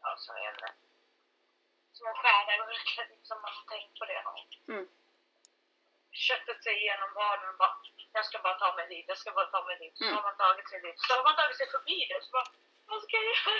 ja, 0.03 0.09
som 0.17 0.35
en, 0.35 0.57
som 1.97 2.07
en 2.07 2.15
stjärna 2.21 2.51
i 2.55 2.59
mörkret, 2.59 3.09
som 3.29 3.37
man 3.41 3.51
har 3.57 3.65
tänkt 3.73 3.99
på 3.99 4.05
det 4.05 4.21
någon. 4.27 4.39
Mm. 4.73 4.87
Köttet 6.11 6.63
sig 6.63 6.73
igenom 6.81 7.09
vardagen 7.13 7.49
och 7.49 7.57
bara, 7.57 7.75
jag 8.13 8.25
ska 8.25 8.39
bara 8.39 8.53
ta 8.63 8.75
mig 8.75 8.87
dit, 8.87 9.05
jag 9.07 9.17
ska 9.17 9.31
bara 9.31 9.45
ta 9.45 9.63
mig 9.65 9.77
dit. 9.79 9.97
Så 9.97 10.03
Mm. 10.03 10.15
har 10.15 10.23
man 10.23 10.37
tagit 10.37 10.69
sig 10.69 10.79
dit. 10.81 10.99
Så 11.01 11.13
har 11.13 11.23
man 11.23 11.35
tagit 11.35 11.57
sig 11.57 11.67
förbi 11.75 11.97
det. 12.09 12.23
Så 12.25 12.31
bara, 12.31 12.47
vad 12.85 13.03
ska 13.03 13.15
jag 13.17 13.25
göra? 13.25 13.53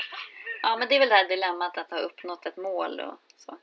Ja, 0.61 0.77
men 0.77 0.87
det 0.87 0.95
är 0.95 0.99
väl 0.99 1.09
det 1.09 1.15
här 1.15 1.27
dilemmat 1.35 1.77
att 1.77 1.89
ha 1.91 1.97
uppnått 1.99 2.45
ett 2.45 2.57
mål 2.57 2.99
och 2.99 3.17
så. 3.37 3.57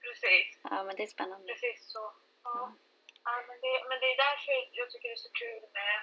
Precis, 0.00 0.58
Ja, 0.70 0.84
men 0.84 0.96
det 0.96 1.02
är 1.02 1.06
spännande. 1.16 1.52
precis 1.52 1.92
så. 1.92 2.12
Ja. 2.44 2.64
Mm. 2.64 2.78
Ja, 3.24 3.32
men, 3.48 3.60
det, 3.60 3.72
men 3.88 4.00
det 4.00 4.06
är 4.12 4.16
därför 4.16 4.52
jag 4.78 4.90
tycker 4.90 5.08
det 5.08 5.14
är 5.20 5.26
så 5.28 5.32
kul 5.32 5.62
med 5.78 5.94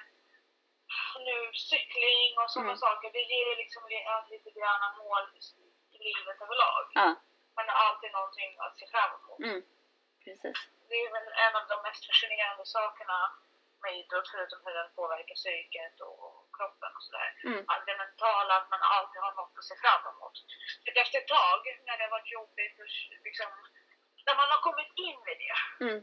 nu 1.27 1.37
cykling 1.53 2.31
och 2.41 2.51
sådana 2.51 2.69
Mm. 2.75 2.77
saker. 2.85 3.11
Det 3.11 3.21
ger 3.33 3.55
liksom 3.63 3.81
li- 3.89 4.05
lite 4.29 4.51
grann 4.59 4.97
mål 4.97 5.23
livet 6.07 6.37
överlag. 6.45 6.85
Ja. 7.01 7.07
Man 7.57 7.65
har 7.69 7.77
alltid 7.85 8.11
någonting 8.11 8.51
att 8.65 8.75
se 8.79 8.85
fram 8.93 9.11
emot. 9.19 9.39
Mm. 9.47 9.61
precis. 10.23 10.57
Det 10.89 10.97
är 11.05 11.09
väl 11.17 11.27
en 11.45 11.55
av 11.59 11.65
de 11.71 11.77
mest 11.87 12.03
fascinerande 12.09 12.65
sakerna 12.65 13.17
med 13.83 13.91
idrott, 13.99 14.27
förutom 14.33 14.59
hur 14.65 14.73
den 14.79 14.89
påverkar 14.99 15.35
psyket 15.41 15.95
och 16.07 16.23
kroppen 16.57 16.91
och 16.97 17.03
sådär. 17.07 17.29
Mm. 17.49 17.61
Det 17.87 17.97
mentala, 18.03 18.53
att 18.57 18.69
man 18.75 18.81
alltid 18.95 19.19
har 19.25 19.33
något 19.39 19.57
att 19.59 19.69
se 19.71 19.75
fram 19.83 20.03
emot. 20.13 20.35
För 20.83 20.91
efter 21.03 21.17
ett 21.21 21.31
tag, 21.39 21.61
när 21.87 21.95
det 21.97 22.03
har 22.07 22.15
varit 22.17 22.31
jobbigt, 22.39 22.75
och 22.81 22.89
liksom, 23.27 23.49
när 24.25 24.35
man 24.41 24.49
har 24.53 24.61
kommit 24.67 24.91
in 25.07 25.21
i 25.33 25.35
det, 25.43 25.57
Mm. 25.85 25.99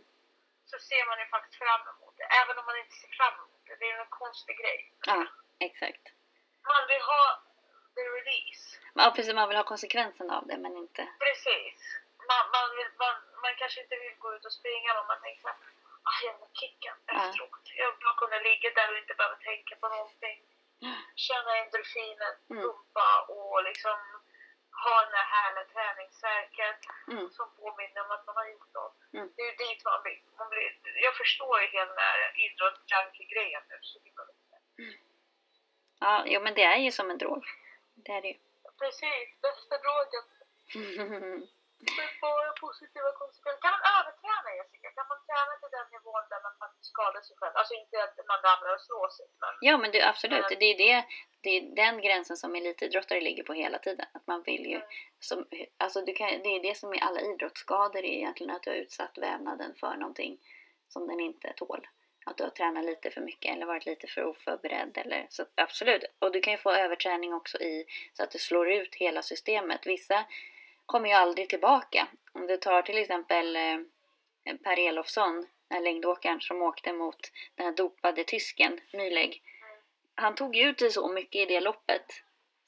så 0.71 0.77
ser 0.89 1.03
man 1.09 1.19
ju 1.23 1.27
faktiskt 1.35 1.59
fram 1.63 1.83
emot 1.93 2.15
det. 2.19 2.27
Även 2.41 2.59
om 2.59 2.65
man 2.71 2.79
inte 2.83 2.97
ser 3.03 3.13
fram 3.19 3.35
emot 3.43 3.63
det. 3.67 3.77
Det 3.81 3.87
är 3.91 4.01
en 4.01 4.17
konstig 4.23 4.55
grej. 4.63 4.81
Ja, 5.13 5.21
exakt. 5.69 6.05
Man 6.73 6.83
vill 6.91 7.03
ha 7.13 7.23
the 7.97 8.05
release. 8.19 8.65
Ja, 9.01 9.07
precis. 9.17 9.35
Man 9.35 9.49
vill 9.49 9.57
ha 9.63 9.65
konsekvensen 9.73 10.29
av 10.37 10.43
det, 10.51 10.57
men 10.65 10.73
inte... 10.85 11.03
Precis. 11.27 11.77
Man, 12.31 12.43
man, 12.57 12.67
vill, 12.77 12.91
man, 13.05 13.15
man 13.45 13.55
kanske 13.61 13.79
inte 13.85 13.97
vill 14.05 14.17
gå 14.25 14.29
ut 14.37 14.45
och 14.49 14.53
springa 14.61 14.91
men 14.97 15.07
man 15.13 15.21
tänker 15.25 15.43
såhär, 15.43 15.57
ah 16.11 16.19
jävla 16.27 16.47
kicken 16.61 16.97
Ja. 17.07 17.13
efteråt. 17.29 17.65
Jag 17.81 17.87
vill 17.91 18.01
bara 18.07 18.19
kunna 18.23 18.39
ligga 18.49 18.69
där 18.79 18.89
och 18.93 18.99
inte 19.03 19.15
behöva 19.21 19.37
tänka 19.51 19.73
på 19.83 19.87
någonting. 19.95 20.39
Känna 21.27 21.51
endorfinen 21.63 22.35
Mm. 22.51 22.63
pumpa 22.63 23.09
och 23.37 23.65
liksom 23.69 23.99
ha 24.85 24.95
den 25.05 25.15
här 25.19 25.29
härliga 25.37 25.65
träningsvärket 25.75 26.81
Mm. 27.13 27.27
som 27.37 27.47
påminner 27.61 28.01
om 28.05 28.11
att 28.17 28.27
man 28.27 28.37
har 28.41 28.47
gjort 28.55 28.73
något. 28.79 28.97
Mm. 29.17 29.27
Det 29.37 29.43
är 29.43 29.51
ju 29.51 29.57
dit 29.65 29.81
man 29.85 30.03
blir. 30.03 30.21
Man 30.39 30.49
blir 30.51 30.69
jag 31.07 31.15
förstår 31.23 31.55
ju 31.63 31.67
hela 31.67 31.87
den 31.93 31.99
här 32.09 32.19
idrott-junkie-grejen 32.45 33.63
nu 33.71 33.79
så 33.83 33.99
mycket. 34.05 34.17
Ja, 36.01 36.23
jo, 36.27 36.41
men 36.41 36.55
det 36.55 36.65
är 36.65 36.77
ju 36.77 36.91
som 36.93 37.11
en 37.11 37.19
drog. 37.19 37.45
Det 38.05 38.13
är 38.13 38.23
det 38.23 38.29
ju. 38.29 38.39
Precis, 38.81 39.27
bästa 39.47 39.75
drogen. 39.85 40.25
Med 41.99 42.11
bara 42.27 42.51
positiva 42.65 43.11
konsekvenser. 43.21 43.61
Kan 43.65 43.73
man 43.77 43.85
överträna 43.99 44.49
Jessica? 44.59 44.89
Kan 44.97 45.07
man 45.13 45.19
träna 45.29 45.53
till 45.61 45.73
den 45.79 45.87
nivån 45.95 46.25
där 46.33 46.41
man 46.47 46.55
faktiskt 46.63 46.91
skadar 46.93 47.21
sig 47.27 47.37
själv? 47.41 47.55
Alltså 47.61 47.75
inte 47.75 47.97
att 48.05 48.17
man 48.33 48.39
ramlar 48.49 48.75
och 48.75 48.81
slår 48.89 49.09
sig. 49.17 49.27
Men 49.43 49.53
Ja, 49.69 49.75
men 49.83 49.91
du, 49.95 49.99
absolut. 50.13 50.47
Men- 50.51 50.59
Det 50.63 50.67
är, 50.73 50.77
det, 50.85 50.93
det 51.45 51.51
är 51.57 51.63
den 51.85 52.01
gränsen 52.07 52.37
som 52.37 52.55
elitidrottare 52.55 53.21
ligger 53.21 53.45
på 53.45 53.53
hela 53.53 53.79
tiden. 53.79 54.07
Att 54.17 54.27
man 54.27 54.43
vill 54.43 54.65
ju, 54.67 54.77
Mm. 54.77 54.89
som, 55.21 55.47
alltså 55.85 55.99
du 56.09 56.13
kan, 56.13 56.29
det 56.29 56.49
är 56.57 56.63
det 56.69 56.75
som 56.77 56.93
är 56.93 57.01
alla 57.09 57.21
idrottsskador 57.21 57.99
är 57.99 58.17
egentligen 58.21 58.57
att 58.57 58.63
du 58.63 58.71
har 58.71 58.77
utsatt 58.77 59.19
vävnaden 59.19 59.75
för 59.81 59.95
någonting 59.97 60.39
som 60.89 61.07
den 61.09 61.21
inte 61.21 61.53
tål. 61.57 61.87
Att 62.31 62.37
du 62.37 62.43
har 62.43 62.51
tränat 62.51 62.85
lite 62.85 63.11
för 63.11 63.21
mycket 63.21 63.53
eller 63.57 63.67
varit 63.67 63.87
lite 63.87 64.07
för 64.07 64.25
oförberedd. 64.25 64.99
Eller, 64.99 65.27
så 65.31 65.45
absolut. 65.55 66.05
Och 66.19 66.33
du 66.33 66.41
kan 66.41 66.53
ju 66.53 66.57
få 66.59 66.73
överträning 66.73 67.35
också 67.35 67.59
i 67.59 67.87
så 68.13 68.23
att 68.23 68.31
du 68.31 68.39
slår 68.39 68.71
ut 68.73 68.95
hela 68.95 69.23
systemet. 69.23 69.87
Vissa 69.87 70.25
kommer 70.87 71.09
ju 71.09 71.15
aldrig 71.15 71.49
tillbaka. 71.49 72.07
Om 72.33 72.47
du 72.47 72.57
tar 72.57 72.83
till 72.83 72.99
exempel 72.99 73.57
eh, 73.57 74.57
Per 74.65 74.79
Elofsson, 74.79 75.35
den 75.41 75.77
här 75.77 75.81
längdåkaren 75.81 76.41
som 76.41 76.63
åkte 76.63 76.93
mot 76.93 77.31
den 77.55 77.67
här 77.67 77.73
dopade 77.73 78.25
tysken, 78.25 78.81
Mühlegg. 78.93 79.43
Han 80.15 80.35
tog 80.35 80.57
ju 80.57 80.63
ut 80.69 80.79
sig 80.79 80.91
så 80.91 81.09
mycket 81.09 81.41
i 81.41 81.47
det 81.47 81.61
loppet 81.61 82.07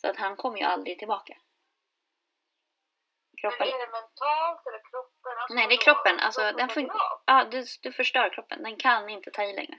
så 0.00 0.08
att 0.08 0.16
han 0.16 0.36
kom 0.36 0.56
ju 0.56 0.62
aldrig 0.64 0.98
tillbaka. 0.98 1.36
Kroppen, 3.40 3.58
Men 3.58 3.68
är 3.68 3.86
det 3.86 3.92
mentalt 3.92 4.66
eller 4.66 4.82
kroppen? 4.90 5.32
Alltså, 5.38 5.54
Nej, 5.54 5.66
det 5.68 5.74
är 5.74 5.78
kroppen. 5.78 6.20
Alltså, 6.20 6.40
den 6.40 6.68
fun- 6.68 6.90
ja, 7.28 7.44
du, 7.50 7.64
du 7.82 7.92
förstör 7.92 8.30
kroppen. 8.30 8.62
Den 8.62 8.76
kan 8.76 9.08
inte 9.08 9.30
ta 9.30 9.42
i 9.42 9.52
längre. 9.52 9.78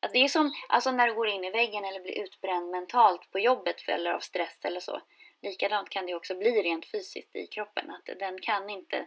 Att 0.00 0.12
det 0.12 0.18
är 0.18 0.28
som 0.28 0.52
alltså 0.68 0.90
när 0.90 1.06
du 1.06 1.14
går 1.14 1.28
in 1.28 1.44
i 1.44 1.50
väggen 1.50 1.84
eller 1.84 2.00
blir 2.00 2.22
utbränd 2.22 2.70
mentalt 2.70 3.30
på 3.30 3.38
jobbet 3.38 3.88
eller 3.88 4.12
av 4.12 4.20
stress 4.20 4.64
eller 4.64 4.80
så. 4.80 5.00
Likadant 5.42 5.90
kan 5.90 6.06
det 6.06 6.14
också 6.14 6.34
bli 6.34 6.62
rent 6.62 6.90
fysiskt 6.90 7.36
i 7.36 7.46
kroppen. 7.46 7.90
Att 7.90 8.18
den 8.18 8.40
kan 8.40 8.70
inte 8.70 9.06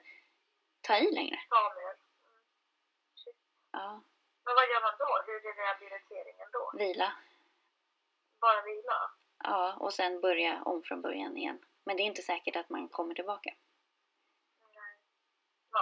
ta 0.81 0.97
i 0.97 1.11
längre. 1.11 1.39
Ja, 3.71 4.01
Men 4.45 4.55
vad 4.55 4.69
gör 4.69 4.81
man 4.81 4.93
då? 4.99 5.23
Hur 5.25 5.49
är 5.49 5.55
rehabiliteringen 5.65 6.47
då? 6.53 6.71
vila. 6.77 7.11
Bara 8.41 8.61
vila? 8.61 9.11
Ja, 9.43 9.77
och 9.79 9.93
sen 9.93 10.21
börja 10.21 10.61
om 10.63 10.83
från 10.83 11.01
början 11.01 11.37
igen. 11.37 11.59
Men 11.83 11.97
det 11.97 12.03
är 12.03 12.05
inte 12.05 12.21
säkert 12.21 12.55
att 12.55 12.69
man 12.69 12.89
kommer 12.89 13.13
tillbaka. 13.13 13.53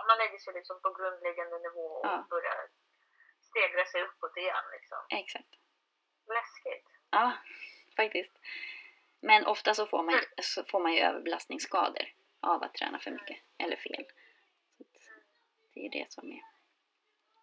Man, 0.07 0.17
lägger 0.17 0.37
sig 0.37 0.53
liksom 0.53 0.81
på 0.81 0.89
grundläggande 0.93 1.59
nivå 1.59 1.87
och 1.99 2.05
Ja. 2.05 2.25
börjar 2.29 2.69
stegra 3.41 3.85
sig 3.85 4.01
uppåt 4.03 4.37
igen 4.37 4.65
liksom. 4.71 4.97
Exakt. 5.09 5.51
Läskigt. 6.27 6.87
Ja, 7.09 7.31
faktiskt. 7.95 8.33
Men 9.19 9.45
ofta 9.45 9.73
så 9.73 9.87
får 9.87 10.03
man, 10.03 10.19
så 10.41 10.63
får 10.63 10.79
man 10.79 10.93
ju 10.93 10.99
överbelastningsskador 10.99 12.05
av 12.41 12.63
att 12.63 12.73
träna 12.73 12.99
för 12.99 13.11
mycket 13.11 13.37
eller 13.57 13.75
fel. 13.75 14.05
Det 15.73 15.79
är 15.79 15.83
ju 15.83 15.89
det 15.99 16.11
som 16.11 16.31
är 16.31 16.41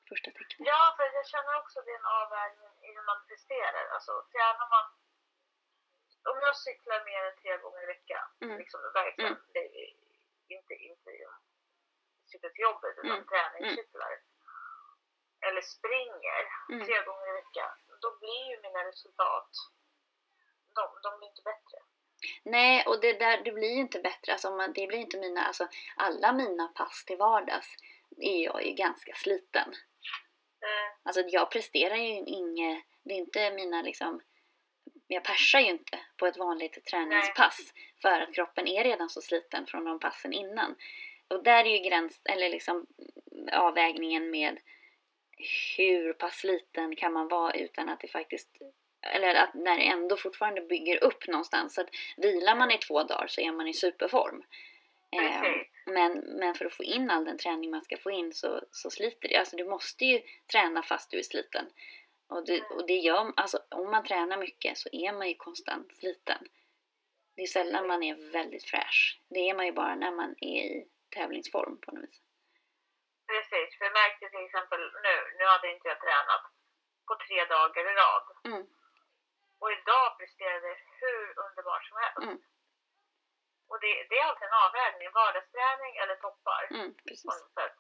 första 0.09 0.30
tecknet. 0.30 0.66
Ja, 0.72 0.94
för 0.96 1.05
jag 1.18 1.26
känner 1.34 1.59
också 1.61 1.78
att 1.78 1.84
det 1.86 1.90
är 1.96 1.98
en 2.05 2.14
avvägning 2.22 2.72
i 2.86 2.88
hur 2.96 3.03
man 3.11 3.20
presterar. 3.28 3.84
Alltså 3.94 4.12
tränar 4.32 4.68
man... 4.74 4.84
Om 6.32 6.38
jag 6.46 6.57
cyklar 6.57 7.05
mer 7.05 7.22
än 7.28 7.36
tre 7.42 7.53
gånger 7.64 7.82
i 7.82 7.86
veckan, 7.86 8.26
Mm. 8.40 8.59
liksom 8.59 8.80
verkligen, 8.94 9.32
Mm. 9.32 9.44
det 9.53 9.64
är 9.82 9.90
inte, 10.57 10.74
inte 10.74 11.11
cykla 12.32 12.48
till 12.50 12.62
jobbet 12.68 12.94
utan 12.98 13.10
Mm. 13.18 13.26
träningscyklar. 13.32 14.12
Eller 15.46 15.62
springer 15.76 16.40
Mm. 16.72 16.86
tre 16.86 16.96
gånger 17.08 17.28
i 17.32 17.32
veckan, 17.42 17.70
då 18.04 18.08
blir 18.20 18.42
ju 18.50 18.56
mina 18.62 18.80
resultat, 18.90 19.50
de, 20.76 20.82
de 21.02 21.18
blir 21.18 21.28
inte 21.28 21.42
bättre. 21.52 21.78
Nej, 22.44 22.84
och 22.86 23.00
det 23.00 23.12
där 23.12 23.42
det 23.44 23.52
blir 23.52 23.70
ju 23.74 23.80
inte 23.80 23.98
bättre. 24.00 24.32
Alltså, 24.32 24.50
man, 24.50 24.72
det 24.72 24.86
blir 24.86 24.98
inte 24.98 25.18
mina, 25.18 25.42
alltså, 25.46 25.68
alla 25.96 26.32
mina 26.32 26.68
pass 26.68 27.04
till 27.04 27.16
vardags 27.18 27.68
är 28.16 28.44
jag 28.44 28.66
ju 28.66 28.72
ganska 28.72 29.14
sliten. 29.14 29.68
Eh, 30.64 30.92
Alltså 31.04 31.20
jag 31.28 31.50
presterar 31.50 31.96
ju 31.96 32.12
inget, 32.18 32.84
det 33.02 33.14
är 33.14 33.18
inte 33.18 33.50
mina 33.50 33.82
liksom, 33.82 34.20
jag 35.06 35.24
persar 35.24 35.60
ju 35.60 35.70
inte 35.70 35.98
på 36.16 36.26
ett 36.26 36.36
vanligt 36.36 36.84
träningspass 36.84 37.58
för 38.02 38.20
att 38.20 38.34
kroppen 38.34 38.66
är 38.68 38.84
redan 38.84 39.08
så 39.10 39.20
sliten 39.20 39.66
från 39.66 39.84
de 39.84 39.98
passen 40.00 40.32
innan. 40.32 40.76
Och 41.32 41.42
där 41.42 41.64
är 41.64 41.70
ju 41.70 41.88
gräns, 41.88 42.20
eller 42.24 42.50
liksom 42.50 42.86
avvägningen 43.52 44.30
med 44.30 44.58
hur 45.76 46.12
pass 46.12 46.34
sliten 46.34 46.96
kan 46.96 47.12
man 47.12 47.28
vara 47.28 47.52
utan 47.52 47.88
att 47.88 48.00
det 48.00 48.08
faktiskt 48.08 48.48
eller 49.02 49.34
att 49.34 49.54
när 49.54 49.76
det 49.76 49.82
ändå 49.82 50.16
fortfarande 50.16 50.60
bygger 50.60 51.04
upp 51.04 51.26
någonstans. 51.28 51.74
Så 51.74 51.80
att 51.80 51.88
vilar 52.16 52.56
man 52.56 52.70
i 52.70 52.78
två 52.78 53.02
dagar 53.02 53.26
så 53.26 53.40
är 53.40 53.52
man 53.52 53.68
i 53.68 53.74
superform. 53.74 54.44
Eh, 55.16 55.42
men, 55.86 56.18
men 56.18 56.54
för 56.54 56.64
att 56.64 56.72
få 56.72 56.82
in 56.82 57.10
all 57.10 57.24
den 57.24 57.38
träning 57.38 57.70
man 57.70 57.82
ska 57.82 57.96
få 57.96 58.10
in 58.10 58.32
så, 58.32 58.60
så 58.70 58.90
sliter 58.90 59.28
det. 59.28 59.36
Alltså 59.36 59.56
du 59.56 59.64
måste 59.64 60.04
ju 60.04 60.20
träna 60.52 60.82
fast 60.82 61.10
du 61.10 61.18
är 61.18 61.22
sliten. 61.22 61.66
Och 62.28 62.46
det, 62.46 62.62
och 62.62 62.86
det 62.86 62.96
gör, 62.96 63.32
alltså 63.36 63.58
om 63.68 63.90
man 63.90 64.04
tränar 64.04 64.36
mycket 64.36 64.78
så 64.78 64.88
är 64.92 65.12
man 65.12 65.28
ju 65.28 65.34
konstant 65.34 65.94
sliten. 65.96 66.38
Det 67.36 67.42
är 67.42 67.46
sällan 67.46 67.86
man 67.86 68.02
är 68.02 68.32
väldigt 68.32 68.64
fräsch. 68.64 69.20
Det 69.28 69.48
är 69.50 69.54
man 69.54 69.66
ju 69.66 69.72
bara 69.72 69.94
när 69.94 70.10
man 70.10 70.34
är 70.38 70.64
i 70.64 70.86
tävlingsform 71.16 71.74
på 71.84 71.88
något 71.92 72.04
vis. 72.04 72.20
precis, 73.30 73.68
för 73.78 73.84
jag 73.84 73.92
märkte 74.02 74.24
till 74.30 74.46
exempel 74.48 74.80
nu, 75.06 75.14
nu 75.38 75.44
hade 75.52 75.72
inte 75.74 75.88
jag 75.88 76.00
tränat 76.00 76.44
på 77.06 77.14
tre 77.24 77.38
dagar 77.54 77.84
i 77.92 77.94
rad. 78.02 78.26
Mm, 78.50 78.64
Och 79.62 79.72
idag 79.78 80.18
presterade 80.18 80.68
jag 80.68 80.78
hur 81.00 81.24
underbart 81.44 81.84
som 81.88 81.96
helst. 82.02 82.18
Mm. 82.28 82.38
Och 83.70 83.80
det, 83.80 83.92
det 84.08 84.16
är 84.18 84.24
alltid 84.24 84.48
en 84.48 84.60
avvägning, 84.66 85.08
vardagsträning 85.20 85.92
eller 86.02 86.16
toppar. 86.16 86.62
mm, 86.70 86.94
precis. 86.94 87.32
sätt. 87.58 87.76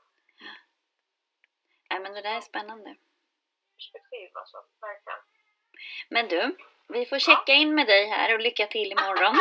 Nej, 1.90 2.00
men 2.00 2.14
det 2.14 2.22
där 2.22 2.36
är 2.36 2.40
spännande. 2.40 2.96
Perspektiv 3.76 4.30
alltså, 4.34 4.58
verkligen. 4.80 5.18
Men 6.08 6.28
du, 6.28 6.56
vi 6.92 7.06
får 7.06 7.18
checka 7.18 7.52
in 7.52 7.74
med 7.74 7.86
dig 7.86 8.06
här 8.08 8.34
och 8.34 8.40
lycka 8.40 8.66
till 8.66 8.92
imorgon. 8.92 9.36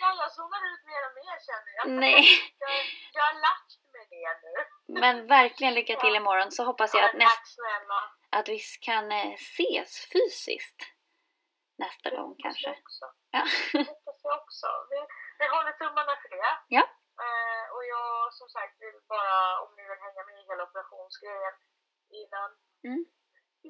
Ja, 0.00 0.14
jag 0.20 0.32
zonar 0.32 0.62
ut 0.72 0.82
mer 0.90 1.02
och 1.08 1.14
mer 1.20 1.36
känner 1.48 1.72
jag. 1.76 1.84
Nej. 2.04 2.24
Jag, 2.58 2.70
jag 3.12 3.22
har 3.22 3.34
lärt 3.46 3.70
mig 3.92 4.06
det 4.10 4.30
nu. 4.46 5.00
Men 5.00 5.26
verkligen 5.26 5.74
lycka 5.74 5.96
till 6.00 6.16
imorgon 6.16 6.50
så 6.52 6.64
hoppas 6.64 6.94
jag 6.94 7.04
att, 7.04 7.14
näst, 7.14 7.58
att 8.30 8.48
vi 8.48 8.58
kan 8.80 9.12
eh, 9.12 9.32
ses 9.32 9.92
fysiskt 10.12 10.80
nästa 11.78 12.10
Det 12.10 12.16
gång 12.16 12.34
kanske. 12.38 12.68
jag 12.68 12.78
också. 12.78 13.04
Ja. 13.30 13.44
Det 13.72 13.78
hoppas 13.78 14.18
jag 14.22 14.34
också. 14.42 14.66
Vi, 14.90 14.98
vi 15.38 15.46
håller 15.54 15.72
tummarna 15.72 16.12
för 16.22 16.28
det. 16.36 16.50
Ja. 16.68 16.84
Eh, 17.24 17.64
och 17.74 17.84
jag 17.94 18.34
som 18.34 18.48
sagt 18.48 18.74
vill 18.84 18.98
bara, 19.08 19.60
om 19.62 19.70
ni 19.76 19.82
vill 19.90 20.02
hänga 20.06 20.22
med 20.28 20.36
i 20.42 20.44
hela 20.50 20.62
operationsgrejen 20.68 21.54
innan, 22.20 22.50
Mm. 22.88 23.04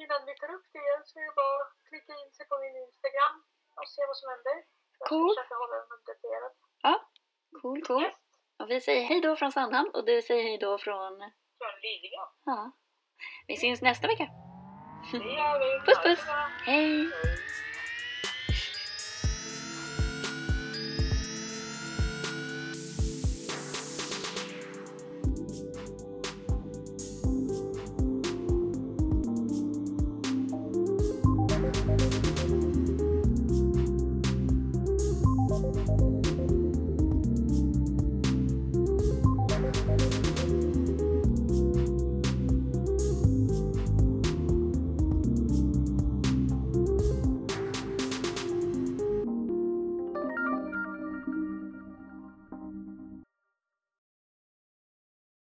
Innan 0.01 0.20
vi 0.28 0.32
tar 0.40 0.51
upp 0.57 0.66
det 0.72 0.78
igen 0.86 1.03
så 1.09 1.12
är 1.20 1.24
det 1.28 1.34
bara 1.43 1.57
att 1.64 1.72
klicka 1.88 2.12
in 2.22 2.30
sig 2.36 2.45
på 2.51 2.57
min 2.64 2.76
Instagram 2.86 3.34
och 3.80 3.88
se 3.95 4.01
vad 4.11 4.16
som 4.20 4.28
händer. 4.34 4.57
Jag 4.99 5.07
ska 5.07 5.14
Cool. 5.14 5.28
försöka 5.36 5.55
hålla 5.62 5.74
den 5.80 5.90
uppdaterad. 5.97 6.53
Cool, 7.62 7.80
cool. 7.88 8.03
Yes. 8.03 8.16
Och 8.61 8.70
vi 8.70 8.80
säger 8.80 9.03
hej 9.11 9.20
då 9.20 9.36
från 9.36 9.53
Sandhamn 9.53 9.90
och 9.95 10.05
du 10.05 10.22
säger 10.22 10.43
hej 10.43 10.59
då 10.59 10.78
från... 10.78 11.12
Från 11.59 11.74
Lidingö. 11.82 12.24
Ja. 12.45 12.72
Vi 13.47 13.57
syns 13.57 13.82
nästa 13.82 14.07
vecka. 14.07 14.26
Det 15.12 15.18
gör 15.18 15.59
vi. 15.62 15.80
Puss, 15.86 16.03
puss. 16.03 16.24
Hej! 16.66 16.86
Hej. 16.86 17.11